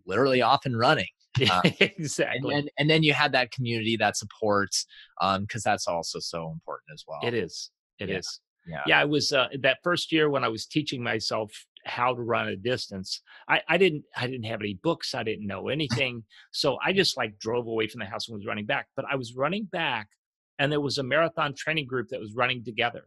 literally 0.06 0.42
off 0.42 0.66
and 0.66 0.78
running. 0.78 1.08
Uh, 1.50 1.62
And 1.64 1.76
exactly. 1.80 2.54
then 2.54 2.68
and 2.80 2.90
then 2.90 3.04
you 3.04 3.14
had 3.14 3.32
that 3.34 3.52
community 3.52 3.96
that 3.98 4.18
supports, 4.18 4.86
um, 5.22 5.44
because 5.44 5.64
that's 5.64 5.88
also 5.88 6.20
so 6.20 6.50
important 6.52 6.90
as 6.94 7.04
well. 7.08 7.20
It 7.24 7.34
is. 7.36 7.70
It 8.00 8.10
is. 8.10 8.42
Yeah. 8.66 8.82
Yeah, 8.88 9.00
I 9.00 9.06
was 9.06 9.32
uh, 9.32 9.48
that 9.62 9.78
first 9.84 10.12
year 10.12 10.30
when 10.30 10.44
I 10.44 10.48
was 10.48 10.66
teaching 10.66 11.04
myself 11.04 11.52
how 11.86 12.16
to 12.16 12.22
run 12.22 12.48
a 12.48 12.56
distance. 12.56 13.22
I, 13.48 13.62
I 13.70 13.78
didn't 13.78 14.04
I 14.18 14.28
didn't 14.28 14.46
have 14.46 14.60
any 14.60 14.80
books. 14.82 15.14
I 15.14 15.24
didn't 15.24 15.48
know 15.48 15.68
anything. 15.78 16.24
so 16.52 16.78
I 16.84 16.94
just 16.94 17.18
like 17.18 17.38
drove 17.40 17.68
away 17.68 17.88
from 17.88 18.00
the 18.00 18.06
house 18.06 18.28
and 18.28 18.36
was 18.36 18.46
running 18.46 18.66
back. 18.66 18.88
But 18.96 19.06
I 19.10 19.16
was 19.16 19.36
running 19.36 19.66
back, 19.66 20.08
and 20.60 20.72
there 20.72 20.82
was 20.82 20.98
a 20.98 21.04
marathon 21.04 21.54
training 21.56 21.88
group 21.88 22.10
that 22.10 22.20
was 22.20 22.34
running 22.36 22.64
together. 22.64 23.06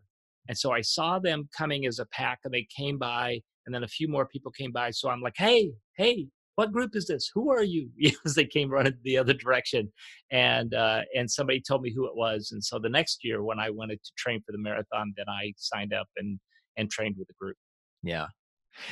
And 0.48 0.56
so 0.56 0.72
I 0.72 0.80
saw 0.80 1.18
them 1.18 1.48
coming 1.56 1.86
as 1.86 1.98
a 1.98 2.06
pack, 2.06 2.40
and 2.44 2.54
they 2.54 2.66
came 2.74 2.98
by, 2.98 3.40
and 3.66 3.74
then 3.74 3.84
a 3.84 3.88
few 3.88 4.08
more 4.08 4.26
people 4.26 4.50
came 4.50 4.72
by. 4.72 4.90
So 4.90 5.10
I'm 5.10 5.20
like, 5.20 5.36
hey, 5.36 5.72
hey. 5.96 6.28
What 6.58 6.72
group 6.72 6.96
is 6.96 7.06
this? 7.06 7.30
Who 7.32 7.52
are 7.52 7.62
you? 7.62 7.88
As 8.26 8.34
they 8.34 8.44
came 8.44 8.68
running 8.68 8.94
the 9.04 9.16
other 9.16 9.32
direction, 9.32 9.92
and 10.32 10.74
uh, 10.74 11.02
and 11.14 11.30
somebody 11.30 11.60
told 11.60 11.82
me 11.82 11.92
who 11.94 12.04
it 12.06 12.16
was. 12.16 12.50
And 12.50 12.64
so 12.64 12.80
the 12.80 12.88
next 12.88 13.20
year, 13.22 13.44
when 13.44 13.60
I 13.60 13.70
wanted 13.70 14.02
to 14.02 14.10
train 14.18 14.42
for 14.44 14.50
the 14.50 14.58
marathon, 14.58 15.14
then 15.16 15.26
I 15.28 15.52
signed 15.56 15.92
up 15.94 16.08
and 16.16 16.40
and 16.76 16.90
trained 16.90 17.14
with 17.16 17.28
the 17.28 17.34
group. 17.40 17.56
Yeah. 18.02 18.26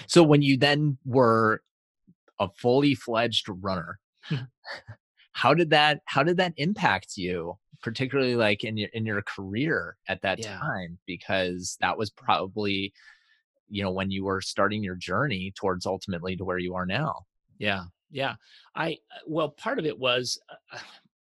So 0.07 0.23
when 0.23 0.43
you 0.43 0.57
then 0.57 0.97
were 1.05 1.61
a 2.39 2.49
fully 2.57 2.95
fledged 2.95 3.47
runner, 3.49 3.99
Mhm. 4.31 4.47
how 5.33 5.53
did 5.53 5.71
that 5.71 6.03
how 6.05 6.23
did 6.23 6.37
that 6.37 6.53
impact 6.59 7.17
you, 7.17 7.59
particularly 7.83 8.37
like 8.37 8.63
in 8.63 8.77
your 8.77 8.91
in 8.93 9.05
your 9.05 9.23
career 9.23 9.97
at 10.09 10.23
that 10.23 10.39
Yeah. 10.39 10.57
time? 10.61 10.99
Because 11.05 11.77
that 11.81 11.99
was 11.99 12.11
probably, 12.13 12.93
you 13.69 13.83
know, 13.83 13.91
when 13.91 14.13
you 14.13 14.25
were 14.25 14.41
starting 14.41 14.85
your 14.85 14.95
journey 14.95 15.53
towards 15.57 15.85
ultimately 15.85 16.37
to 16.37 16.45
where 16.45 16.59
you 16.59 16.77
are 16.77 16.87
now. 16.87 17.25
Yeah, 17.59 17.85
yeah. 18.11 18.35
I 18.75 18.99
uh, 19.11 19.19
well, 19.27 19.51
part 19.51 19.79
of 19.79 19.87
it 19.87 19.99
was 19.99 20.39
uh, 20.73 20.79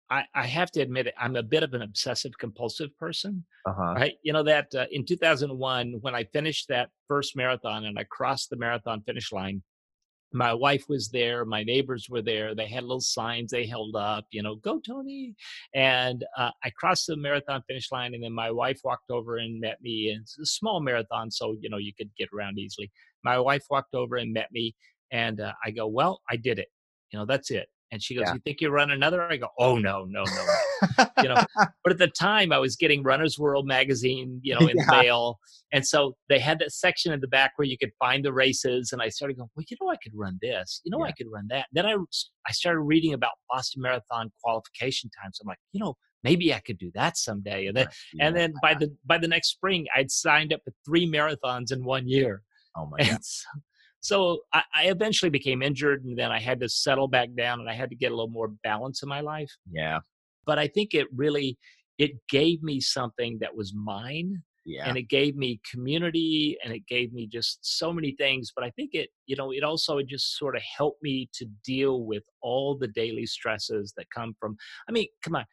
I 0.09 0.25
I 0.33 0.45
have 0.47 0.71
to 0.71 0.81
admit 0.81 1.07
it. 1.07 1.13
I'm 1.17 1.35
a 1.35 1.43
bit 1.43 1.63
of 1.63 1.73
an 1.73 1.81
obsessive 1.81 2.37
compulsive 2.37 2.95
person, 2.97 3.45
Uh-huh. 3.65 3.95
right? 3.95 4.15
You 4.23 4.33
know 4.33 4.43
that 4.43 4.73
uh, 4.75 4.85
in 4.91 5.05
2001 5.05 5.97
when 6.01 6.15
I 6.15 6.23
finished 6.25 6.67
that 6.69 6.89
first 7.07 7.35
marathon 7.35 7.85
and 7.85 7.97
I 7.97 8.03
crossed 8.05 8.49
the 8.49 8.57
marathon 8.57 9.01
finish 9.03 9.31
line, 9.31 9.63
my 10.33 10.53
wife 10.53 10.85
was 10.89 11.09
there, 11.09 11.45
my 11.45 11.63
neighbors 11.63 12.07
were 12.09 12.21
there. 12.21 12.53
They 12.55 12.67
had 12.67 12.83
little 12.83 12.99
signs 12.99 13.51
they 13.51 13.65
held 13.65 13.95
up, 13.95 14.25
you 14.31 14.43
know, 14.43 14.55
"Go 14.55 14.79
Tony!" 14.81 15.35
And 15.73 16.25
uh, 16.37 16.51
I 16.63 16.69
crossed 16.71 17.07
the 17.07 17.17
marathon 17.17 17.63
finish 17.67 17.91
line, 17.91 18.13
and 18.13 18.23
then 18.23 18.33
my 18.33 18.51
wife 18.51 18.81
walked 18.83 19.09
over 19.11 19.37
and 19.37 19.61
met 19.61 19.81
me. 19.81 20.15
It's 20.19 20.37
a 20.37 20.45
small 20.45 20.81
marathon, 20.81 21.31
so 21.31 21.55
you 21.61 21.69
know 21.69 21.77
you 21.77 21.93
could 21.97 22.11
get 22.17 22.29
around 22.33 22.59
easily. 22.59 22.91
My 23.23 23.39
wife 23.39 23.65
walked 23.71 23.95
over 23.95 24.17
and 24.17 24.33
met 24.33 24.51
me, 24.51 24.75
and 25.11 25.41
uh, 25.41 25.53
I 25.63 25.71
go, 25.71 25.87
"Well, 25.87 26.21
I 26.29 26.35
did 26.35 26.59
it. 26.59 26.67
You 27.11 27.19
know, 27.19 27.25
that's 27.25 27.51
it." 27.51 27.67
And 27.91 28.01
she 28.01 28.15
goes, 28.15 28.23
Yeah. 28.27 28.33
"You 28.33 28.39
think 28.39 28.61
you 28.61 28.69
run 28.69 28.91
another?" 28.91 29.21
I 29.23 29.37
go, 29.37 29.49
"Oh 29.59 29.77
no, 29.77 30.05
no, 30.05 30.23
no." 30.23 30.45
no." 30.45 31.05
you 31.21 31.29
know, 31.29 31.43
but 31.83 31.91
at 31.91 31.97
the 31.97 32.07
time 32.07 32.51
I 32.51 32.59
was 32.59 32.75
getting 32.75 33.03
Runner's 33.03 33.37
World 33.39 33.67
magazine, 33.67 34.39
you 34.43 34.53
know, 34.53 34.67
in 34.67 34.77
the 34.77 34.85
mail. 34.89 35.39
And 35.71 35.85
so 35.85 36.15
they 36.29 36.39
had 36.39 36.59
that 36.59 36.71
section 36.71 37.11
in 37.11 37.19
the 37.19 37.27
back 37.27 37.53
where 37.55 37.67
you 37.67 37.77
could 37.77 37.91
find 37.99 38.23
the 38.23 38.33
races. 38.33 38.91
And 38.91 39.01
I 39.01 39.09
started 39.09 39.37
going, 39.37 39.49
well, 39.55 39.65
you 39.67 39.77
know, 39.81 39.89
I 39.89 39.97
could 40.01 40.13
run 40.15 40.37
this. 40.41 40.81
You 40.83 40.91
know, 40.91 41.03
I 41.03 41.11
could 41.11 41.27
run 41.31 41.47
that. 41.49 41.67
Then 41.71 41.85
I 41.85 41.95
I 42.47 42.51
started 42.51 42.81
reading 42.81 43.13
about 43.13 43.33
Boston 43.49 43.81
Marathon 43.81 44.31
qualification 44.43 45.09
times. 45.21 45.39
I'm 45.41 45.47
like, 45.47 45.57
you 45.73 45.79
know, 45.79 45.95
maybe 46.23 46.53
I 46.53 46.59
could 46.59 46.77
do 46.77 46.91
that 46.95 47.17
someday. 47.17 47.67
And 47.67 47.77
then, 47.77 47.87
and 48.19 48.35
then 48.35 48.53
by 48.61 48.73
the, 48.73 48.93
by 49.05 49.17
the 49.17 49.27
next 49.27 49.49
spring, 49.49 49.85
I'd 49.95 50.11
signed 50.11 50.51
up 50.51 50.61
for 50.65 50.73
three 50.85 51.09
marathons 51.09 51.71
in 51.71 51.83
one 51.83 52.07
year. 52.07 52.41
oh 52.75 52.87
my 52.87 52.97
god. 53.05 53.23
So, 53.23 53.47
so 54.05 54.39
I, 54.53 54.61
I 54.73 54.83
eventually 54.95 55.31
became 55.31 55.61
injured 55.63 56.05
and 56.05 56.15
then 56.17 56.31
I 56.31 56.39
had 56.39 56.59
to 56.61 56.69
settle 56.69 57.07
back 57.07 57.29
down 57.35 57.59
and 57.59 57.69
I 57.69 57.73
had 57.73 57.89
to 57.89 57.95
get 57.95 58.11
a 58.11 58.15
little 58.15 58.29
more 58.39 58.49
balance 58.63 59.01
in 59.03 59.09
my 59.09 59.21
life 59.21 59.51
Yeah. 59.71 59.99
but 60.45 60.57
I 60.59 60.67
think 60.67 60.93
it 60.93 61.07
really 61.15 61.57
it 61.97 62.11
gave 62.29 62.61
me 62.61 62.79
something 62.81 63.37
that 63.41 63.55
was 63.55 63.73
mine 63.73 64.43
Yeah. 64.65 64.85
and 64.87 64.97
it 64.97 65.07
gave 65.17 65.33
me 65.35 65.59
community 65.71 66.57
and 66.63 66.73
it 66.77 66.83
gave 66.95 67.13
me 67.13 67.23
just 67.37 67.59
so 67.79 67.87
many 67.97 68.11
things 68.23 68.51
but 68.55 68.63
i 68.67 68.71
think 68.77 68.89
it 69.01 69.09
you 69.29 69.35
know 69.39 69.49
it 69.57 69.63
also 69.63 69.93
just 70.15 70.27
sort 70.41 70.55
of 70.55 70.63
helped 70.79 71.01
me 71.09 71.15
to 71.37 71.45
deal 71.63 71.95
with 72.11 72.23
all 72.41 72.69
the 72.83 72.87
daily 73.01 73.25
stresses 73.35 73.93
that 73.97 74.07
come 74.17 74.31
from 74.39 74.51
i 74.87 74.91
mean 74.91 75.07
come 75.23 75.35
on 75.39 75.45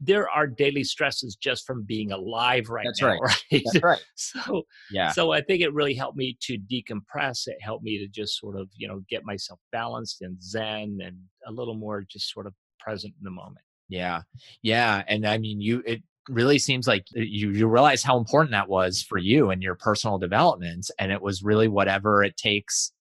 there 0.00 0.28
are 0.28 0.46
daily 0.46 0.84
stresses 0.84 1.36
just 1.36 1.66
from 1.66 1.82
being 1.84 2.12
alive 2.12 2.68
right 2.68 2.84
That's 2.86 3.00
now 3.00 3.08
right. 3.08 3.20
right, 3.52 3.62
That's 3.64 3.82
right. 3.82 4.04
so 4.16 4.62
Yeah. 4.90 5.10
so 5.12 5.32
i 5.32 5.40
think 5.40 5.62
it 5.62 5.72
really 5.72 5.94
helped 5.94 6.16
me 6.16 6.36
to 6.42 6.58
decompress 6.58 7.46
it 7.46 7.56
helped 7.60 7.84
me 7.84 7.98
to 7.98 8.08
just 8.08 8.38
sort 8.38 8.56
of 8.58 8.68
you 8.76 8.88
know 8.88 9.02
get 9.08 9.24
myself 9.24 9.60
balanced 9.72 10.22
and 10.22 10.42
zen 10.42 10.98
and 11.02 11.16
a 11.46 11.52
little 11.52 11.74
more 11.76 12.02
just 12.10 12.32
sort 12.32 12.46
of 12.46 12.54
present 12.80 13.14
in 13.18 13.24
the 13.24 13.30
moment 13.30 13.64
Yeah. 13.88 14.22
Yeah. 14.62 15.04
And 15.08 15.26
I 15.26 15.38
mean, 15.38 15.60
you, 15.60 15.82
it 15.86 16.02
really 16.28 16.58
seems 16.58 16.86
like 16.86 17.04
eh, 17.16 17.20
you, 17.26 17.50
you 17.50 17.68
realize 17.68 18.02
how 18.02 18.16
important 18.18 18.50
that 18.52 18.68
was 18.68 19.02
for 19.02 19.18
you 19.18 19.50
and 19.50 19.62
your 19.62 19.74
personal 19.74 20.18
development. 20.18 20.90
And 20.98 21.12
it 21.12 21.20
was 21.22 21.42
really 21.42 21.68
whatever 21.68 22.22
it 22.24 22.36
takes, 22.36 22.92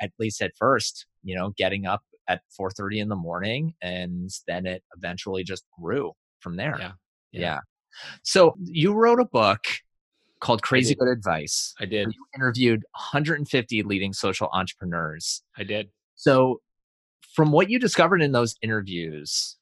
at 0.00 0.12
least 0.18 0.40
at 0.42 0.52
first, 0.58 1.06
you 1.22 1.34
know, 1.36 1.52
getting 1.56 1.86
up 1.86 2.02
at 2.28 2.42
4.30 2.58 2.98
in 3.02 3.08
the 3.08 3.16
morning 3.16 3.74
and 3.82 4.30
then 4.46 4.66
it 4.66 4.82
eventually 4.96 5.42
just 5.44 5.64
grew 5.80 6.12
from 6.46 6.54
there. 6.54 6.76
Yeah. 6.78 6.92
Yeah. 7.32 7.40
Yeah. 7.40 7.58
So 8.22 8.54
you 8.62 8.92
wrote 8.94 9.18
a 9.18 9.24
book 9.24 9.64
called 10.38 10.62
Crazy. 10.62 10.94
Good 10.94 11.08
Advice. 11.08 11.74
i 11.80 11.86
did 11.86 12.06
You 12.14 12.24
interviewed 12.36 12.84
150 12.92 13.82
leading 13.82 14.12
social 14.12 14.48
entrepreneurs. 14.52 15.42
i 15.58 15.64
did 15.64 15.88
So, 16.14 16.60
from 17.34 17.50
what 17.50 17.68
you 17.68 17.80
discovered 17.80 18.22
in 18.22 18.30
those 18.30 18.54
interviews, 18.62 19.56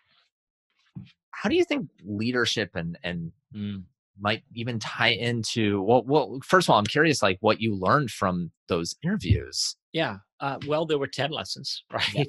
how 1.31 1.49
do 1.49 1.57
you 1.57 1.65
think 1.65 1.89
leadership 2.05 2.71
and 2.75 2.99
and 3.03 3.33
Mm. 3.57 3.85
might 4.21 4.43
even 4.53 4.81
tie 4.81 5.13
into 5.31 5.81
well 5.83 6.03
well 6.05 6.41
first 6.45 6.67
of 6.67 6.73
all 6.73 6.79
i'm 6.81 6.85
curious 6.87 7.23
like 7.23 7.39
what 7.41 7.61
you 7.61 7.73
learned 7.77 8.11
from 8.11 8.51
those 8.67 8.97
interviews 9.05 9.77
Yeah. 9.95 10.17
Uh, 10.41 10.59
well, 10.67 10.85
there 10.85 10.99
were 10.99 11.07
10 11.07 11.31
lessons, 11.31 11.85
right? 11.93 12.29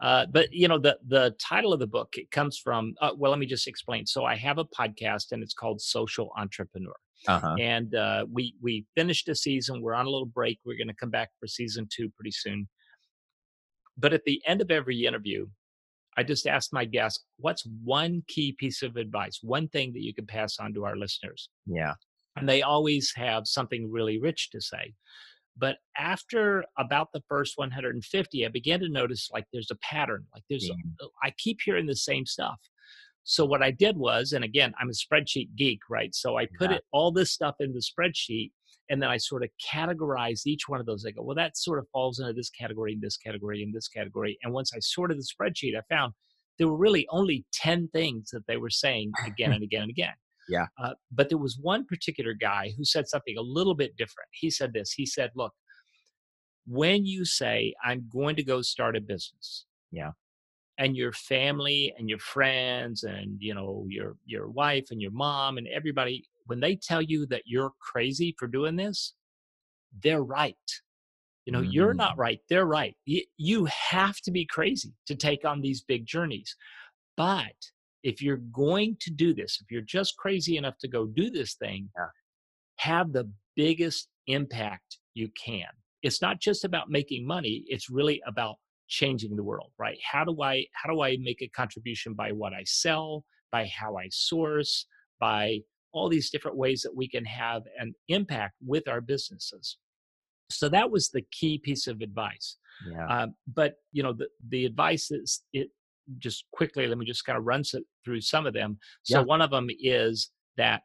Uh, 0.00 0.26
but, 0.30 0.52
you 0.52 0.68
know, 0.68 0.78
the, 0.78 0.96
the 1.08 1.34
title 1.40 1.72
of 1.72 1.80
the 1.80 1.86
book, 1.86 2.14
it 2.16 2.30
comes 2.30 2.58
from, 2.58 2.94
uh, 3.00 3.10
well, 3.16 3.32
let 3.32 3.40
me 3.40 3.46
just 3.46 3.66
explain. 3.66 4.06
So 4.06 4.24
I 4.24 4.36
have 4.36 4.58
a 4.58 4.64
podcast 4.66 5.32
and 5.32 5.42
it's 5.42 5.54
called 5.54 5.80
Social 5.80 6.30
Entrepreneur. 6.36 6.94
uh-huh 7.26 7.56
And 7.58 7.94
uh, 7.94 8.26
we, 8.30 8.54
we 8.62 8.84
finished 8.94 9.28
a 9.28 9.34
season. 9.34 9.82
We're 9.82 9.94
on 9.94 10.06
a 10.06 10.10
little 10.10 10.26
break. 10.26 10.60
We're 10.64 10.76
going 10.76 10.88
to 10.88 10.94
come 10.94 11.10
back 11.10 11.30
for 11.40 11.48
season 11.48 11.88
two 11.90 12.10
pretty 12.10 12.30
soon. 12.30 12.68
But 13.96 14.12
at 14.12 14.24
the 14.24 14.42
end 14.46 14.60
of 14.60 14.70
every 14.70 15.06
interview, 15.06 15.46
I 16.18 16.22
just 16.22 16.46
ask 16.46 16.72
my 16.72 16.84
guests, 16.84 17.24
what's 17.38 17.66
one 17.82 18.22
key 18.28 18.52
piece 18.52 18.82
of 18.82 18.96
advice, 18.96 19.40
one 19.42 19.68
thing 19.68 19.94
that 19.94 20.02
you 20.02 20.14
can 20.14 20.26
pass 20.26 20.58
on 20.60 20.74
to 20.74 20.84
our 20.84 20.96
listeners? 20.96 21.48
yeah 21.66 21.94
and 22.36 22.48
they 22.48 22.62
always 22.62 23.12
have 23.16 23.46
something 23.46 23.90
really 23.90 24.20
rich 24.20 24.50
to 24.50 24.60
say. 24.60 24.92
But 25.58 25.76
after 25.96 26.64
about 26.78 27.08
the 27.12 27.22
first 27.28 27.54
150, 27.56 28.44
I 28.44 28.48
began 28.48 28.80
to 28.80 28.88
notice 28.88 29.28
like 29.32 29.44
there's 29.52 29.70
a 29.70 29.76
pattern. 29.76 30.26
Like 30.34 30.42
there's, 30.50 30.68
a, 30.68 30.74
Mm. 30.74 31.08
I 31.22 31.32
keep 31.38 31.58
hearing 31.64 31.86
the 31.86 31.96
same 31.96 32.26
stuff. 32.26 32.58
So 33.24 33.44
what 33.44 33.62
I 33.62 33.70
did 33.70 33.96
was, 33.96 34.32
and 34.32 34.44
again, 34.44 34.72
I'm 34.80 34.88
a 34.88 34.92
spreadsheet 34.92 35.48
geek, 35.56 35.80
right? 35.90 36.14
So 36.14 36.36
I 36.36 36.46
put 36.58 36.70
Yeah. 36.70 36.76
it 36.76 36.84
all 36.92 37.10
this 37.10 37.32
stuff 37.32 37.56
in 37.60 37.72
the 37.72 37.80
spreadsheet, 37.80 38.52
and 38.88 39.02
then 39.02 39.08
I 39.10 39.16
sort 39.16 39.42
of 39.42 39.50
categorized 39.72 40.46
each 40.46 40.68
one 40.68 40.78
of 40.78 40.86
those. 40.86 41.04
I 41.04 41.10
go, 41.10 41.22
well, 41.22 41.34
that 41.36 41.56
sort 41.56 41.78
of 41.80 41.88
falls 41.92 42.20
into 42.20 42.32
this 42.34 42.50
category, 42.50 42.96
this 43.00 43.16
category, 43.16 43.62
and 43.62 43.74
this 43.74 43.88
category. 43.88 44.38
And 44.42 44.52
once 44.52 44.72
I 44.74 44.78
sorted 44.80 45.18
the 45.18 45.24
spreadsheet, 45.26 45.76
I 45.76 45.82
found 45.92 46.12
there 46.58 46.68
were 46.68 46.76
really 46.76 47.06
only 47.10 47.44
10 47.52 47.88
things 47.88 48.30
that 48.30 48.46
they 48.46 48.58
were 48.58 48.70
saying 48.70 49.12
again 49.26 49.52
and 49.52 49.62
again 49.64 49.82
and 49.82 49.90
again. 49.90 50.14
Yeah. 50.48 50.66
Uh, 50.82 50.94
but 51.10 51.28
there 51.28 51.38
was 51.38 51.58
one 51.60 51.84
particular 51.86 52.34
guy 52.34 52.72
who 52.76 52.84
said 52.84 53.08
something 53.08 53.36
a 53.36 53.42
little 53.42 53.74
bit 53.74 53.96
different. 53.96 54.28
He 54.32 54.50
said 54.50 54.72
this. 54.72 54.92
He 54.92 55.06
said, 55.06 55.30
"Look, 55.34 55.52
when 56.66 57.06
you 57.06 57.24
say 57.24 57.74
I'm 57.84 58.08
going 58.12 58.36
to 58.36 58.42
go 58.44 58.62
start 58.62 58.96
a 58.96 59.00
business, 59.00 59.66
Yeah. 59.92 60.12
and 60.78 60.96
your 60.96 61.12
family 61.12 61.92
and 61.98 62.08
your 62.08 62.18
friends 62.18 63.02
and 63.04 63.36
you 63.40 63.54
know 63.54 63.86
your 63.88 64.16
your 64.24 64.48
wife 64.50 64.86
and 64.90 65.00
your 65.00 65.12
mom 65.12 65.58
and 65.58 65.66
everybody, 65.68 66.24
when 66.46 66.60
they 66.60 66.76
tell 66.76 67.02
you 67.02 67.26
that 67.26 67.42
you're 67.46 67.72
crazy 67.80 68.34
for 68.38 68.46
doing 68.48 68.76
this, 68.76 69.14
they're 70.02 70.22
right." 70.22 70.56
You 71.46 71.52
know, 71.52 71.60
you're 71.60 71.94
Mm. 71.94 71.98
not 71.98 72.18
right. 72.18 72.40
They're 72.48 72.66
right. 72.66 72.96
You, 73.04 73.22
you 73.36 73.66
have 73.66 74.16
to 74.22 74.32
be 74.32 74.44
crazy 74.46 74.94
to 75.06 75.14
take 75.14 75.44
on 75.44 75.60
these 75.60 75.80
big 75.80 76.04
journeys. 76.04 76.56
But 77.16 77.54
if 78.10 78.22
you're 78.24 78.42
going 78.66 78.96
to 79.00 79.10
do 79.10 79.34
this, 79.40 79.52
if 79.62 79.66
you're 79.72 79.90
just 79.98 80.16
crazy 80.16 80.54
enough 80.56 80.78
to 80.82 80.88
go 80.96 81.02
do 81.06 81.26
this 81.38 81.54
thing, 81.54 81.82
Yeah. 81.98 82.10
have 82.90 83.12
the 83.12 83.26
biggest 83.56 84.08
impact 84.38 84.98
you 85.14 85.28
can. 85.46 85.68
It's 86.06 86.20
not 86.26 86.36
just 86.48 86.62
about 86.64 86.86
making 86.98 87.26
money, 87.26 87.64
it's 87.74 87.88
really 87.98 88.18
about 88.32 88.56
changing 88.88 89.34
the 89.34 89.42
world, 89.50 89.72
right? 89.86 89.98
How 90.12 90.24
do 90.24 90.34
I 90.52 90.54
how 90.78 90.88
do 90.92 90.96
I 91.08 91.10
make 91.28 91.40
a 91.42 91.48
contribution 91.62 92.10
by 92.22 92.28
what 92.40 92.52
I 92.60 92.62
sell, 92.84 93.24
by 93.56 93.62
how 93.80 93.90
I 93.96 94.06
source, 94.10 94.86
by 95.18 95.42
all 95.92 96.08
these 96.08 96.30
different 96.30 96.56
ways 96.64 96.80
that 96.82 96.94
we 97.00 97.08
can 97.08 97.24
have 97.24 97.62
an 97.82 97.90
impact 98.18 98.54
with 98.72 98.86
our 98.92 99.00
businesses. 99.00 99.78
So 100.50 100.68
that 100.68 100.88
was 100.94 101.04
the 101.08 101.24
key 101.38 101.54
piece 101.58 101.86
of 101.92 101.96
advice. 102.08 102.48
yeah 102.92 103.06
Um, 103.14 103.28
but 103.60 103.70
you 103.96 104.02
know, 104.04 104.12
the 104.20 104.28
the 104.54 104.62
advice 104.70 105.06
is 105.10 105.30
it 105.60 105.68
just 106.18 106.44
quickly. 106.52 106.86
Let 106.86 106.98
me 106.98 107.06
just 107.06 107.24
kind 107.24 107.38
of 107.38 107.44
run 107.44 107.62
through 108.04 108.20
some 108.20 108.46
of 108.46 108.54
them. 108.54 108.78
So 109.02 109.20
Yeah. 109.20 109.24
one 109.24 109.40
of 109.42 109.50
them 109.50 109.68
is 109.80 110.30
that 110.56 110.82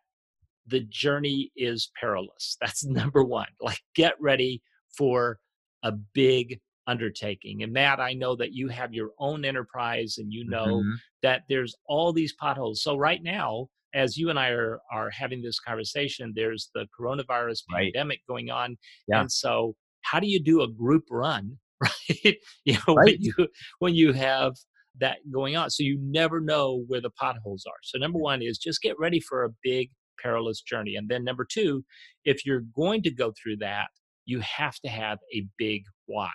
the 0.67 0.82
journey 0.82 1.51
is 1.55 1.91
perilous. 1.99 2.57
That's 2.61 2.84
number 2.86 3.24
one. 3.24 3.47
Like 3.59 3.80
get 3.95 4.13
ready 4.19 4.61
for 4.97 5.39
a 5.84 5.91
big 5.91 6.59
undertaking. 6.88 7.63
And 7.63 7.72
Matt, 7.74 7.99
I 7.99 8.13
know 8.13 8.36
that 8.36 8.53
you 8.53 8.67
have 8.69 8.93
your 8.93 9.11
own 9.19 9.45
enterprise, 9.45 10.17
and 10.17 10.32
you 10.34 10.43
know 10.45 10.82
Mhm. 10.84 10.95
that 11.22 11.43
there's 11.47 11.76
all 11.86 12.11
these 12.11 12.34
potholes. 12.34 12.82
So 12.84 12.97
right 12.97 13.22
now, 13.24 13.69
as 13.93 14.17
you 14.17 14.30
and 14.30 14.39
I 14.39 14.49
are 14.49 14.80
are 14.91 15.09
having 15.09 15.41
this 15.41 15.59
conversation, 15.59 16.34
there's 16.36 16.69
the 16.74 16.88
coronavirus 16.97 17.63
Right. 17.72 17.93
pandemic 17.93 18.22
going 18.28 18.49
on, 18.49 18.78
Yeah. 19.07 19.22
and 19.22 19.32
so 19.32 19.76
how 20.01 20.19
do 20.19 20.28
you 20.28 20.39
do 20.39 20.61
a 20.61 20.67
group 20.67 21.05
run, 21.09 21.59
right? 21.82 22.38
you 22.65 22.74
know, 22.88 22.95
Right. 22.95 23.17
when 23.19 23.22
you 23.22 23.47
when 23.80 23.95
you 23.95 24.13
have 24.13 24.55
that 25.00 25.20
going 25.32 25.56
on, 25.56 25.70
so 25.70 25.84
you 25.84 25.98
never 26.02 26.39
know 26.42 26.84
where 26.88 27.02
the 27.02 27.10
potholes 27.12 27.66
are. 27.66 27.80
So 27.84 27.98
number 27.98 28.20
one 28.20 28.42
is 28.42 28.58
just 28.58 28.82
get 28.82 29.00
ready 29.00 29.20
for 29.20 29.44
a 29.44 29.50
big 29.64 29.92
perilous 30.22 30.62
journey, 30.62 30.96
and 30.96 31.10
then 31.10 31.24
number 31.24 31.46
two, 31.50 31.84
if 32.26 32.46
you're 32.46 32.62
going 32.76 33.02
to 33.04 33.12
go 33.12 33.34
through 33.42 33.58
that, 33.58 33.88
you 34.26 34.39
have 34.42 34.76
to 34.82 34.89
have 34.89 35.20
a 35.34 35.48
big 35.58 35.84
why. 36.06 36.32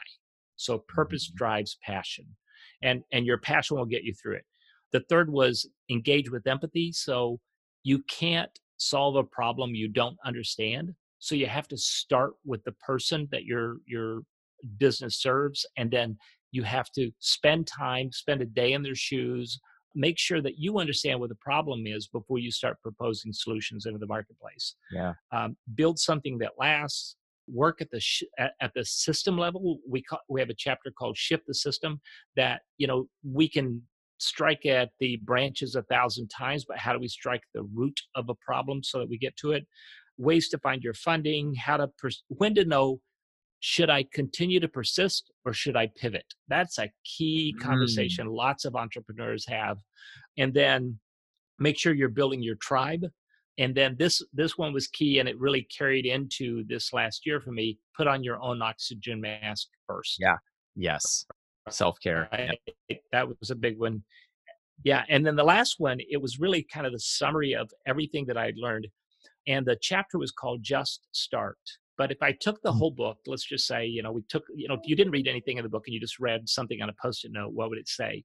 So 0.57 0.79
purpose 0.89 1.31
Mhm. 1.31 1.37
drives 1.37 1.77
passion, 1.83 2.37
and 2.83 3.03
and 3.13 3.27
your 3.27 3.39
passion 3.39 3.77
will 3.77 3.87
get 3.87 4.05
you 4.05 4.15
through 4.15 4.37
it. 4.37 4.47
The 4.93 5.01
third 5.09 5.31
was 5.31 5.69
engage 5.91 6.31
with 6.31 6.47
empathy. 6.47 6.93
So 6.93 7.41
you 7.83 8.03
can't 8.05 8.59
solve 8.79 9.17
a 9.17 9.25
problem 9.25 9.75
you 9.75 9.89
don't 9.89 10.19
understand. 10.25 10.95
So 11.19 11.35
you 11.35 11.47
have 11.47 11.69
to 11.69 11.77
start 11.77 12.35
with 12.45 12.65
the 12.65 12.73
person 12.73 13.29
that 13.31 13.45
your 13.45 13.79
your 13.87 14.23
business 14.79 15.17
serves, 15.21 15.67
and 15.77 15.91
then 15.91 16.19
you 16.57 16.63
have 16.63 16.91
to 16.99 17.05
spend 17.21 17.67
time, 17.67 18.07
spend 18.13 18.41
a 18.43 18.47
day 18.61 18.71
in 18.77 18.83
their 18.83 19.01
shoes, 19.09 19.61
make 19.95 20.19
sure 20.19 20.41
that 20.47 20.59
you 20.59 20.79
understand 20.79 21.21
what 21.21 21.29
the 21.29 21.43
problem 21.51 21.87
is 21.87 22.03
before 22.19 22.39
you 22.39 22.51
start 22.51 22.77
proposing 22.83 23.33
solutions 23.33 23.87
into 23.87 23.99
the 23.99 24.07
marketplace. 24.17 24.67
yeah 24.99 25.13
Um, 25.37 25.57
build 25.81 25.97
something 25.99 26.39
that 26.39 26.53
lasts. 26.59 27.17
Work 27.65 27.81
at 27.81 27.91
the 27.95 28.01
sh- 28.01 28.33
at, 28.45 28.53
at 28.65 28.73
the 28.75 28.85
system 28.85 29.35
level. 29.39 29.63
We 29.89 30.01
call, 30.09 30.23
we 30.29 30.41
have 30.43 30.51
a 30.51 30.63
chapter 30.67 30.91
called 30.99 31.17
"Shift 31.17 31.45
the 31.47 31.55
System." 31.67 31.93
That 32.41 32.63
you 32.77 32.89
know 32.89 33.01
we 33.39 33.47
can 33.57 33.67
strike 34.19 34.65
at 34.67 34.89
the 35.03 35.13
branches 35.31 35.77
a 35.77 35.83
thousand 35.95 36.27
times, 36.29 36.65
but 36.69 36.79
how 36.85 36.93
do 36.95 36.99
we 36.99 37.07
strike 37.21 37.45
the 37.55 37.65
root 37.79 37.99
of 38.19 38.25
a 38.29 38.35
problem 38.49 38.83
so 38.83 38.99
that 38.99 39.09
we 39.13 39.19
get 39.27 39.37
to 39.43 39.49
it? 39.57 39.65
Ways 40.19 40.49
to 40.53 40.59
find 40.67 40.83
your 40.83 40.99
funding. 41.09 41.55
How 41.67 41.77
to 41.77 41.87
pers- 42.01 42.25
when 42.41 42.55
to 42.57 42.65
know 42.65 42.87
should 43.69 43.91
I 43.91 44.05
continue 44.13 44.61
to 44.61 44.69
persist 44.69 45.33
or 45.45 45.53
should 45.53 45.77
I 45.77 45.89
pivot? 45.97 46.25
That's 46.47 46.79
a 46.79 46.89
key 47.05 47.53
Mm. 47.57 47.63
conversation 47.65 48.29
lots 48.29 48.65
of 48.65 48.77
entrepreneurs 48.77 49.45
have. 49.49 49.79
And 50.39 50.55
then 50.55 51.01
make 51.59 51.77
sure 51.77 51.93
you're 51.93 52.09
building 52.21 52.45
your 52.45 52.55
tribe. 52.57 53.05
And 53.59 53.75
then 53.75 53.97
this 53.99 54.23
this 54.33 54.57
one 54.57 54.73
was 54.73 54.87
key 54.87 55.19
and 55.19 55.29
it 55.29 55.37
really 55.41 55.63
carried 55.79 56.07
into 56.07 56.63
this 56.69 56.93
last 56.93 57.27
year 57.27 57.41
for 57.41 57.51
me. 57.51 57.77
Put 57.97 58.07
on 58.07 58.23
your 58.23 58.41
own 58.41 58.63
oxygen 58.63 59.21
mask 59.21 59.67
first. 59.89 60.17
Yeah. 60.21 60.37
yes 60.77 61.27
self-care 61.69 62.29
yeah. 62.89 62.97
That 63.11 63.27
was 63.27 63.51
a 63.51 63.57
big 63.57 63.77
one. 63.81 64.05
Yeah. 64.85 65.03
And 65.09 65.27
then 65.27 65.35
the 65.35 65.43
last 65.57 65.81
one, 65.81 65.99
it 66.09 66.21
was 66.23 66.39
really 66.39 66.63
kind 66.63 66.87
of 66.87 66.93
the 66.93 67.01
summary 67.01 67.53
of 67.57 67.69
everything 67.85 68.27
that 68.27 68.37
I'd 68.37 68.59
learned. 68.59 68.87
And 69.49 69.67
the 69.67 69.77
chapter 69.91 70.19
was 70.19 70.31
called 70.31 70.63
Just 70.63 71.09
Start. 71.11 71.59
But 71.99 72.13
if 72.13 72.23
I 72.23 72.33
took 72.33 72.61
the 72.63 72.73
Mm. 72.73 72.79
whole 72.79 72.91
book, 72.91 73.19
let's 73.27 73.45
just 73.45 73.67
say, 73.67 73.87
you 73.87 74.03
know, 74.03 74.13
we 74.13 74.23
took, 74.23 74.45
you 74.55 74.69
know, 74.69 74.75
if 74.75 74.81
you 74.85 74.97
didn't 74.97 75.13
read 75.13 75.29
anything 75.29 75.57
in 75.57 75.63
the 75.63 75.69
book 75.69 75.85
and 75.87 75.95
you 75.95 76.01
just 76.01 76.19
read 76.19 76.49
something 76.49 76.83
on 76.83 76.91
a 76.91 76.95
post 77.01 77.25
it 77.25 77.33
note, 77.33 77.53
what 77.55 77.71
would 77.71 77.79
it 77.79 77.89
say? 77.89 78.25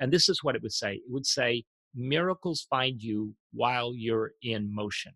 And 0.00 0.12
this 0.12 0.28
is 0.28 0.44
what 0.44 0.54
it 0.54 0.62
would 0.62 0.72
say 0.72 0.94
it 0.96 1.02
would 1.08 1.26
say, 1.26 1.64
miracles 1.94 2.66
find 2.70 3.02
you 3.02 3.34
while 3.52 3.94
you're 3.94 4.32
in 4.42 4.72
motion. 4.72 5.12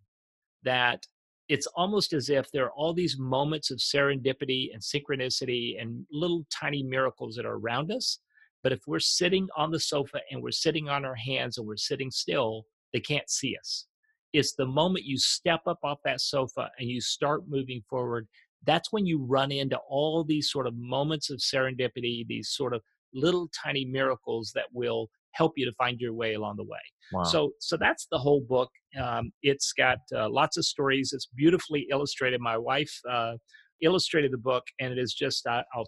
That 0.64 1.06
it's 1.48 1.66
almost 1.68 2.12
as 2.12 2.30
if 2.30 2.50
there 2.50 2.64
are 2.64 2.72
all 2.72 2.94
these 2.94 3.18
moments 3.18 3.70
of 3.70 3.78
serendipity 3.78 4.72
and 4.72 4.82
synchronicity 4.82 5.80
and 5.80 6.06
little 6.10 6.46
tiny 6.52 6.82
miracles 6.82 7.36
that 7.36 7.46
are 7.46 7.56
around 7.56 7.92
us. 7.92 8.18
But 8.62 8.72
if 8.72 8.80
we're 8.86 9.00
sitting 9.00 9.48
on 9.56 9.70
the 9.70 9.80
sofa 9.80 10.20
and 10.30 10.42
we're 10.42 10.52
sitting 10.52 10.88
on 10.88 11.04
our 11.04 11.16
hands 11.16 11.58
and 11.58 11.66
we're 11.66 11.76
sitting 11.76 12.10
still, 12.10 12.66
they 12.92 13.00
can't 13.00 13.28
see 13.28 13.56
us. 13.60 13.86
It's 14.32 14.54
the 14.54 14.66
moment 14.66 15.04
you 15.04 15.18
step 15.18 15.60
up 15.66 15.78
off 15.82 15.98
that 16.04 16.20
sofa 16.20 16.70
and 16.78 16.88
you 16.88 17.00
start 17.00 17.42
moving 17.48 17.82
forward. 17.88 18.26
That's 18.64 18.92
when 18.92 19.06
you 19.06 19.24
run 19.24 19.52
into 19.52 19.78
all 19.88 20.24
these 20.24 20.50
sort 20.50 20.66
of 20.66 20.74
moments 20.76 21.30
of 21.30 21.38
serendipity, 21.38 22.26
these 22.26 22.50
sort 22.50 22.74
of 22.74 22.80
little 23.12 23.48
tiny 23.64 23.84
miracles 23.84 24.52
that 24.54 24.66
will 24.72 25.08
help 25.32 25.52
you 25.56 25.64
to 25.64 25.72
find 25.72 26.00
your 26.00 26.12
way 26.12 26.34
along 26.34 26.56
the 26.56 26.64
way. 26.64 26.78
Wow. 27.12 27.24
So, 27.24 27.50
so 27.58 27.76
that's 27.76 28.06
the 28.10 28.18
whole 28.18 28.40
book. 28.40 28.70
Um, 29.00 29.32
it's 29.42 29.72
got 29.72 29.98
uh, 30.14 30.30
lots 30.30 30.56
of 30.56 30.64
stories. 30.64 31.12
It's 31.12 31.26
beautifully 31.34 31.86
illustrated. 31.90 32.40
My 32.40 32.56
wife 32.56 32.92
uh, 33.10 33.34
illustrated 33.82 34.32
the 34.32 34.38
book, 34.38 34.64
and 34.80 34.92
it 34.92 34.98
is 34.98 35.12
just 35.14 35.46
uh, 35.46 35.62
I'll 35.74 35.86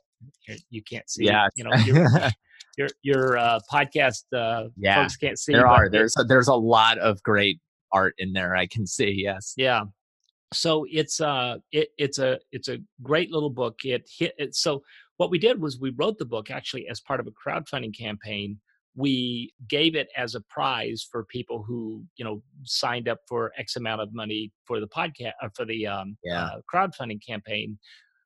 you 0.70 0.82
can't 0.82 1.08
see. 1.08 1.24
Yeah, 1.24 1.46
you 1.56 1.64
know. 1.64 1.74
Your, 1.84 2.08
your, 2.76 2.88
your 3.02 3.38
uh, 3.38 3.60
podcast 3.72 4.24
uh, 4.34 4.68
yeah, 4.76 4.96
folks 4.96 5.16
can't 5.16 5.38
see. 5.38 5.52
There 5.52 5.66
are 5.66 5.88
there's 5.88 6.14
a, 6.18 6.24
there's 6.24 6.48
a 6.48 6.54
lot 6.54 6.98
of 6.98 7.22
great 7.22 7.60
art 7.94 8.14
in 8.18 8.32
there. 8.32 8.54
I 8.54 8.66
can 8.66 8.86
see. 8.86 9.10
Yes. 9.10 9.54
Yeah. 9.56 9.84
So 10.52 10.86
it's 10.90 11.20
uh 11.20 11.56
it, 11.72 11.88
it's 11.96 12.18
a 12.18 12.38
it's 12.52 12.68
a 12.68 12.78
great 13.02 13.30
little 13.30 13.50
book. 13.50 13.78
It 13.84 14.08
hit 14.18 14.34
it. 14.38 14.54
So 14.54 14.82
what 15.16 15.30
we 15.30 15.38
did 15.38 15.60
was 15.60 15.80
we 15.80 15.90
wrote 15.96 16.18
the 16.18 16.26
book 16.26 16.50
actually 16.50 16.88
as 16.88 17.00
part 17.00 17.20
of 17.20 17.26
a 17.26 17.32
crowdfunding 17.32 17.96
campaign 17.96 18.58
we 18.96 19.52
gave 19.68 19.96
it 19.96 20.08
as 20.16 20.34
a 20.34 20.40
prize 20.42 21.06
for 21.10 21.24
people 21.24 21.62
who 21.62 22.04
you 22.16 22.24
know 22.24 22.42
signed 22.64 23.08
up 23.08 23.18
for 23.28 23.52
x 23.58 23.76
amount 23.76 24.00
of 24.00 24.14
money 24.14 24.52
for 24.66 24.80
the 24.80 24.88
podcast 24.88 25.32
uh, 25.42 25.48
for 25.54 25.64
the 25.64 25.86
um, 25.86 26.16
yeah. 26.22 26.44
uh, 26.44 26.60
crowdfunding 26.72 27.18
campaign 27.26 27.78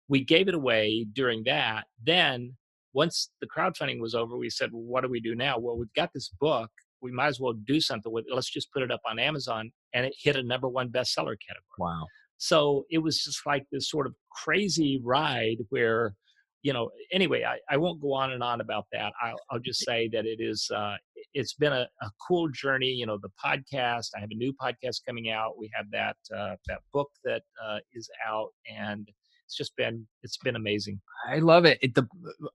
we 0.08 0.24
gave 0.24 0.48
it 0.48 0.54
away 0.54 1.06
during 1.12 1.42
that 1.44 1.84
then 2.04 2.54
once 2.92 3.30
the 3.40 3.46
crowdfunding 3.46 4.00
was 4.00 4.14
over 4.14 4.36
we 4.36 4.50
said 4.50 4.70
well, 4.72 4.82
what 4.82 5.02
do 5.02 5.08
we 5.08 5.20
do 5.20 5.34
now 5.34 5.58
well 5.58 5.76
we've 5.76 5.92
got 5.94 6.10
this 6.12 6.30
book 6.40 6.70
we 7.02 7.10
might 7.12 7.28
as 7.28 7.40
well 7.40 7.54
do 7.66 7.80
something 7.80 8.12
with 8.12 8.24
it 8.28 8.34
let's 8.34 8.50
just 8.50 8.72
put 8.72 8.82
it 8.82 8.90
up 8.90 9.00
on 9.08 9.18
amazon 9.18 9.70
and 9.94 10.06
it 10.06 10.14
hit 10.22 10.36
a 10.36 10.42
number 10.42 10.68
one 10.68 10.88
bestseller 10.88 11.36
category 11.46 11.78
wow 11.78 12.04
so 12.36 12.84
it 12.90 12.98
was 12.98 13.22
just 13.24 13.44
like 13.46 13.64
this 13.72 13.90
sort 13.90 14.06
of 14.06 14.14
crazy 14.30 15.00
ride 15.04 15.58
where 15.70 16.14
you 16.62 16.72
know, 16.72 16.90
anyway, 17.12 17.44
I, 17.44 17.58
I 17.72 17.76
won't 17.76 18.00
go 18.00 18.12
on 18.12 18.32
and 18.32 18.42
on 18.42 18.60
about 18.60 18.86
that. 18.92 19.12
I'll, 19.22 19.38
I'll 19.50 19.60
just 19.60 19.80
say 19.84 20.08
that 20.12 20.26
it 20.26 20.38
is, 20.40 20.68
uh, 20.74 20.96
it's 21.34 21.54
been 21.54 21.72
a, 21.72 21.88
a 22.02 22.10
cool 22.26 22.48
journey. 22.48 22.88
You 22.88 23.06
know, 23.06 23.18
the 23.18 23.30
podcast, 23.42 24.08
I 24.16 24.20
have 24.20 24.30
a 24.30 24.36
new 24.36 24.52
podcast 24.52 25.00
coming 25.06 25.30
out. 25.30 25.58
We 25.58 25.70
have 25.74 25.86
that, 25.92 26.16
uh, 26.36 26.56
that 26.66 26.80
book 26.92 27.10
that 27.24 27.42
uh, 27.64 27.78
is 27.94 28.10
out 28.26 28.50
and 28.70 29.08
it's 29.48 29.56
just 29.56 29.74
been, 29.76 30.06
it's 30.22 30.36
been 30.36 30.56
amazing. 30.56 31.00
I 31.26 31.38
love 31.38 31.64
it. 31.64 31.78
it. 31.80 31.94
The, 31.94 32.06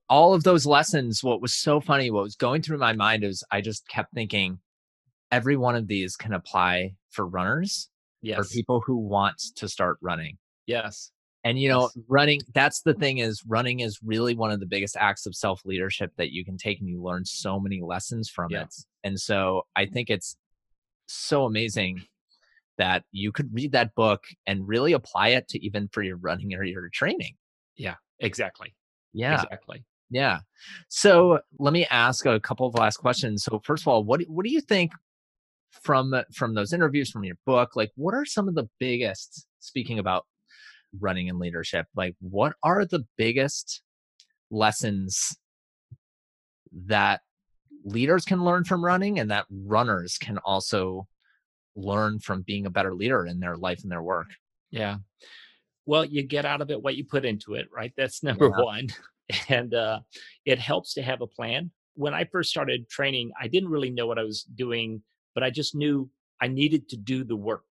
all 0.08 0.32
of 0.32 0.44
those 0.44 0.64
lessons, 0.64 1.22
what 1.22 1.42
was 1.42 1.54
so 1.54 1.80
funny, 1.80 2.10
what 2.10 2.22
was 2.22 2.36
going 2.36 2.62
through 2.62 2.78
my 2.78 2.92
mind 2.92 3.24
is 3.24 3.42
I 3.50 3.60
just 3.60 3.86
kept 3.88 4.14
thinking 4.14 4.60
every 5.32 5.56
one 5.56 5.74
of 5.74 5.88
these 5.88 6.16
can 6.16 6.32
apply 6.32 6.94
for 7.10 7.26
runners, 7.26 7.88
yes. 8.22 8.38
for 8.38 8.44
people 8.44 8.80
who 8.80 8.96
want 8.96 9.42
to 9.56 9.68
start 9.68 9.98
running. 10.00 10.38
Yes 10.66 11.10
and 11.44 11.58
you 11.58 11.68
know, 11.68 11.82
yes. 11.94 12.04
running, 12.08 12.40
that's 12.54 12.80
the 12.80 12.94
thing 12.94 13.18
is 13.18 13.42
running 13.46 13.80
is 13.80 14.00
really 14.02 14.34
one 14.34 14.50
of 14.50 14.60
the 14.60 14.66
biggest 14.66 14.96
acts 14.96 15.26
of 15.26 15.36
self 15.36 15.60
leadership 15.64 16.10
that 16.16 16.32
you 16.32 16.44
can 16.44 16.56
take 16.56 16.80
and 16.80 16.88
you 16.88 17.02
learn 17.02 17.24
so 17.24 17.60
many 17.60 17.82
lessons 17.82 18.30
from 18.30 18.54
it. 18.54 18.74
And 19.04 19.20
so 19.20 19.66
I 19.76 19.84
think 19.84 20.08
it's 20.08 20.36
so 21.06 21.44
amazing 21.44 22.02
that 22.78 23.04
you 23.12 23.32
could 23.32 23.52
read 23.52 23.72
that 23.72 23.94
book 23.94 24.24
and 24.46 24.66
really 24.66 24.92
apply 24.92 25.28
it 25.28 25.48
to 25.48 25.64
even 25.64 25.88
for 25.92 26.02
your 26.02 26.16
running 26.16 26.54
or 26.54 26.64
your 26.64 26.88
training. 26.90 27.34
Yeah, 27.76 27.94
exactly. 28.20 28.74
Yeah. 29.12 29.42
Exactly. 29.42 29.84
Yeah. 30.10 30.40
So 30.88 31.40
let 31.58 31.72
me 31.72 31.86
ask 31.90 32.26
a 32.26 32.40
couple 32.40 32.66
of 32.66 32.74
last 32.74 32.98
questions. 32.98 33.44
So 33.44 33.60
first 33.64 33.84
of 33.84 33.88
all, 33.88 34.04
what 34.04 34.22
what 34.22 34.44
do 34.44 34.52
you 34.52 34.60
think 34.60 34.92
from 35.82 36.14
uh, 36.14 36.22
from 36.32 36.54
those 36.54 36.72
interviews 36.72 37.10
from 37.10 37.24
your 37.24 37.36
book? 37.46 37.74
Like 37.74 37.92
what 37.96 38.14
are 38.14 38.24
some 38.24 38.48
of 38.48 38.54
the 38.54 38.68
biggest 38.78 39.46
speaking 39.60 39.98
about 39.98 40.26
running 41.00 41.28
and 41.28 41.38
leadership 41.38 41.86
like 41.96 42.14
what 42.20 42.54
are 42.62 42.84
the 42.84 43.04
biggest 43.16 43.82
lessons 44.50 45.36
that 46.72 47.20
leaders 47.84 48.24
can 48.24 48.44
learn 48.44 48.64
from 48.64 48.84
running 48.84 49.18
and 49.18 49.30
that 49.30 49.46
runners 49.50 50.16
can 50.18 50.38
also 50.38 51.06
learn 51.76 52.18
from 52.18 52.42
being 52.42 52.66
a 52.66 52.70
better 52.70 52.94
leader 52.94 53.26
in 53.26 53.40
their 53.40 53.56
life 53.56 53.82
and 53.82 53.90
their 53.90 54.02
work 54.02 54.28
yeah 54.70 54.96
well 55.86 56.04
you 56.04 56.22
get 56.22 56.44
out 56.44 56.60
of 56.60 56.70
it 56.70 56.82
what 56.82 56.96
you 56.96 57.04
put 57.04 57.24
into 57.24 57.54
it 57.54 57.68
right 57.74 57.92
that's 57.96 58.22
number 58.22 58.50
yeah. 58.56 58.64
one 58.64 58.88
and 59.48 59.74
uh, 59.74 60.00
it 60.44 60.58
helps 60.58 60.94
to 60.94 61.02
have 61.02 61.20
a 61.20 61.26
plan 61.26 61.70
when 61.94 62.14
i 62.14 62.24
first 62.24 62.50
started 62.50 62.88
training 62.88 63.30
i 63.40 63.48
didn't 63.48 63.70
really 63.70 63.90
know 63.90 64.06
what 64.06 64.18
i 64.18 64.22
was 64.22 64.42
doing 64.42 65.02
but 65.34 65.42
i 65.42 65.50
just 65.50 65.74
knew 65.74 66.08
i 66.40 66.46
needed 66.46 66.88
to 66.88 66.96
do 66.96 67.24
the 67.24 67.36
work 67.36 67.64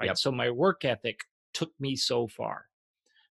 right 0.00 0.06
yep. 0.06 0.18
so 0.18 0.32
my 0.32 0.50
work 0.50 0.84
ethic 0.84 1.20
took 1.58 1.72
me 1.80 1.96
so 1.96 2.28
far. 2.28 2.66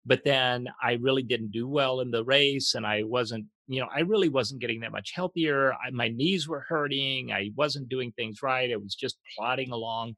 But 0.06 0.24
then 0.24 0.68
I 0.82 0.94
really 0.94 1.24
didn't 1.24 1.52
do 1.52 1.68
well 1.68 2.00
in 2.00 2.10
the 2.10 2.24
race 2.24 2.76
and 2.76 2.86
I 2.86 3.04
wasn't, 3.04 3.46
you 3.68 3.80
know, 3.80 3.88
I 3.94 4.02
really 4.02 4.30
wasn't 4.30 4.62
getting 4.62 4.82
that 4.82 4.92
much 4.92 5.12
healthier. 5.16 5.74
I, 5.74 5.90
my 5.92 6.10
knees 6.10 6.48
were 6.48 6.66
hurting. 6.68 7.32
I 7.32 7.52
wasn't 7.56 7.90
doing 7.90 8.12
things 8.12 8.42
right. 8.42 8.72
I 8.72 8.76
was 8.76 8.96
just 8.96 9.18
plodding 9.36 9.72
along. 9.72 10.16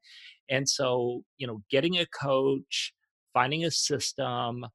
And 0.50 0.68
so, 0.68 1.22
you 1.38 1.46
know, 1.46 1.62
getting 1.70 1.98
a 1.98 2.06
coach, 2.06 2.92
finding 3.32 3.64
a 3.64 3.70
system, 3.70 4.66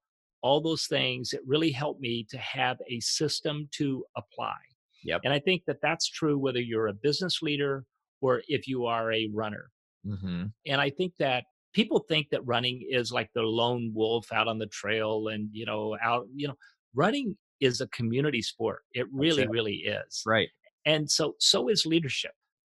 all 0.42 0.62
those 0.62 0.86
things, 0.88 1.34
it 1.34 1.42
really 1.46 1.72
helped 1.72 2.02
me 2.02 2.26
to 2.30 2.38
have 2.38 2.78
a 2.90 3.00
system 3.02 3.68
to 3.74 4.04
apply. 4.16 4.56
Yep. 5.04 5.22
And 5.26 5.34
I 5.34 5.40
think 5.40 5.64
that 5.68 5.82
that's 5.82 6.08
true 6.08 6.38
whether 6.38 6.60
you're 6.60 6.88
a 6.88 6.94
business 6.94 7.42
leader 7.42 7.86
or 8.22 8.42
if 8.48 8.68
you 8.68 8.86
are 8.86 9.12
a 9.12 9.30
runner. 9.34 9.70
Mm-hmm. 10.06 10.46
And 10.68 10.82
I 10.82 10.90
think 10.90 11.14
that 11.20 11.46
people 11.74 12.00
think 12.08 12.30
that 12.30 12.46
running 12.46 12.86
is 12.90 13.12
like 13.12 13.30
the 13.34 13.42
lone 13.42 13.92
wolf 13.94 14.32
out 14.32 14.48
on 14.48 14.58
the 14.58 14.68
trail 14.68 15.30
and 15.30 15.50
you 15.52 15.66
know 15.66 15.98
out 16.04 16.28
you 16.36 16.48
know 16.48 16.56
running 16.96 17.38
is 17.62 17.82
a 17.82 17.88
community 17.88 18.42
sport 18.42 18.82
it 18.94 19.06
really 19.12 19.44
it. 19.44 19.50
really 19.50 19.76
is 19.76 20.24
right 20.26 20.50
and 20.86 21.10
so 21.10 21.36
so 21.40 21.70
is 21.70 21.86
leadership 21.86 22.32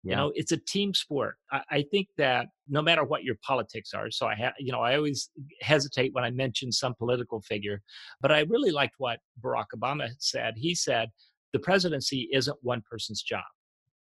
yeah. 0.03 0.11
you 0.11 0.17
know 0.17 0.33
it's 0.35 0.53
a 0.53 0.57
team 0.57 0.93
sport 0.93 1.37
I, 1.51 1.63
I, 1.71 1.85
think 1.91 2.09
that 2.19 2.47
no 2.69 2.83
matter 2.83 3.05
what 3.05 3.25
your 3.25 3.37
politics 3.47 3.93
are 3.95 4.11
so 4.11 4.27
i 4.27 4.35
have 4.35 4.55
you 4.59 4.73
know 4.73 4.81
i 4.81 4.97
always 4.97 5.31
hesitate 5.61 6.13
when 6.13 6.25
i 6.25 6.31
mention 6.31 6.73
some 6.73 6.95
political 6.95 7.41
figure 7.43 7.81
but 8.21 8.33
i 8.33 8.41
really 8.41 8.71
liked 8.71 8.95
what 8.99 9.21
barack 9.43 9.67
obama 9.75 10.09
said 10.19 10.55
he 10.57 10.75
said 10.75 11.09
the 11.53 11.59
presidency 11.59 12.29
isn't 12.33 12.57
one 12.63 12.83
person's 12.91 13.23
job 13.23 13.45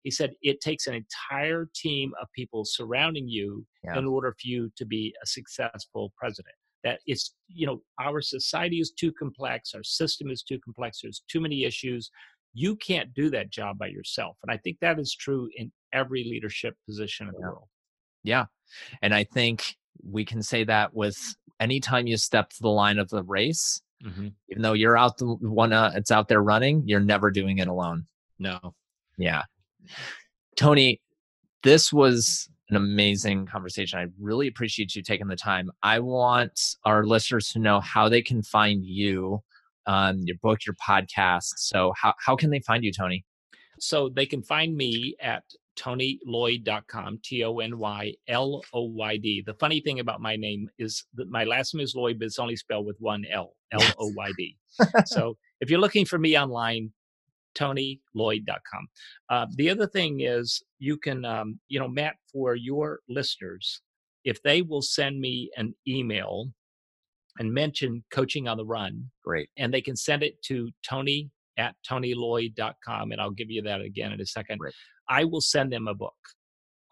he 0.03 0.11
said 0.11 0.33
it 0.43 0.61
takes 0.61 0.87
an 0.87 0.95
entire 0.95 1.69
team 1.75 2.13
of 2.21 2.27
people 2.35 2.65
surrounding 2.65 3.29
you 3.29 3.65
yeah. 3.85 3.97
in 3.97 4.07
order 4.07 4.33
for 4.33 4.49
you 4.49 4.71
to 4.77 4.85
be 4.85 5.15
a 5.23 5.27
successful 5.27 6.13
president 6.17 6.55
that 6.85 7.01
it's 7.07 7.35
you 7.49 7.67
know 7.67 7.81
our 8.01 8.21
society 8.21 8.81
is 8.81 8.93
too 8.93 9.13
complex 9.13 9.75
our 9.75 9.83
system 9.83 10.31
is 10.31 10.43
too 10.43 10.59
complex 10.65 11.01
there's 11.03 11.23
too 11.29 11.41
many 11.41 11.65
issues. 11.65 12.11
You 12.55 12.77
can't 12.77 13.15
do 13.15 13.31
that 13.31 13.51
job 13.51 13.79
by 13.79 13.87
yourself 13.87 14.37
and 14.43 14.53
i 14.53 14.59
think 14.59 14.79
that 14.81 14.99
is 14.99 15.15
true 15.15 15.49
in 15.57 15.73
every 15.93 16.25
leadership 16.25 16.75
position 16.87 17.29
in 17.29 17.35
the 17.35 17.41
world. 17.41 17.69
Yeah 18.23 18.47
and 19.01 19.15
i 19.15 19.25
think 19.25 19.77
we 20.03 20.25
can 20.25 20.43
say 20.43 20.65
that 20.65 20.95
with 20.95 21.19
anytime 21.61 22.07
you 22.07 22.17
step 22.17 22.51
to 22.51 22.57
the 22.61 22.69
line 22.69 22.99
of 22.99 23.09
the 23.09 23.23
race 23.23 23.81
mm-hmm. 24.05 24.29
even 24.51 24.63
though 24.63 24.73
you're 24.73 24.99
out 24.99 25.17
the 25.19 25.27
one 25.27 25.73
uh, 25.73 25.93
it's 25.95 26.11
out 26.11 26.29
there 26.29 26.43
running 26.43 26.83
you're 26.87 27.01
never 27.01 27.31
doing 27.31 27.59
it 27.59 27.69
alone. 27.69 28.07
No. 28.39 28.75
Yeah. 29.17 29.43
Tony, 30.57 31.01
this 31.63 31.93
was 31.93 32.49
an 32.71 32.77
amazing 32.77 33.47
conversation. 33.47 33.99
I 33.99 34.07
really 34.21 34.49
appreciate 34.49 34.95
you 34.95 35.03
taking 35.03 35.27
the 35.27 35.37
time. 35.37 35.71
I 35.83 35.99
want 35.99 36.77
our 36.85 37.05
listeners 37.05 37.49
to 37.51 37.59
know 37.59 37.81
how 37.81 38.09
they 38.09 38.23
can 38.23 38.43
find 38.43 38.85
you, 38.85 39.43
um, 39.87 40.21
your 40.25 40.37
book, 40.43 40.61
your 40.67 40.77
podcast. 40.77 41.55
So, 41.57 41.93
how, 42.01 42.15
how 42.25 42.37
can 42.37 42.51
they 42.51 42.61
find 42.61 42.85
you, 42.85 42.93
Tony? 42.93 43.25
So, 43.79 44.09
they 44.09 44.27
can 44.27 44.43
find 44.43 44.77
me 44.77 45.17
at 45.21 45.43
tonyloyd.com, 45.79 47.21
T 47.23 47.45
O 47.45 47.59
N 47.59 47.79
Y 47.79 48.15
L 48.29 48.63
O 48.73 48.83
Y 48.83 49.17
D. 49.17 49.43
The 49.45 49.55
funny 49.55 49.81
thing 49.81 50.01
about 50.01 50.21
my 50.21 50.37
name 50.37 50.69
is 50.79 51.05
that 51.15 51.31
my 51.31 51.45
last 51.45 51.75
name 51.75 51.83
is 51.83 51.95
Lloyd, 51.95 52.19
but 52.19 52.27
it's 52.27 52.39
only 52.39 52.57
spelled 52.57 52.87
with 52.87 52.97
one 52.99 53.25
L, 53.31 53.55
L 53.73 53.83
O 53.99 54.13
Y 54.17 54.31
D. 54.37 54.57
so, 55.07 55.37
if 55.61 55.71
you're 55.71 55.81
looking 55.81 56.05
for 56.05 56.19
me 56.19 56.39
online, 56.39 56.93
tonyloyd.com. 57.55 58.89
Uh, 59.31 59.47
the 59.57 59.71
other 59.71 59.87
thing 59.87 60.21
is 60.21 60.63
you 60.79 60.97
can, 60.97 61.25
um, 61.25 61.59
you 61.69 61.79
know, 61.79 61.89
Matt, 61.89 62.17
for 62.33 62.55
your 62.55 63.01
listeners, 63.09 63.81
if 64.25 64.43
they 64.43 64.63
will 64.63 64.83
send 64.83 65.21
me 65.21 65.51
an 65.57 65.75
email 65.87 66.49
and 67.39 67.53
mention 67.53 68.05
coaching 68.13 68.47
on 68.47 68.57
the 68.57 68.65
run, 68.65 69.11
great. 69.25 69.49
And 69.57 69.73
they 69.73 69.81
can 69.81 69.97
send 69.97 70.23
it 70.23 70.41
to 70.43 70.71
Tony 70.89 71.31
at 71.59 71.75
tonyloyd.com. 71.89 73.13
And 73.13 73.21
I'll 73.21 73.31
give 73.31 73.51
you 73.51 73.63
that 73.63 73.81
again 73.81 74.13
in 74.13 74.21
a 74.21 74.27
second. 74.27 74.59
Great. 74.59 74.75
I 75.09 75.25
will 75.25 75.41
send 75.41 75.73
them 75.73 75.89
a 75.89 75.95
book. 75.95 76.15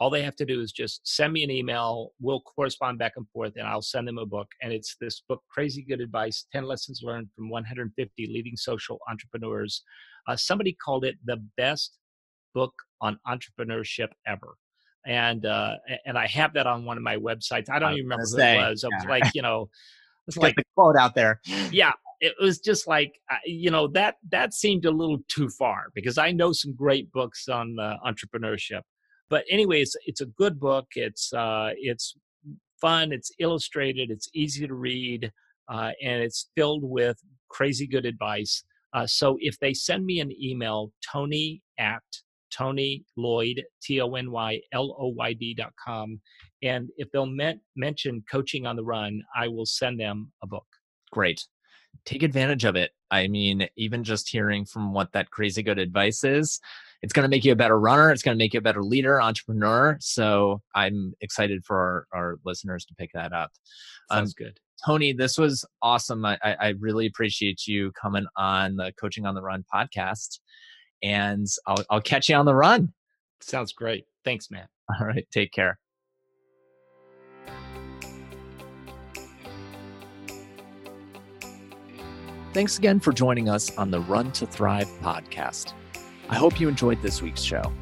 all 0.01 0.09
they 0.09 0.23
have 0.23 0.37
to 0.37 0.47
do 0.47 0.61
is 0.61 0.73
just 0.73 1.07
send 1.07 1.33
me 1.33 1.45
an 1.45 1.51
email. 1.51 2.13
We'll 2.21 2.41
correspond 2.41 2.99
back 2.99 3.13
and 3.17 3.29
forth, 3.29 3.53
and 3.57 3.67
I'll 3.69 3.83
send 3.83 4.09
them 4.09 4.17
a 4.17 4.25
book. 4.25 4.49
And 4.63 4.73
it's 4.73 4.97
this 4.99 5.23
book, 5.29 5.43
Crazy 5.51 5.83
Good 5.83 6.01
Advice 6.01 6.47
10 6.53 6.65
Lessons 6.65 7.03
Learned 7.03 7.29
from 7.37 7.51
150 7.51 8.27
Leading 8.27 8.57
Social 8.57 8.99
Entrepreneurs. 9.11 9.85
Uh, 10.27 10.37
somebody 10.37 10.73
called 10.73 11.05
it 11.05 11.17
the 11.25 11.37
best 11.57 11.99
book 12.55 12.73
on 13.01 13.19
entrepreneurship 13.27 14.09
ever. 14.27 14.57
And 15.07 15.47
uh, 15.47 15.77
and 16.05 16.19
I 16.19 16.27
have 16.27 16.53
that 16.55 16.67
on 16.67 16.85
one 16.85 16.99
of 16.99 17.03
my 17.03 17.17
websites. 17.17 17.71
I 17.71 17.79
don't 17.79 17.91
I 17.91 17.93
even 17.93 18.05
remember 18.05 18.27
say, 18.27 18.57
who 18.57 18.65
it 18.65 18.69
was. 18.69 18.85
I 18.85 18.89
was 18.89 19.07
like, 19.07 19.35
you 19.35 19.41
know, 19.41 19.71
it's 20.29 20.37
like 20.37 20.57
the 20.57 20.65
quote 20.77 20.97
out 20.97 21.15
there. 21.15 21.41
Yeah, 21.71 21.93
it 22.21 22.35
was 22.39 22.59
just 22.59 22.87
like 22.87 23.15
uh, 23.31 23.37
you 23.47 23.71
know 23.71 23.89
that 23.89 24.17
that 24.31 24.53
seemed 24.53 24.85
a 24.85 24.91
little 24.91 25.19
too 25.29 25.49
far 25.49 25.87
because 25.95 26.19
I 26.19 26.33
know 26.33 26.53
some 26.53 26.75
great 26.75 27.11
books 27.13 27.49
on 27.49 27.79
uh, 27.81 27.97
entrepreneurship. 28.07 28.83
But 29.31 29.45
anyway, 29.51 29.81
it's 29.81 29.97
it's 30.05 30.21
a 30.21 30.27
good 30.27 30.61
book. 30.61 30.89
It's 30.95 31.33
uh, 31.33 31.71
it's 31.77 32.15
fun. 32.79 33.13
It's 33.13 33.31
illustrated. 33.39 34.11
It's 34.11 34.29
easy 34.35 34.67
to 34.67 34.75
read, 34.75 35.33
uh, 35.73 35.93
and 36.03 36.23
it's 36.23 36.51
filled 36.55 36.85
with 36.85 37.17
crazy 37.49 37.87
good 37.87 38.05
advice. 38.05 38.65
Uh, 38.93 39.07
so 39.07 39.37
if 39.41 39.59
they 39.59 39.73
send 39.73 40.05
me 40.05 40.21
an 40.21 40.33
email, 40.43 40.93
Tony 41.13 41.63
at 41.79 42.03
Tony 42.53 43.05
Loyd, 43.17 43.63
T 43.83 44.01
O 44.01 44.15
N 44.15 44.31
Y 44.31 44.61
L 44.73 44.97
O 44.99 45.09
Y 45.09 45.33
D 45.35 45.55
dot 45.55 45.73
com. 45.83 46.21
And 46.63 46.91
if 46.97 47.11
they'll 47.13 47.27
men- 47.27 47.61
mention 47.77 48.25
coaching 48.31 48.67
on 48.67 48.77
the 48.77 48.85
run, 48.85 49.23
I 49.37 49.49
will 49.49 49.67
send 49.67 50.01
them 50.01 50.33
a 50.43 50.47
book. 50.47 50.67
Great. 51.13 51.47
Take 52.05 52.23
advantage 52.23 52.65
of 52.65 52.77
it. 52.77 52.91
I 53.11 53.29
mean, 53.29 53.69
even 53.77 54.05
just 54.05 54.29
hearing 54.29 54.65
from 54.65 54.93
what 54.93 55.13
that 55.13 55.31
crazy 55.31 55.63
good 55.63 55.79
advice 55.79 56.23
is, 56.23 56.61
it's 57.03 57.13
going 57.13 57.25
to 57.25 57.29
make 57.29 57.45
you 57.45 57.53
a 57.53 57.57
better 57.57 57.79
runner. 57.79 58.11
It's 58.11 58.23
going 58.23 58.37
to 58.37 58.43
make 58.43 58.55
you 58.55 58.59
a 58.59 58.63
better 58.63 58.83
leader, 58.83 59.21
entrepreneur. 59.21 59.97
So 60.01 60.61
I'm 60.75 61.15
excited 61.21 61.65
for 61.65 62.07
our, 62.13 62.19
our 62.21 62.37
listeners 62.45 62.85
to 62.87 62.95
pick 62.95 63.11
that 63.15 63.33
up. 63.33 63.51
Sounds 64.13 64.35
um, 64.39 64.45
good. 64.45 64.61
Tony, 64.85 65.13
this 65.13 65.37
was 65.37 65.65
awesome. 65.83 66.25
I, 66.25 66.39
I 66.43 66.75
really 66.79 67.07
appreciate 67.07 67.67
you 67.67 67.93
coming 67.93 68.27
on 68.37 68.77
the 68.77 68.93
Coaching 68.99 69.27
on 69.27 69.35
the 69.35 69.43
Run 69.43 69.65
podcast 69.73 70.39
and 71.03 71.47
I'll, 71.67 71.85
I'll 71.91 72.01
catch 72.01 72.29
you 72.29 72.37
on 72.37 72.47
the 72.47 72.55
run. 72.55 72.93
Sounds 73.41 73.73
great. 73.73 74.05
Thanks, 74.25 74.51
man. 74.51 74.67
All 75.01 75.07
right. 75.07 75.27
Take 75.31 75.53
care. 75.53 75.79
Thanks 82.53 82.79
again 82.79 82.99
for 82.99 83.13
joining 83.13 83.49
us 83.49 83.77
on 83.79 83.93
the 83.93 84.01
Run 84.01 84.33
to 84.33 84.47
Thrive 84.47 84.89
podcast. 85.01 85.73
I 86.29 86.35
hope 86.35 86.59
you 86.59 86.69
enjoyed 86.69 87.01
this 87.01 87.23
week's 87.23 87.43
show. 87.43 87.73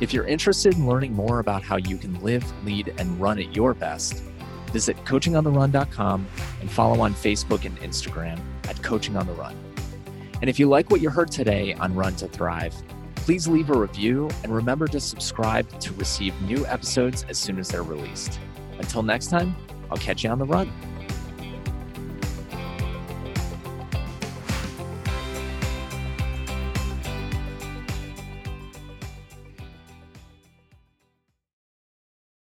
If 0.00 0.12
you're 0.12 0.26
interested 0.26 0.74
in 0.74 0.86
learning 0.86 1.14
more 1.14 1.38
about 1.38 1.62
how 1.62 1.76
you 1.76 1.96
can 1.96 2.22
live, 2.22 2.44
lead, 2.64 2.94
and 2.98 3.18
run 3.18 3.38
at 3.38 3.56
your 3.56 3.72
best, 3.72 4.22
visit 4.70 4.96
coachingontherun.com 5.04 6.26
and 6.60 6.70
follow 6.70 7.00
on 7.00 7.14
Facebook 7.14 7.64
and 7.64 7.78
Instagram 7.78 8.40
at 8.68 8.82
Coaching 8.82 9.16
on 9.16 9.26
the 9.26 9.32
Run. 9.32 9.56
And 10.40 10.48
if 10.48 10.58
you 10.58 10.68
like 10.68 10.90
what 10.90 11.00
you 11.00 11.10
heard 11.10 11.30
today 11.30 11.74
on 11.74 11.94
Run 11.94 12.14
to 12.16 12.28
Thrive, 12.28 12.74
please 13.16 13.48
leave 13.48 13.70
a 13.70 13.78
review 13.78 14.30
and 14.42 14.54
remember 14.54 14.86
to 14.88 15.00
subscribe 15.00 15.68
to 15.80 15.92
receive 15.94 16.40
new 16.42 16.64
episodes 16.66 17.26
as 17.28 17.38
soon 17.38 17.58
as 17.58 17.68
they're 17.68 17.82
released. 17.82 18.38
Until 18.78 19.02
next 19.02 19.26
time, 19.26 19.54
I'll 19.90 19.98
catch 19.98 20.24
you 20.24 20.30
on 20.30 20.38
the 20.38 20.46
run. 20.46 20.72